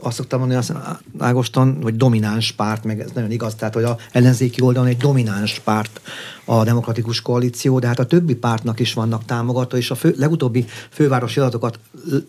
azt 0.00 0.16
szoktam 0.16 0.38
mondani, 0.38 0.60
azt 0.60 0.72
Ágoston, 1.18 1.78
hogy 1.82 1.96
domináns 1.96 2.52
párt, 2.52 2.84
meg 2.84 3.00
ez 3.00 3.10
nagyon 3.14 3.30
igaz, 3.30 3.54
tehát 3.54 3.74
hogy 3.74 3.84
a 3.84 3.96
ellenzéki 4.12 4.60
oldalon 4.60 4.88
egy 4.88 4.96
domináns 4.96 5.58
párt 5.58 6.00
a 6.48 6.64
demokratikus 6.64 7.20
koalíció, 7.20 7.78
de 7.78 7.86
hát 7.86 7.98
a 7.98 8.06
többi 8.06 8.34
pártnak 8.34 8.80
is 8.80 8.92
vannak 8.92 9.24
támogató, 9.24 9.76
és 9.76 9.90
a 9.90 9.94
fő, 9.94 10.14
legutóbbi 10.18 10.64
fővárosi 10.90 11.40
adatokat 11.40 11.78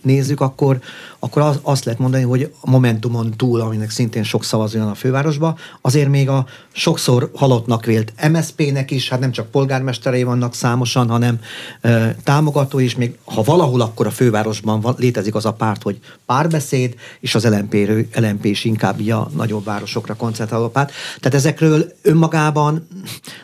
nézzük, 0.02 0.42
akkor, 0.42 0.80
akkor 1.20 1.42
az, 1.42 1.60
azt 1.62 1.86
lehet 1.86 2.00
mondani, 2.00 2.24
hogy 2.24 2.52
a 2.62 2.70
Momentumon 2.70 3.32
túl, 3.32 3.62
aminek 3.62 3.90
szintén 3.90 4.24
sok 4.24 4.44
szavazó 4.44 4.88
a 4.88 4.96
fővárosba, 4.96 5.58
azért 5.82 6.10
még 6.10 6.30
a 6.30 6.46
sokszor 6.72 7.32
halottnak 7.36 7.86
vélt 7.86 8.14
MSZP-nek 8.32 8.92
is, 8.92 9.10
hát 9.10 9.20
nem 9.20 9.32
csak 9.32 9.52
polgármesterei 9.52 10.24
vannak 10.24 10.54
számosan, 10.54 11.10
hanem 11.10 11.40
e, 11.82 12.16
támogató 12.24 12.80
is, 12.80 12.96
még 12.96 13.18
ha 13.26 13.42
valahol 13.42 13.82
akkor 13.82 14.08
a 14.08 14.12
fővárosban 14.12 14.82
van, 14.82 14.96
létezik 14.98 15.36
az 15.36 15.46
a 15.46 15.54
párt, 15.54 15.84
hogy 15.84 16.00
párbeszéd, 16.26 16.96
és 17.20 17.36
az 17.36 17.46
LMP, 17.46 17.76
LMP 18.16 18.46
is 18.46 18.66
inkább 18.66 19.10
a 19.10 19.30
nagyobb 19.36 19.64
városokra 19.64 20.14
koncentráló 20.14 20.70
párt. 20.70 20.92
Tehát 21.20 21.38
ezekről 21.38 21.92
önmagában 22.02 22.88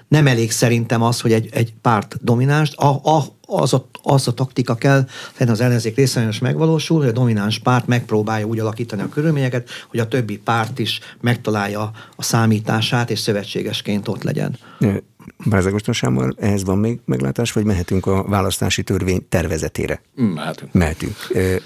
nem 0.07 0.27
elég 0.27 0.51
szerintem 0.63 1.01
az, 1.01 1.21
hogy 1.21 1.33
egy, 1.33 1.49
egy 1.51 1.73
párt 1.81 2.17
domináns, 2.21 2.75
a, 2.75 2.87
a, 2.87 3.23
az, 3.47 3.73
a, 3.73 3.89
az 4.03 4.27
a 4.27 4.33
taktika 4.33 4.75
kell, 4.75 5.07
szerintem 5.31 5.55
az 5.55 5.61
ellenzék 5.61 5.95
részén 5.95 6.27
is 6.27 6.39
megvalósul, 6.39 6.99
hogy 6.99 7.07
a 7.07 7.11
domináns 7.11 7.59
párt 7.59 7.87
megpróbálja 7.87 8.45
úgy 8.45 8.59
alakítani 8.59 9.01
a 9.01 9.09
körülményeket, 9.09 9.69
hogy 9.89 9.99
a 9.99 10.07
többi 10.07 10.37
párt 10.37 10.79
is 10.79 10.99
megtalálja 11.21 11.91
a 12.15 12.23
számítását, 12.23 13.09
és 13.09 13.19
szövetségesként 13.19 14.07
ott 14.07 14.23
legyen. 14.23 14.57
Bázagoston 15.45 15.93
Sámmal, 15.93 16.35
ehhez 16.39 16.63
van 16.63 16.77
még 16.77 16.99
meglátás, 17.05 17.51
vagy 17.51 17.63
mehetünk 17.63 18.05
a 18.05 18.23
választási 18.23 18.83
törvény 18.83 19.25
tervezetére? 19.29 20.01
Mehetünk. 20.15 20.73
Mehetünk. 20.73 21.15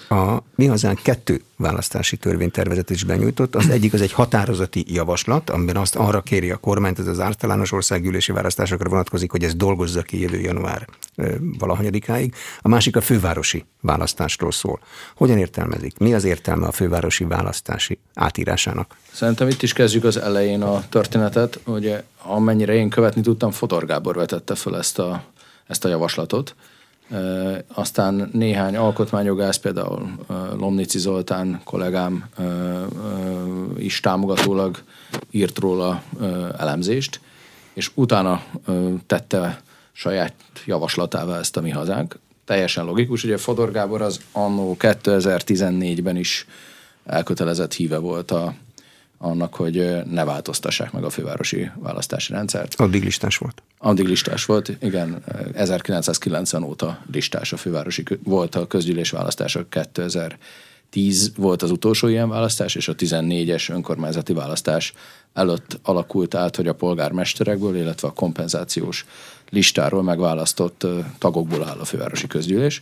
A 0.10 0.44
Mi 0.56 0.66
Hazánk 0.66 1.00
kettő 1.04 1.42
választási 1.58 2.18
törvénytervezetet 2.18 2.90
is 2.90 3.04
benyújtott. 3.04 3.56
Az 3.56 3.70
egyik 3.70 3.94
az 3.94 4.02
egy 4.02 4.12
határozati 4.12 4.86
javaslat, 4.88 5.50
amiben 5.50 5.78
azt 5.78 5.96
arra 5.96 6.22
kéri 6.22 6.52
a 6.52 6.58
kormányt, 6.58 7.00
ez 7.00 7.08
az 7.08 7.20
általános 7.20 7.72
országgyűlési 7.72 8.32
választásokra 8.32 8.90
vonatkozik, 8.90 9.32
hogy 9.32 9.44
ez 9.44 9.56
dolgozza 9.56 10.02
ki 10.02 10.20
jövő 10.20 10.40
január 10.40 10.88
valahanyadikáig. 11.60 12.36
A 12.62 12.68
másik 12.68 12.96
a 12.96 13.02
fővárosi 13.02 13.66
választásról 13.82 14.52
szól. 14.52 14.80
Hogyan 15.16 15.38
értelmezik? 15.38 15.98
Mi 15.98 16.14
az 16.14 16.24
értelme 16.24 16.68
a 16.68 16.72
fővárosi 16.72 17.24
választási 17.24 18.00
átírásának? 18.14 18.96
Szerintem 19.12 19.48
itt 19.48 19.62
is 19.62 19.74
kezdjük 19.74 20.04
az 20.04 20.18
elején 20.18 20.62
a 20.62 20.84
történetet. 20.90 21.60
Ugye 21.66 22.04
amennyire 22.22 22.74
én 22.74 22.90
követni 22.90 23.22
tudtam, 23.22 23.52
Fotor 23.52 23.86
Gábor 23.86 24.16
vetette 24.16 24.56
föl 24.56 24.76
ezt 24.76 25.00
a, 25.00 25.24
ezt 25.68 25.86
a 25.86 25.88
javaslatot. 25.88 26.56
Aztán 27.74 28.30
néhány 28.34 28.76
alkotmányjogász, 28.76 29.58
például 29.58 30.10
Lomnici 30.58 31.00
Zoltán 31.00 31.62
kollégám 31.64 32.30
is 33.78 34.00
támogatólag 34.00 34.84
írt 35.32 35.60
róla 35.60 36.04
elemzést, 36.58 37.20
és 37.74 37.92
utána 37.94 38.44
tette 39.06 39.62
saját 39.92 40.34
javaslatává 40.66 41.40
ezt 41.40 41.58
a 41.58 41.62
mi 41.62 41.70
hazánk. 41.70 42.20
Teljesen 42.46 42.86
logikus, 42.86 43.24
ugye 43.24 43.38
Fodor 43.38 43.72
Gábor 43.72 44.02
az 44.02 44.20
annó 44.32 44.76
2014-ben 44.80 46.16
is 46.16 46.48
elkötelezett 47.06 47.74
híve 47.74 47.98
volt 47.98 48.32
a, 48.32 48.54
annak, 49.18 49.54
hogy 49.54 50.04
ne 50.06 50.24
változtassák 50.24 50.92
meg 50.92 51.04
a 51.04 51.10
fővárosi 51.10 51.70
választási 51.76 52.34
rendszert. 52.34 52.74
Addig 52.76 53.04
listás 53.04 53.38
volt. 53.38 53.62
Addig 53.78 54.08
listás 54.08 54.46
volt, 54.46 54.72
igen. 54.82 55.24
1990 55.54 56.64
óta 56.64 57.00
listás 57.12 57.54
a 57.54 57.58
fővárosi, 57.58 58.04
volt 58.24 58.56
a 58.56 58.68
közgyűlés 58.68 59.10
választása 59.10 59.66
2010 59.70 61.32
volt 61.36 61.62
az 61.62 61.72
utolsó 61.72 62.08
ilyen 62.08 62.30
választás, 62.30 62.76
és 62.76 62.88
a 62.88 62.96
14-es 62.96 63.72
önkormányzati 63.72 64.34
választás 64.34 64.94
előtt 65.34 65.80
alakult 65.84 66.36
át, 66.36 66.56
hogy 66.56 66.68
a 66.68 66.74
polgármesterekből, 66.74 67.76
illetve 67.76 68.08
a 68.08 68.14
kompenzációs 68.14 69.06
listáról 69.50 70.04
megválasztott 70.04 70.88
tagokból 71.18 71.64
áll 71.64 71.80
a 71.80 71.86
fővárosi 71.86 72.28
közgyűlés. 72.28 72.82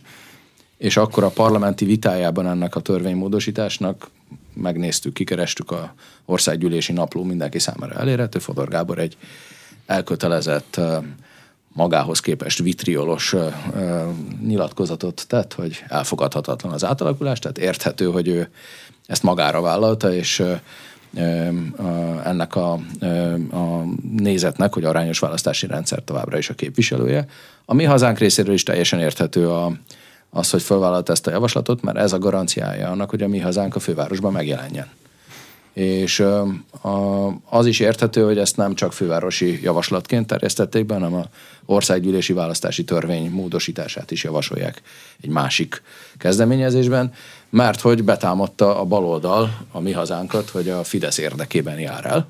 És 0.76 0.96
akkor 0.96 1.24
a 1.24 1.28
parlamenti 1.28 1.84
vitájában 1.84 2.46
ennek 2.46 2.76
a 2.76 2.80
törvénymódosításnak 2.80 4.10
megnéztük, 4.56 5.14
kikerestük 5.14 5.70
a 5.70 5.94
országgyűlési 6.24 6.92
napló 6.92 7.22
mindenki 7.22 7.58
számára 7.58 7.94
elérhető. 7.94 8.38
Fodor 8.38 8.68
Gábor 8.68 8.98
egy 8.98 9.16
elkötelezett 9.86 10.80
magához 11.72 12.20
képest 12.20 12.58
vitriolos 12.58 13.34
nyilatkozatot 14.42 15.24
tett, 15.28 15.52
hogy 15.52 15.84
elfogadhatatlan 15.88 16.72
az 16.72 16.84
átalakulás, 16.84 17.38
tehát 17.38 17.58
érthető, 17.58 18.06
hogy 18.06 18.28
ő 18.28 18.48
ezt 19.06 19.22
magára 19.22 19.60
vállalta, 19.60 20.12
és 20.12 20.42
ennek 22.24 22.56
a, 22.56 22.72
a 23.50 23.84
nézetnek, 24.16 24.74
hogy 24.74 24.84
arányos 24.84 25.18
választási 25.18 25.66
rendszer 25.66 26.02
továbbra 26.04 26.38
is 26.38 26.50
a 26.50 26.54
képviselője. 26.54 27.26
A 27.64 27.74
mi 27.74 27.84
hazánk 27.84 28.18
részéről 28.18 28.54
is 28.54 28.62
teljesen 28.62 29.00
érthető 29.00 29.50
a, 29.50 29.72
az, 30.30 30.50
hogy 30.50 30.62
felvállalt 30.62 31.08
ezt 31.08 31.26
a 31.26 31.30
javaslatot, 31.30 31.82
mert 31.82 31.96
ez 31.96 32.12
a 32.12 32.18
garanciája 32.18 32.90
annak, 32.90 33.10
hogy 33.10 33.22
a 33.22 33.28
mi 33.28 33.38
hazánk 33.38 33.76
a 33.76 33.80
fővárosban 33.80 34.32
megjelenjen. 34.32 34.88
És 35.72 36.24
az 37.48 37.66
is 37.66 37.80
érthető, 37.80 38.24
hogy 38.24 38.38
ezt 38.38 38.56
nem 38.56 38.74
csak 38.74 38.92
fővárosi 38.92 39.62
javaslatként 39.62 40.26
terjesztették 40.26 40.86
be, 40.86 40.94
hanem 40.94 41.14
a 41.14 41.24
országgyűlési 41.64 42.32
választási 42.32 42.84
törvény 42.84 43.30
módosítását 43.30 44.10
is 44.10 44.24
javasolják 44.24 44.82
egy 45.22 45.28
másik 45.28 45.82
kezdeményezésben, 46.18 47.12
mert 47.50 47.80
hogy 47.80 48.04
betámadta 48.04 48.80
a 48.80 48.84
baloldal 48.84 49.66
a 49.72 49.80
mi 49.80 49.92
hazánkat, 49.92 50.50
hogy 50.50 50.68
a 50.68 50.84
Fidesz 50.84 51.18
érdekében 51.18 51.78
jár 51.78 52.06
el. 52.06 52.28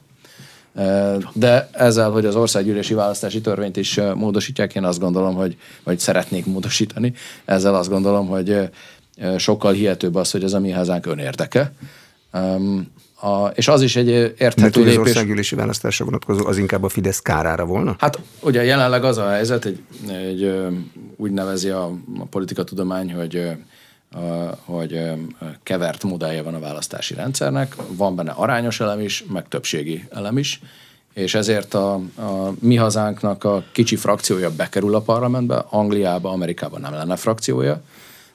De 1.33 1.69
ezzel, 1.73 2.11
hogy 2.11 2.25
az 2.25 2.37
országgyűlési 2.37 2.95
választási 2.95 3.41
törvényt 3.41 3.77
is 3.77 4.01
módosítják, 4.15 4.75
én 4.75 4.85
azt 4.85 5.01
gondolom, 5.01 5.35
hogy, 5.35 5.57
vagy 5.83 5.99
szeretnék 5.99 6.47
módosítani, 6.47 7.13
ezzel 7.45 7.75
azt 7.75 7.89
gondolom, 7.89 8.27
hogy 8.27 8.71
sokkal 9.37 9.73
hihetőbb 9.73 10.15
az, 10.15 10.31
hogy 10.31 10.45
ez 10.45 10.53
a 10.53 10.61
mi 10.61 10.71
hazánk 10.71 11.07
önérdeke. 11.07 11.73
A, 13.21 13.47
és 13.47 13.69
az 13.69 13.83
is 13.83 13.97
egy 13.97 14.09
érthető 14.09 14.61
Mert 14.61 14.77
lépés. 14.77 14.93
az 14.95 14.99
országgyűlési 14.99 15.55
választásra 15.55 16.05
vonatkozó 16.05 16.47
az 16.47 16.59
inkább 16.59 16.83
a 16.83 16.89
Fidesz 16.89 17.21
kárára 17.21 17.65
volna? 17.65 17.97
Hát 17.99 18.21
ugye 18.41 18.65
jelenleg 18.65 19.05
az 19.05 19.19
a 19.19 19.29
helyzet, 19.29 19.65
egy, 19.65 19.81
egy 20.09 20.57
úgy 21.17 21.31
nevezi 21.31 21.69
a, 21.69 21.85
a 22.19 22.25
politikatudomány, 22.25 23.13
hogy 23.13 23.51
hogy 24.65 25.01
kevert 25.63 26.03
modellje 26.03 26.43
van 26.43 26.55
a 26.55 26.59
választási 26.59 27.15
rendszernek, 27.15 27.77
van 27.89 28.17
benne 28.17 28.31
arányos 28.31 28.81
elem 28.81 29.01
is, 29.01 29.25
meg 29.33 29.49
többségi 29.49 30.05
elem 30.11 30.39
is, 30.39 30.61
és 31.15 31.35
ezért 31.35 31.75
a, 31.75 31.95
a 31.95 32.53
mi 32.61 32.77
hazánknak 32.77 33.45
a 33.45 33.65
kicsi 33.73 33.97
frakciója 33.97 34.51
bekerül 34.51 34.95
a 34.95 35.01
parlamentbe, 35.01 35.65
Angliába, 35.71 36.31
Amerikában 36.31 36.81
nem 36.81 36.93
lenne 36.93 37.17
frakciója, 37.17 37.83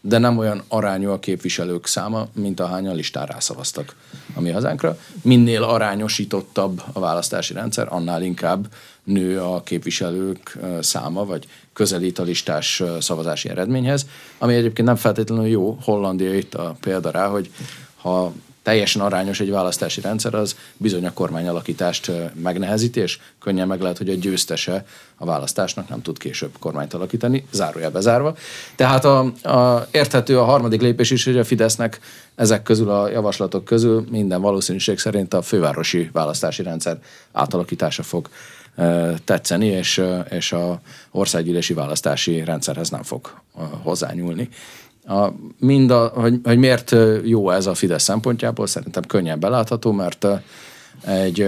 de 0.02 0.18
nem 0.18 0.38
olyan 0.38 0.64
arányú 0.68 1.10
a 1.10 1.20
képviselők 1.20 1.88
száma, 1.88 2.28
mint 2.34 2.60
ahányan 2.60 2.96
listán 2.96 3.26
rászavaztak 3.26 3.96
a 4.34 4.42
mi 4.42 4.50
hazánkra. 4.50 4.98
Minél 5.22 5.64
arányosítottabb 5.64 6.82
a 6.94 7.00
választási 7.00 7.54
rendszer, 7.54 7.88
annál 7.90 8.22
inkább 8.22 8.68
nő 9.04 9.40
a 9.42 9.62
képviselők 9.64 10.58
száma, 10.80 11.26
vagy 11.26 11.48
közelít 11.74 12.20
a 12.20 12.24
listás 12.24 12.84
szavazási 13.00 13.50
eredményhez, 13.50 14.06
ami 14.38 14.54
egyébként 14.54 14.88
nem 14.88 14.96
feltétlenül 14.96 15.48
jó. 15.48 15.78
Hollandia 15.82 16.34
itt 16.34 16.54
a 16.54 16.76
példa 16.80 17.12
rá, 17.12 17.28
hogy 17.28 17.52
ha 17.96 18.34
teljesen 18.64 19.02
arányos 19.02 19.40
egy 19.40 19.50
választási 19.50 20.02
rendszer, 20.02 20.34
az 20.34 20.56
bizony 20.78 21.06
a 21.06 21.14
kormányalakítást 21.14 22.12
megnehezíti, 22.42 23.00
és 23.00 23.20
könnyen 23.40 23.68
meg 23.68 23.82
lehet, 23.82 23.98
hogy 23.98 24.10
a 24.10 24.14
győztese 24.14 24.86
a 25.16 25.26
választásnak 25.26 25.90
nem 25.90 26.02
tud 26.02 26.18
később 26.18 26.52
kormányt 26.60 26.94
alakítani, 26.94 27.46
zárója 27.52 27.92
bezárva. 27.92 28.36
Tehát 28.76 29.06
a, 29.06 29.20
a, 29.44 29.88
érthető 29.92 30.40
a 30.40 30.44
harmadik 30.44 30.82
lépés 30.82 31.12
is, 31.12 31.26
hogy 31.26 31.38
a 31.38 31.44
Fidesznek 31.44 32.00
ezek 32.36 32.64
közül 32.64 32.90
a 32.90 33.10
javaslatok 33.10 33.66
közül 33.66 34.06
minden 34.10 34.42
valószínűség 34.42 35.00
szerint 35.00 35.34
a 35.34 35.42
fővárosi 35.42 36.10
választási 36.14 36.64
rendszer 36.64 37.00
átalakítása 37.32 38.04
fog 38.04 38.30
tetszeni, 39.26 39.66
és, 39.66 40.02
és 40.30 40.52
a 40.52 40.82
országgyűlési 41.12 41.74
választási 41.74 42.44
rendszerhez 42.44 42.90
nem 42.90 43.04
fog 43.04 43.42
hozzányúlni. 43.84 44.50
A, 45.06 45.28
mind 45.60 45.92
a, 45.92 46.08
hogy, 46.08 46.40
hogy 46.44 46.58
miért 46.58 46.96
jó 47.24 47.50
ez 47.50 47.66
a 47.66 47.74
Fidesz 47.74 48.04
szempontjából, 48.04 48.68
szerintem 48.68 49.04
könnyen 49.04 49.40
belátható, 49.40 49.92
mert 49.92 50.28
egy 51.06 51.48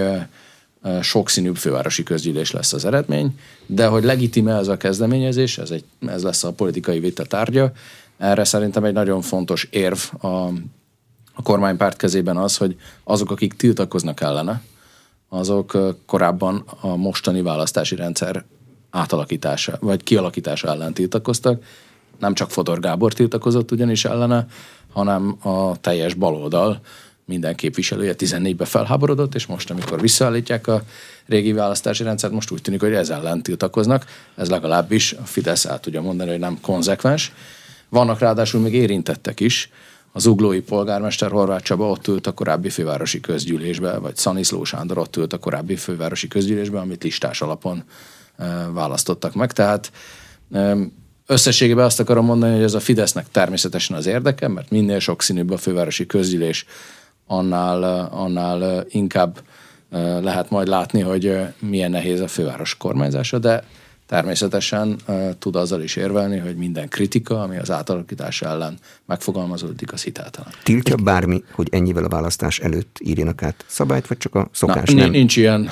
sokszínűbb 1.02 1.56
fővárosi 1.56 2.04
közgyűlés 2.04 2.52
lesz 2.52 2.74
az 2.74 2.86
eredmény, 2.86 3.40
de 3.66 3.88
hogy 3.88 4.04
legitime 4.04 4.56
ez 4.56 4.68
a 4.68 4.78
kezdeményezés, 4.78 5.58
ez, 5.58 5.72
egy, 5.72 5.84
ez 6.08 6.24
lesz 6.24 6.44
a 6.44 6.52
politikai 6.52 7.00
vita 7.00 7.24
tárgya, 7.24 7.72
erre 8.18 8.44
szerintem 8.44 8.84
egy 8.84 8.94
nagyon 8.94 9.22
fontos 9.22 9.68
érv 9.72 9.98
a, 10.20 10.28
a 11.34 11.42
kormánypárt 11.44 11.98
kezében 11.98 12.38
az, 12.38 12.58
hogy 12.58 12.76
azok, 13.04 13.32
akik 13.32 13.54
tiltakoznak 13.54 14.22
ellene, 14.22 14.62
azok 15.34 15.78
korábban 16.06 16.64
a 16.82 16.96
mostani 16.96 17.42
választási 17.42 17.96
rendszer 17.96 18.46
átalakítása, 18.90 19.78
vagy 19.80 20.04
kialakítása 20.04 20.68
ellen 20.68 20.94
tiltakoztak. 20.94 21.64
Nem 22.20 22.34
csak 22.34 22.52
Fodor 22.52 22.80
Gábor 22.80 23.14
tiltakozott 23.14 23.72
ugyanis 23.72 24.06
ellene, 24.06 24.46
hanem 24.92 25.38
a 25.42 25.78
teljes 25.78 26.14
baloldal 26.14 26.80
minden 27.26 27.56
képviselője 27.56 28.16
14-be 28.18 28.66
felháborodott, 28.66 29.36
és 29.36 29.46
most, 29.46 29.70
amikor 29.70 30.02
visszaállítják 30.02 30.68
a 30.68 30.82
régi 31.26 31.52
választási 31.52 32.04
rendszert, 32.04 32.34
most 32.34 32.52
úgy 32.52 32.62
tűnik, 32.62 32.82
hogy 32.82 32.94
ez 32.94 33.10
ellen 33.10 33.44
tiltakoznak. 33.44 34.06
Ez 34.36 34.50
legalábbis 34.50 35.14
a 35.14 35.26
Fidesz 35.26 35.66
el 35.66 35.80
tudja 35.80 36.02
mondani, 36.02 36.30
hogy 36.30 36.40
nem 36.40 36.60
konzekvens. 36.62 37.32
Vannak 37.90 38.20
ráadásul 38.20 38.62
még 38.62 38.74
érintettek 38.74 39.40
is, 39.40 39.70
az 40.16 40.26
uglói 40.26 40.62
polgármester 40.62 41.32
Horváth 41.32 41.64
Csaba 41.64 41.90
ott 41.90 42.08
ült 42.08 42.28
a 42.28 42.32
korábbi 42.32 42.70
fővárosi 42.70 43.20
közgyűlésbe, 43.20 43.98
vagy 43.98 44.16
Szaniszló 44.16 44.64
Sándor 44.64 44.98
ott 44.98 45.16
ült 45.16 45.34
a 45.34 45.38
korábbi 45.38 45.76
fővárosi 45.76 46.28
közgyűlésbe, 46.28 46.80
amit 46.80 47.04
listás 47.04 47.42
alapon 47.42 47.84
e, 48.38 48.68
választottak 48.72 49.34
meg. 49.34 49.52
Tehát 49.52 49.92
e, 50.52 50.78
összességében 51.26 51.86
azt 51.86 52.00
akarom 52.00 52.26
mondani, 52.26 52.54
hogy 52.54 52.64
ez 52.64 52.74
a 52.74 52.80
Fidesznek 52.80 53.26
természetesen 53.32 53.98
az 53.98 54.06
érdeke, 54.06 54.48
mert 54.48 54.70
minél 54.70 55.00
sokszínűbb 55.00 55.52
a 55.52 55.58
fővárosi 55.58 56.06
közgyűlés, 56.06 56.66
annál, 57.28 58.10
annál 58.12 58.86
inkább 58.90 59.40
e, 59.90 60.20
lehet 60.20 60.50
majd 60.50 60.68
látni, 60.68 61.02
hogy 61.02 61.40
milyen 61.60 61.92
nehéz 61.92 62.20
a 62.20 62.28
főváros 62.28 62.78
kormányzása, 62.78 63.40
de 63.40 63.64
természetesen 64.08 65.00
tud 65.40 65.56
azzal 65.56 65.82
is 65.82 65.96
érvelni, 65.96 66.38
hogy 66.38 66.56
minden 66.56 66.90
kritika, 66.90 67.42
ami 67.42 67.58
az 67.58 67.72
átalakítás 67.72 68.42
ellen 68.42 68.78
megfogalmazódik, 69.06 69.94
az 69.94 70.04
hiteltelen. 70.04 70.54
Tiltja 70.64 70.96
bármi, 70.96 71.44
hogy 71.52 71.68
ennyivel 71.72 72.04
a 72.04 72.10
választás 72.10 72.60
előtt 72.60 72.98
írjanak 73.00 73.44
át 73.44 73.66
szabályt, 73.68 74.08
vagy 74.08 74.18
csak 74.18 74.36
a 74.36 74.48
szokás 74.52 74.90
Na, 74.90 74.96
nem? 74.96 75.12
Nincs 75.12 75.38
ilyen 75.38 75.70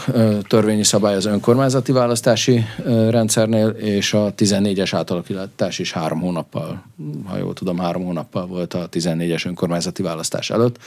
törvényi 0.47 0.83
szabály 0.83 1.15
az 1.15 1.25
önkormányzati 1.25 1.91
választási 1.91 2.65
rendszernél, 3.09 3.67
és 3.67 4.13
a 4.13 4.33
14-es 4.37 4.89
átalakítás 4.93 5.79
is 5.79 5.91
három 5.91 6.19
hónappal, 6.19 6.83
ha 7.25 7.37
jól 7.37 7.53
tudom, 7.53 7.77
három 7.77 8.03
hónappal 8.03 8.45
volt 8.45 8.73
a 8.73 8.89
14-es 8.89 9.45
önkormányzati 9.45 10.01
választás 10.01 10.49
előtt. 10.49 10.77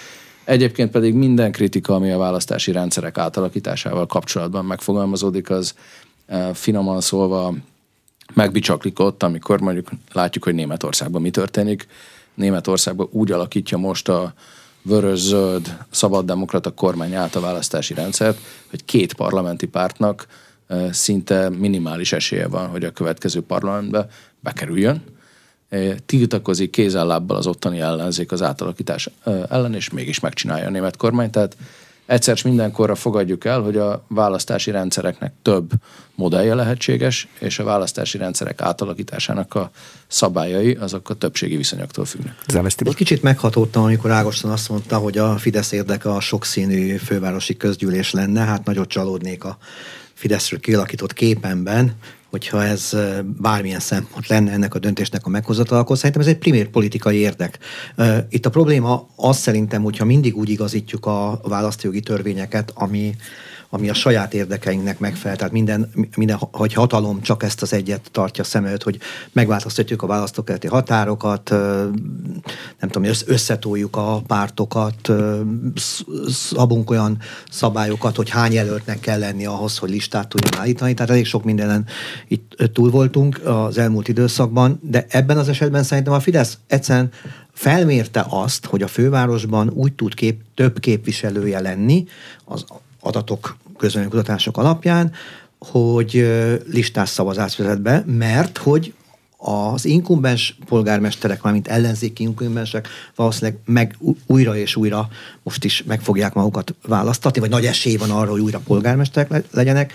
Egyébként 0.45 0.91
pedig 0.91 1.15
minden 1.15 1.53
kritika, 1.53 1.95
ami 1.95 2.11
a 2.11 2.19
választási 2.19 2.73
rendszerek 2.73 3.19
átalakításával 3.19 4.07
kapcsolatban 4.07 4.65
megfogalmazódik, 4.65 5.51
az 5.51 5.75
finoman 6.53 7.01
szólva 7.01 7.55
megbicsaklik 8.35 8.99
ott, 8.99 9.23
amikor 9.23 9.61
mondjuk 9.61 9.89
látjuk, 10.13 10.45
hogy 10.45 10.55
Németországban 10.55 11.23
mi 11.23 11.31
történik. 11.31 11.87
Németországban 12.35 13.09
úgy 13.11 13.33
alakítja 13.33 13.79
most 13.79 14.09
a 14.09 14.35
vörös-zöld 14.83 15.77
szabaddemokrata 15.91 16.71
kormány 16.71 17.15
által 17.15 17.43
választási 17.43 17.95
rendszert, 17.95 18.39
hogy 18.71 18.85
két 18.85 19.15
parlamenti 19.15 19.67
pártnak 19.67 20.27
szinte 20.91 21.49
minimális 21.49 22.13
esélye 22.13 22.49
van, 22.49 22.69
hogy 22.69 22.85
a 22.85 22.91
következő 22.91 23.41
parlamentbe 23.41 24.09
bekerüljön. 24.41 25.03
Tiltakozik 26.07 26.71
kézállábbal 26.71 27.37
az 27.37 27.47
ottani 27.47 27.81
ellenzék 27.81 28.33
az 28.33 28.43
átalakítás 28.43 29.11
ellen, 29.49 29.75
és 29.75 29.91
mégis 29.91 30.21
megcsinálja 30.21 30.67
a 30.67 30.71
német 30.71 30.97
kormány. 30.97 31.31
Tehát 31.31 31.57
egyszer 32.07 32.39
mindenkorra 32.45 32.95
fogadjuk 32.95 33.45
el, 33.45 33.61
hogy 33.61 33.77
a 33.77 34.05
választási 34.09 34.71
rendszereknek 34.71 35.33
több 35.43 35.71
modellje 36.15 36.55
lehetséges, 36.55 37.29
és 37.39 37.59
a 37.59 37.65
választási 37.65 38.19
rendszerek 38.19 38.61
átalakításának 38.61 39.55
a 39.55 39.71
szabályai 40.07 40.75
azok 40.75 41.11
a 41.11 41.15
többségi 41.15 41.57
viszonyoktól 41.57 42.05
függnek. 42.05 42.35
Egy 42.77 42.95
kicsit 42.95 43.23
meghatódtam, 43.23 43.83
amikor 43.83 44.11
Ágoston 44.11 44.51
azt 44.51 44.69
mondta, 44.69 44.99
hogy 44.99 45.19
a 45.19 45.37
Fidesz 45.37 45.73
érdeke 45.73 46.11
a 46.11 46.21
sokszínű 46.21 46.97
fővárosi 46.97 47.57
közgyűlés 47.57 48.13
lenne, 48.13 48.41
hát 48.41 48.65
nagyot 48.65 48.89
csalódnék 48.89 49.45
a 49.45 49.59
Fideszről 50.15 50.61
kialakított 50.61 51.13
képemben, 51.13 51.95
hogyha 52.35 52.65
ez 52.65 52.97
bármilyen 53.41 53.81
szempont 53.81 54.27
lenne 54.27 54.53
ennek 54.53 54.75
a 54.75 54.79
döntésnek 54.79 55.27
a 55.27 55.29
meghozatal, 55.29 55.79
akkor 55.79 55.97
szerintem 55.97 56.21
ez 56.21 56.29
egy 56.29 56.39
primér 56.39 56.69
politikai 56.69 57.17
érdek. 57.17 57.59
Itt 58.29 58.47
a 58.47 58.51
probléma 58.51 59.09
az 59.17 59.37
szerintem, 59.37 59.83
hogyha 59.83 60.05
mindig 60.05 60.37
úgy 60.37 60.49
igazítjuk 60.49 61.07
a 61.07 61.41
választójogi 61.43 62.01
törvényeket, 62.01 62.73
ami 62.75 63.15
ami 63.75 63.89
a 63.89 63.95
saját 63.95 64.35
érdekeinknek 64.35 64.99
megfelel. 64.99 65.37
Tehát 65.37 65.53
minden, 65.53 65.91
minden 66.17 66.39
hogy 66.53 66.73
hatalom 66.73 67.21
csak 67.21 67.43
ezt 67.43 67.63
az 67.63 67.73
egyet 67.73 68.09
tartja 68.13 68.45
szem 68.45 68.65
előtt, 68.65 68.83
hogy 68.83 68.99
megváltoztatjuk 69.33 70.03
a 70.03 70.07
választókereti 70.07 70.67
határokat, 70.67 71.51
nem 72.81 72.91
tudom, 72.91 73.11
összetoljuk 73.27 73.97
a 73.97 74.23
pártokat, 74.27 75.13
szabunk 76.29 76.91
olyan 76.91 77.19
szabályokat, 77.51 78.17
hogy 78.17 78.31
hány 78.31 78.53
jelöltnek 78.53 79.01
kell 79.01 79.19
lenni 79.19 79.47
ahhoz, 79.47 79.79
hogy 79.79 79.91
listát 79.91 80.29
tudjon 80.29 80.61
állítani. 80.61 80.95
Tehát 80.95 81.11
elég 81.11 81.27
sok 81.27 81.45
mindenen 81.45 81.87
itt 82.29 82.57
túl 82.73 82.91
voltunk 82.91 83.41
az 83.45 83.79
elmúlt 83.79 84.09
időszakban, 84.09 84.79
de 84.83 85.07
ebben 85.09 85.39
az 85.39 85.49
esetben 85.49 85.83
szerintem 85.83 86.13
a 86.13 86.21
Fidesz 86.21 86.59
egyszerűen 86.67 87.11
felmérte 87.53 88.27
azt, 88.29 88.65
hogy 88.65 88.83
a 88.83 88.89
fővárosban 88.89 89.71
úgy 89.71 89.93
tud 89.93 90.15
kép, 90.15 90.41
több 90.55 90.79
képviselője 90.81 91.61
lenni 91.61 92.05
az 92.45 92.65
adatok 93.05 93.57
közönkutatások 93.85 94.57
alapján, 94.57 95.13
hogy 95.59 96.27
listás 96.67 97.09
szavazást 97.09 97.57
vezet 97.57 97.83
be, 97.83 98.05
mert 98.07 98.59
hogy 98.59 98.95
az 99.37 99.85
inkumbens 99.85 100.57
polgármesterek, 100.67 101.43
mármint 101.43 101.69
ellenzéki 101.69 102.23
inkumbensek 102.23 102.89
valószínűleg 103.15 103.59
meg 103.65 103.97
újra 104.27 104.57
és 104.57 104.77
újra 104.77 105.09
most 105.43 105.65
is 105.65 105.83
meg 105.87 106.01
fogják 106.01 106.35
magukat 106.35 106.75
választatni, 106.87 107.41
vagy 107.41 107.51
nagy 107.51 107.67
esély 107.67 107.97
van 107.97 108.11
arra, 108.11 108.31
hogy 108.31 108.41
újra 108.41 108.61
polgármesterek 108.67 109.45
legyenek. 109.51 109.93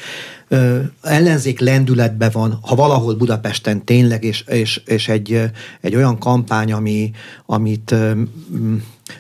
Ö, 0.48 0.80
ellenzék 1.02 1.60
lendületbe 1.60 2.30
van, 2.30 2.60
ha 2.62 2.76
valahol 2.76 3.16
Budapesten 3.16 3.86
tényleg, 3.86 4.24
és, 4.24 4.44
és, 4.48 4.82
és 4.86 5.08
egy, 5.08 5.42
egy 5.82 5.96
olyan 5.96 6.18
kampány, 6.18 6.72
ami, 6.72 7.12
amit 7.46 7.92
ö, 7.92 8.12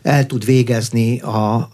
el 0.01 0.25
tud 0.25 0.45
végezni 0.45 1.19
a, 1.19 1.69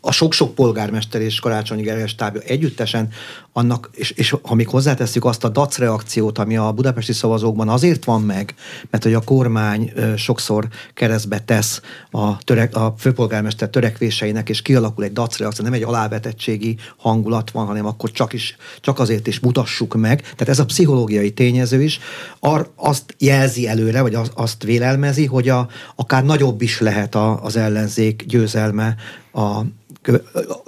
a 0.00 0.12
sok-sok 0.12 0.54
polgármester 0.54 1.20
és 1.20 1.40
Karácsonyi 1.40 1.82
Gergely 1.82 2.06
stábja 2.06 2.40
együttesen, 2.40 3.08
annak, 3.56 3.90
és, 3.92 4.10
és 4.10 4.34
ha 4.42 4.54
még 4.54 4.68
hozzáteszünk 4.68 5.24
azt 5.24 5.44
a 5.44 5.48
DAC 5.48 5.78
reakciót, 5.78 6.38
ami 6.38 6.56
a 6.56 6.72
budapesti 6.72 7.12
szavazókban 7.12 7.68
azért 7.68 8.04
van 8.04 8.22
meg, 8.22 8.54
mert 8.90 9.02
hogy 9.02 9.14
a 9.14 9.20
kormány 9.20 9.92
sokszor 10.16 10.68
keresztbe 10.94 11.38
tesz 11.38 11.80
a, 12.10 12.38
törek, 12.38 12.76
a 12.76 12.94
főpolgármester 12.98 13.68
törekvéseinek, 13.68 14.48
és 14.48 14.62
kialakul 14.62 15.04
egy 15.04 15.12
DAC 15.12 15.36
reakció, 15.36 15.64
nem 15.64 15.72
egy 15.72 15.82
alávetettségi 15.82 16.76
hangulat 16.96 17.50
van, 17.50 17.66
hanem 17.66 17.86
akkor 17.86 18.10
csak, 18.10 18.32
is, 18.32 18.56
csak 18.80 18.98
azért 18.98 19.26
is 19.26 19.40
mutassuk 19.40 19.94
meg. 19.94 20.20
Tehát 20.20 20.48
ez 20.48 20.58
a 20.58 20.64
pszichológiai 20.64 21.32
tényező 21.32 21.82
is 21.82 21.98
ar, 22.40 22.70
azt 22.74 23.14
jelzi 23.18 23.68
előre, 23.68 24.00
vagy 24.00 24.14
az, 24.14 24.30
azt 24.34 24.62
vélelmezi, 24.62 25.26
hogy 25.26 25.48
a, 25.48 25.68
akár 25.94 26.24
nagyobb 26.24 26.62
is 26.62 26.80
lehet 26.80 27.14
a, 27.14 27.42
az 27.42 27.56
ellenzék 27.56 28.24
győzelme 28.26 28.96
a 29.36 29.64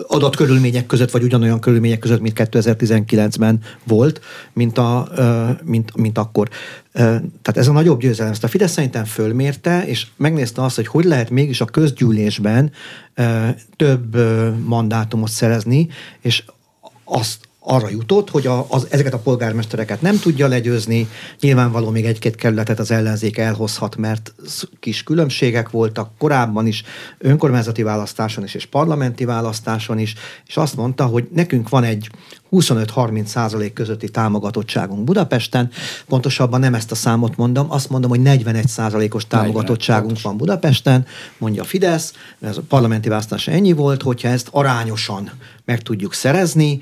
adott 0.09 0.37
körülmények 0.37 0.87
között, 0.87 1.11
vagy 1.11 1.23
ugyanolyan 1.23 1.61
körülmények 1.61 1.99
között, 1.99 2.21
mint 2.21 2.41
2019-ben 2.53 3.61
volt, 3.85 4.21
mint, 4.53 4.79
a, 4.79 5.09
mint, 5.65 5.97
mint 5.97 6.19
akkor. 6.19 6.49
Tehát 6.93 7.57
ez 7.57 7.69
a 7.69 7.73
nagyobb 7.73 8.01
győzelem. 8.01 8.33
Ezt 8.33 8.45
a 8.45 8.49
Fidesz 8.49 8.73
szerintem 8.73 9.05
fölmérte, 9.05 9.87
és 9.87 10.07
megnézte 10.17 10.63
azt, 10.63 10.77
hogy 10.77 10.87
hogy 10.87 11.05
lehet 11.05 11.31
mégis 11.31 11.61
a 11.61 11.65
közgyűlésben 11.65 12.73
több 13.77 14.17
mandátumot 14.65 15.31
szerezni, 15.31 15.89
és 16.21 16.45
azt 17.05 17.48
arra 17.71 17.89
jutott, 17.89 18.31
hogy 18.31 18.47
a, 18.47 18.67
az, 18.69 18.87
ezeket 18.91 19.15
a 19.15 19.19
polgármestereket 19.19 20.01
nem 20.01 20.19
tudja 20.19 20.49
legyőzni, 20.49 21.09
nyilvánvaló 21.41 21.91
még 21.91 22.05
egy-két 22.05 22.35
kerületet 22.35 22.79
az 22.79 22.91
ellenzék 22.91 23.39
elhozhat, 23.39 23.97
mert 23.97 24.35
kis 24.81 25.03
különbségek 25.03 25.71
voltak 25.71 26.11
korábban 26.19 26.67
is, 26.67 26.83
önkormányzati 27.19 27.83
választáson 27.83 28.45
is, 28.45 28.55
és 28.55 28.67
parlamenti 28.67 29.25
választáson 29.25 29.99
is, 29.99 30.15
és 30.47 30.57
azt 30.57 30.77
mondta, 30.77 31.07
hogy 31.07 31.29
nekünk 31.33 31.69
van 31.69 31.85
egy 31.85 32.11
25-30 32.53 33.25
százalék 33.25 33.73
közötti 33.73 34.09
támogatottságunk 34.09 35.05
Budapesten, 35.05 35.71
pontosabban 36.07 36.61
nem 36.61 36.75
ezt 36.75 36.91
a 36.91 36.95
számot 36.95 37.37
mondom, 37.37 37.71
azt 37.71 37.91
mondom, 37.91 38.11
hogy 38.11 38.21
41 38.21 38.67
százalékos 38.67 39.27
támogatottságunk 39.27 40.21
van 40.23 40.37
Budapesten, 40.37 41.07
mondja 41.39 41.65
Fidesz, 41.65 42.13
ez 42.41 42.57
a 42.57 42.63
parlamenti 42.69 43.09
választás 43.09 43.47
ennyi 43.47 43.73
volt, 43.73 44.03
hogyha 44.03 44.29
ezt 44.29 44.49
arányosan 44.51 45.31
meg 45.65 45.83
tudjuk 45.83 46.15
szerezni, 46.15 46.81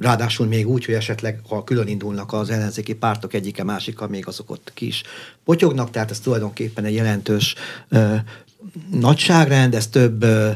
Ráadásul 0.00 0.46
még 0.46 0.68
úgy, 0.68 0.84
hogy 0.84 0.94
esetleg, 0.94 1.40
ha 1.48 1.64
külön 1.64 1.86
indulnak 1.86 2.32
az 2.32 2.50
ellenzéki 2.50 2.94
pártok 2.94 3.34
egyike 3.34 3.64
másika, 3.64 4.08
még 4.08 4.26
azok 4.26 4.50
ott 4.50 4.70
ki 4.74 4.86
is 4.86 5.02
potyognak, 5.44 5.90
tehát 5.90 6.10
ez 6.10 6.20
tulajdonképpen 6.20 6.84
egy 6.84 6.94
jelentős 6.94 7.54
ö, 7.88 8.14
nagyságrend, 8.90 9.74
ez 9.74 9.86
több 9.86 10.22
ö, 10.22 10.50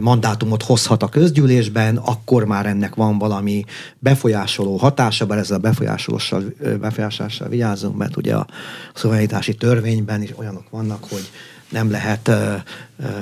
mandátumot 0.00 0.62
hozhat 0.62 1.02
a 1.02 1.08
közgyűlésben, 1.08 1.96
akkor 1.96 2.44
már 2.44 2.66
ennek 2.66 2.94
van 2.94 3.18
valami 3.18 3.64
befolyásoló 3.98 4.76
hatása, 4.76 5.26
bár 5.26 5.38
ezzel 5.38 5.56
a 5.56 5.60
befolyásolással, 5.60 6.44
befolyásolással 6.80 7.48
vigyázunk, 7.48 7.96
mert 7.96 8.16
ugye 8.16 8.34
a 8.34 8.46
szuverenitási 8.94 9.54
törvényben 9.54 10.22
is 10.22 10.38
olyanok 10.38 10.70
vannak, 10.70 11.04
hogy 11.08 11.30
nem 11.68 11.90
lehet 11.90 12.30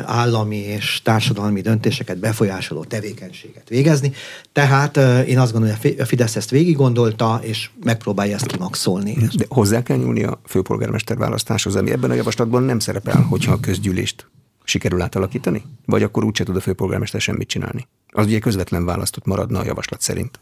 állami 0.05 0.57
és 0.57 1.01
társadalmi 1.03 1.61
döntéseket 1.61 2.19
befolyásoló 2.19 2.85
tevékenységet 2.85 3.69
végezni. 3.69 4.13
Tehát 4.53 4.97
én 5.27 5.39
azt 5.39 5.53
gondolom, 5.53 5.77
hogy 5.81 5.97
a 5.99 6.05
Fidesz 6.05 6.37
ezt 6.37 6.51
végig 6.51 6.77
gondolta, 6.77 7.41
és 7.43 7.71
megpróbálja 7.85 8.35
ezt 8.35 8.47
kimaxolni. 8.47 9.17
De 9.37 9.45
hozzá 9.49 9.83
kell 9.83 9.97
nyúlni 9.97 10.25
a 10.25 10.41
főpolgármester 10.47 11.17
választáshoz, 11.17 11.77
ami 11.77 11.91
ebben 11.91 12.11
a 12.11 12.15
javaslatban 12.15 12.63
nem 12.63 12.79
szerepel, 12.79 13.21
hogyha 13.23 13.53
a 13.53 13.61
közgyűlést 13.61 14.27
sikerül 14.65 15.03
átalakítani? 15.03 15.63
Vagy 15.87 16.03
akkor 16.03 16.25
úgyse 16.25 16.45
tud 16.45 16.57
a 16.57 16.61
főpolgármester 16.61 17.21
semmit 17.21 17.49
csinálni? 17.49 17.89
Az 18.13 18.27
ugye 18.27 18.39
közvetlen 18.39 18.85
választott 18.85 19.25
maradna 19.25 19.59
a 19.59 19.65
javaslat 19.65 20.01
szerint. 20.01 20.41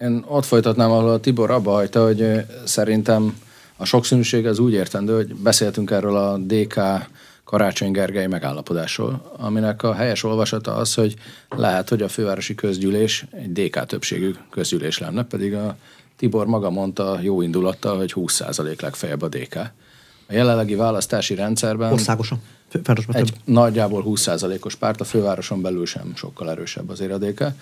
Én 0.00 0.24
ott 0.28 0.44
folytatnám, 0.44 0.90
ahol 0.90 1.10
a 1.10 1.20
Tibor 1.20 1.50
abba 1.50 1.72
hagyta, 1.72 2.04
hogy 2.04 2.26
szerintem 2.64 3.36
a 3.82 3.84
sokszínűség 3.84 4.46
az 4.46 4.58
úgy 4.58 4.72
értendő, 4.72 5.14
hogy 5.14 5.34
beszéltünk 5.34 5.90
erről 5.90 6.16
a 6.16 6.38
DK 6.38 6.80
Karácsony 7.44 7.90
Gergely 7.90 8.26
megállapodásról, 8.26 9.32
aminek 9.36 9.82
a 9.82 9.94
helyes 9.94 10.22
olvasata 10.22 10.74
az, 10.74 10.94
hogy 10.94 11.14
lehet, 11.48 11.88
hogy 11.88 12.02
a 12.02 12.08
fővárosi 12.08 12.54
közgyűlés 12.54 13.24
egy 13.30 13.52
DK 13.52 13.86
többségű 13.86 14.34
közgyűlés 14.50 14.98
lenne, 14.98 15.24
pedig 15.24 15.54
a 15.54 15.76
Tibor 16.16 16.46
maga 16.46 16.70
mondta 16.70 17.18
jó 17.22 17.42
indulattal, 17.42 17.96
hogy 17.96 18.12
20% 18.16 18.80
legfeljebb 18.80 19.22
a 19.22 19.28
DK. 19.28 19.54
A 20.26 20.32
jelenlegi 20.32 20.74
választási 20.74 21.34
rendszerben... 21.34 21.92
Országosan. 21.92 22.42
Egy 23.08 23.32
nagyjából 23.44 24.04
20%-os 24.06 24.74
párt, 24.74 25.00
a 25.00 25.04
fővároson 25.04 25.62
belül 25.62 25.86
sem 25.86 26.12
sokkal 26.14 26.50
erősebb 26.50 26.88
az 26.88 27.00
éradéke. 27.00 27.56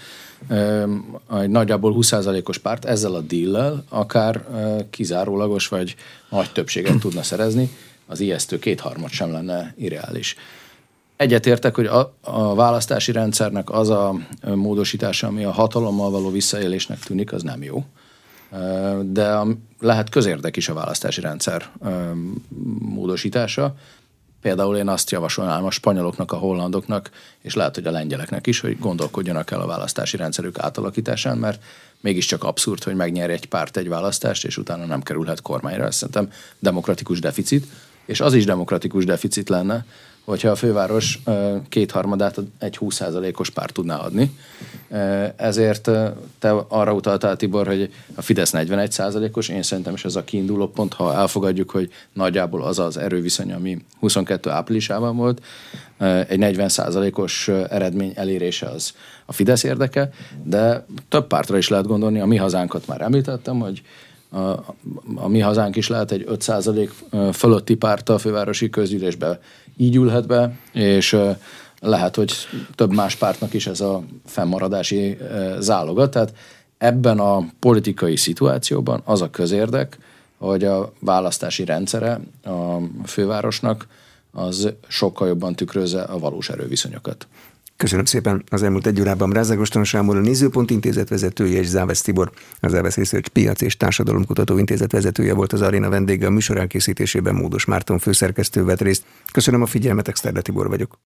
Egy 1.41 1.49
nagyjából 1.49 1.95
20%-os 1.99 2.59
párt 2.59 2.85
ezzel 2.85 3.15
a 3.15 3.21
díllel 3.21 3.85
akár 3.89 4.45
kizárólagos 4.91 5.69
vagy 5.69 5.97
nagy 6.31 6.53
többséget 6.53 6.99
tudna 6.99 7.23
szerezni, 7.23 7.71
az 8.07 8.21
ijesztő 8.21 8.59
kétharmad 8.59 9.11
sem 9.11 9.33
lenne 9.33 9.75
irreális. 9.77 10.37
Egyetértek, 11.17 11.75
hogy 11.75 11.87
a, 11.87 12.15
a 12.21 12.55
választási 12.55 13.13
rendszernek 13.13 13.71
az 13.71 13.89
a 13.89 14.15
módosítása, 14.55 15.27
ami 15.27 15.45
a 15.45 15.51
hatalommal 15.51 16.11
való 16.11 16.31
visszaélésnek 16.31 16.99
tűnik, 16.99 17.33
az 17.33 17.43
nem 17.43 17.63
jó. 17.63 17.85
De 19.03 19.39
lehet 19.81 20.09
közérdek 20.09 20.57
is 20.57 20.69
a 20.69 20.75
választási 20.75 21.21
rendszer 21.21 21.71
módosítása. 22.79 23.75
Például 24.41 24.77
én 24.77 24.89
azt 24.89 25.11
javasolnám 25.11 25.65
a 25.65 25.71
spanyoloknak, 25.71 26.33
a 26.33 26.37
hollandoknak, 26.37 27.11
és 27.41 27.55
lehet, 27.55 27.75
hogy 27.75 27.87
a 27.87 27.91
lengyeleknek 27.91 28.47
is, 28.47 28.61
hogy 28.61 28.79
gondolkodjanak 28.79 29.51
el 29.51 29.61
a 29.61 29.67
választási 29.67 30.17
rendszerük 30.17 30.59
átalakításán, 30.59 31.39
mert 31.39 31.63
mégiscsak 32.01 32.45
abszurd, 32.45 32.83
hogy 32.83 32.95
megnyer 32.95 33.31
egy 33.31 33.47
párt 33.47 33.77
egy 33.77 33.89
választást, 33.89 34.45
és 34.45 34.57
utána 34.57 34.85
nem 34.85 35.03
kerülhet 35.03 35.43
kormányra. 35.43 35.85
Ezt 35.85 35.99
szerintem 35.99 36.33
demokratikus 36.59 37.21
deficit. 37.21 37.67
és 38.05 38.21
az 38.21 38.35
is 38.35 38.45
demokratikus 38.45 39.05
deficit 39.05 39.49
lenne, 39.49 39.85
hogyha 40.31 40.51
a 40.51 40.55
főváros 40.55 41.23
kétharmadát 41.69 42.41
egy 42.59 42.79
20%-os 42.81 43.51
párt 43.51 43.73
tudná 43.73 43.97
adni. 43.97 44.37
Ezért 45.37 45.91
te 46.39 46.51
arra 46.69 46.93
utaltál, 46.93 47.37
Tibor, 47.37 47.67
hogy 47.67 47.93
a 48.15 48.23
Fidesz 48.23 48.53
41%-os, 48.55 49.49
én 49.49 49.63
szerintem 49.63 49.95
is 49.95 50.05
ez 50.05 50.17
a 50.17 50.25
kiinduló 50.25 50.69
pont, 50.69 50.93
ha 50.93 51.15
elfogadjuk, 51.15 51.71
hogy 51.71 51.91
nagyjából 52.13 52.63
az 52.63 52.79
az 52.79 52.97
erőviszony, 52.97 53.53
ami 53.53 53.79
22 53.99 54.51
áprilisában 54.51 55.17
volt, 55.17 55.43
egy 56.29 56.39
40%-os 56.41 57.49
eredmény 57.49 58.13
elérése 58.15 58.67
az 58.67 58.93
a 59.27 59.33
Fidesz 59.33 59.63
érdeke, 59.63 60.11
de 60.45 60.87
több 61.09 61.27
pártra 61.27 61.57
is 61.57 61.69
lehet 61.69 61.87
gondolni, 61.87 62.21
a 62.21 62.27
mi 62.27 62.37
hazánkat 62.37 62.87
már 62.87 63.01
említettem, 63.01 63.59
hogy 63.59 63.83
a, 64.31 64.39
a 65.15 65.29
mi 65.29 65.41
hazánk 65.41 65.77
is 65.77 65.89
lehet 65.89 66.11
egy 66.11 66.25
5% 66.29 66.91
fölötti 67.33 67.75
párt 67.75 68.09
a 68.09 68.19
fővárosi 68.19 68.71
közgyűlésbe 68.71 69.41
így 69.81 69.97
ülhet 69.97 70.27
be, 70.27 70.59
és 70.73 71.17
lehet, 71.81 72.17
hogy 72.17 72.33
több 72.75 72.93
más 72.93 73.17
pártnak 73.17 73.55
is 73.55 73.67
ez 73.67 73.81
a 73.81 74.03
fennmaradási 74.27 75.19
záloga. 75.59 76.09
Tehát 76.09 76.35
ebben 76.79 77.19
a 77.19 77.45
politikai 77.59 78.17
szituációban 78.17 79.03
az 79.05 79.23
a 79.23 79.31
közérdek, 79.31 79.99
hogy 80.39 80.65
a 80.65 80.93
választási 80.99 81.65
rendszere 81.65 82.21
a 82.45 82.77
fővárosnak 83.07 83.87
az 84.33 84.73
sokkal 84.89 85.29
jobban 85.29 85.55
tükrözze 85.55 86.03
a 86.03 86.19
valós 86.19 86.49
erőviszonyokat. 86.49 87.27
Köszönöm 87.81 88.05
szépen. 88.05 88.45
Az 88.51 88.63
elmúlt 88.63 88.87
egy 88.87 89.01
órában 89.01 89.31
Rázágoston 89.31 89.85
Sámol, 89.85 90.17
a 90.17 90.21
Nézőpont 90.21 90.71
Intézet 90.71 91.09
vezetője 91.09 91.59
és 91.59 91.67
Závesz 91.67 92.03
Tibor, 92.03 92.31
az 92.61 92.71
Závesz 92.71 92.97
Research 92.97 93.29
Piac 93.29 93.61
és 93.61 93.77
Társadalomkutató 93.77 94.59
Intézet 94.59 94.93
vezetője 94.93 95.35
volt 95.35 95.53
az 95.53 95.61
aréna 95.61 95.89
vendége 95.89 96.27
a 96.27 96.31
műsor 96.31 96.57
elkészítésében 96.57 97.35
Módos 97.35 97.65
Márton 97.65 97.99
főszerkesztő 97.99 98.65
vett 98.65 98.81
részt. 98.81 99.05
Köszönöm 99.33 99.63
a 99.63 99.67
figyelmet, 99.67 100.09
Exterde 100.09 100.41
Tibor 100.41 100.69
vagyok. 100.69 101.01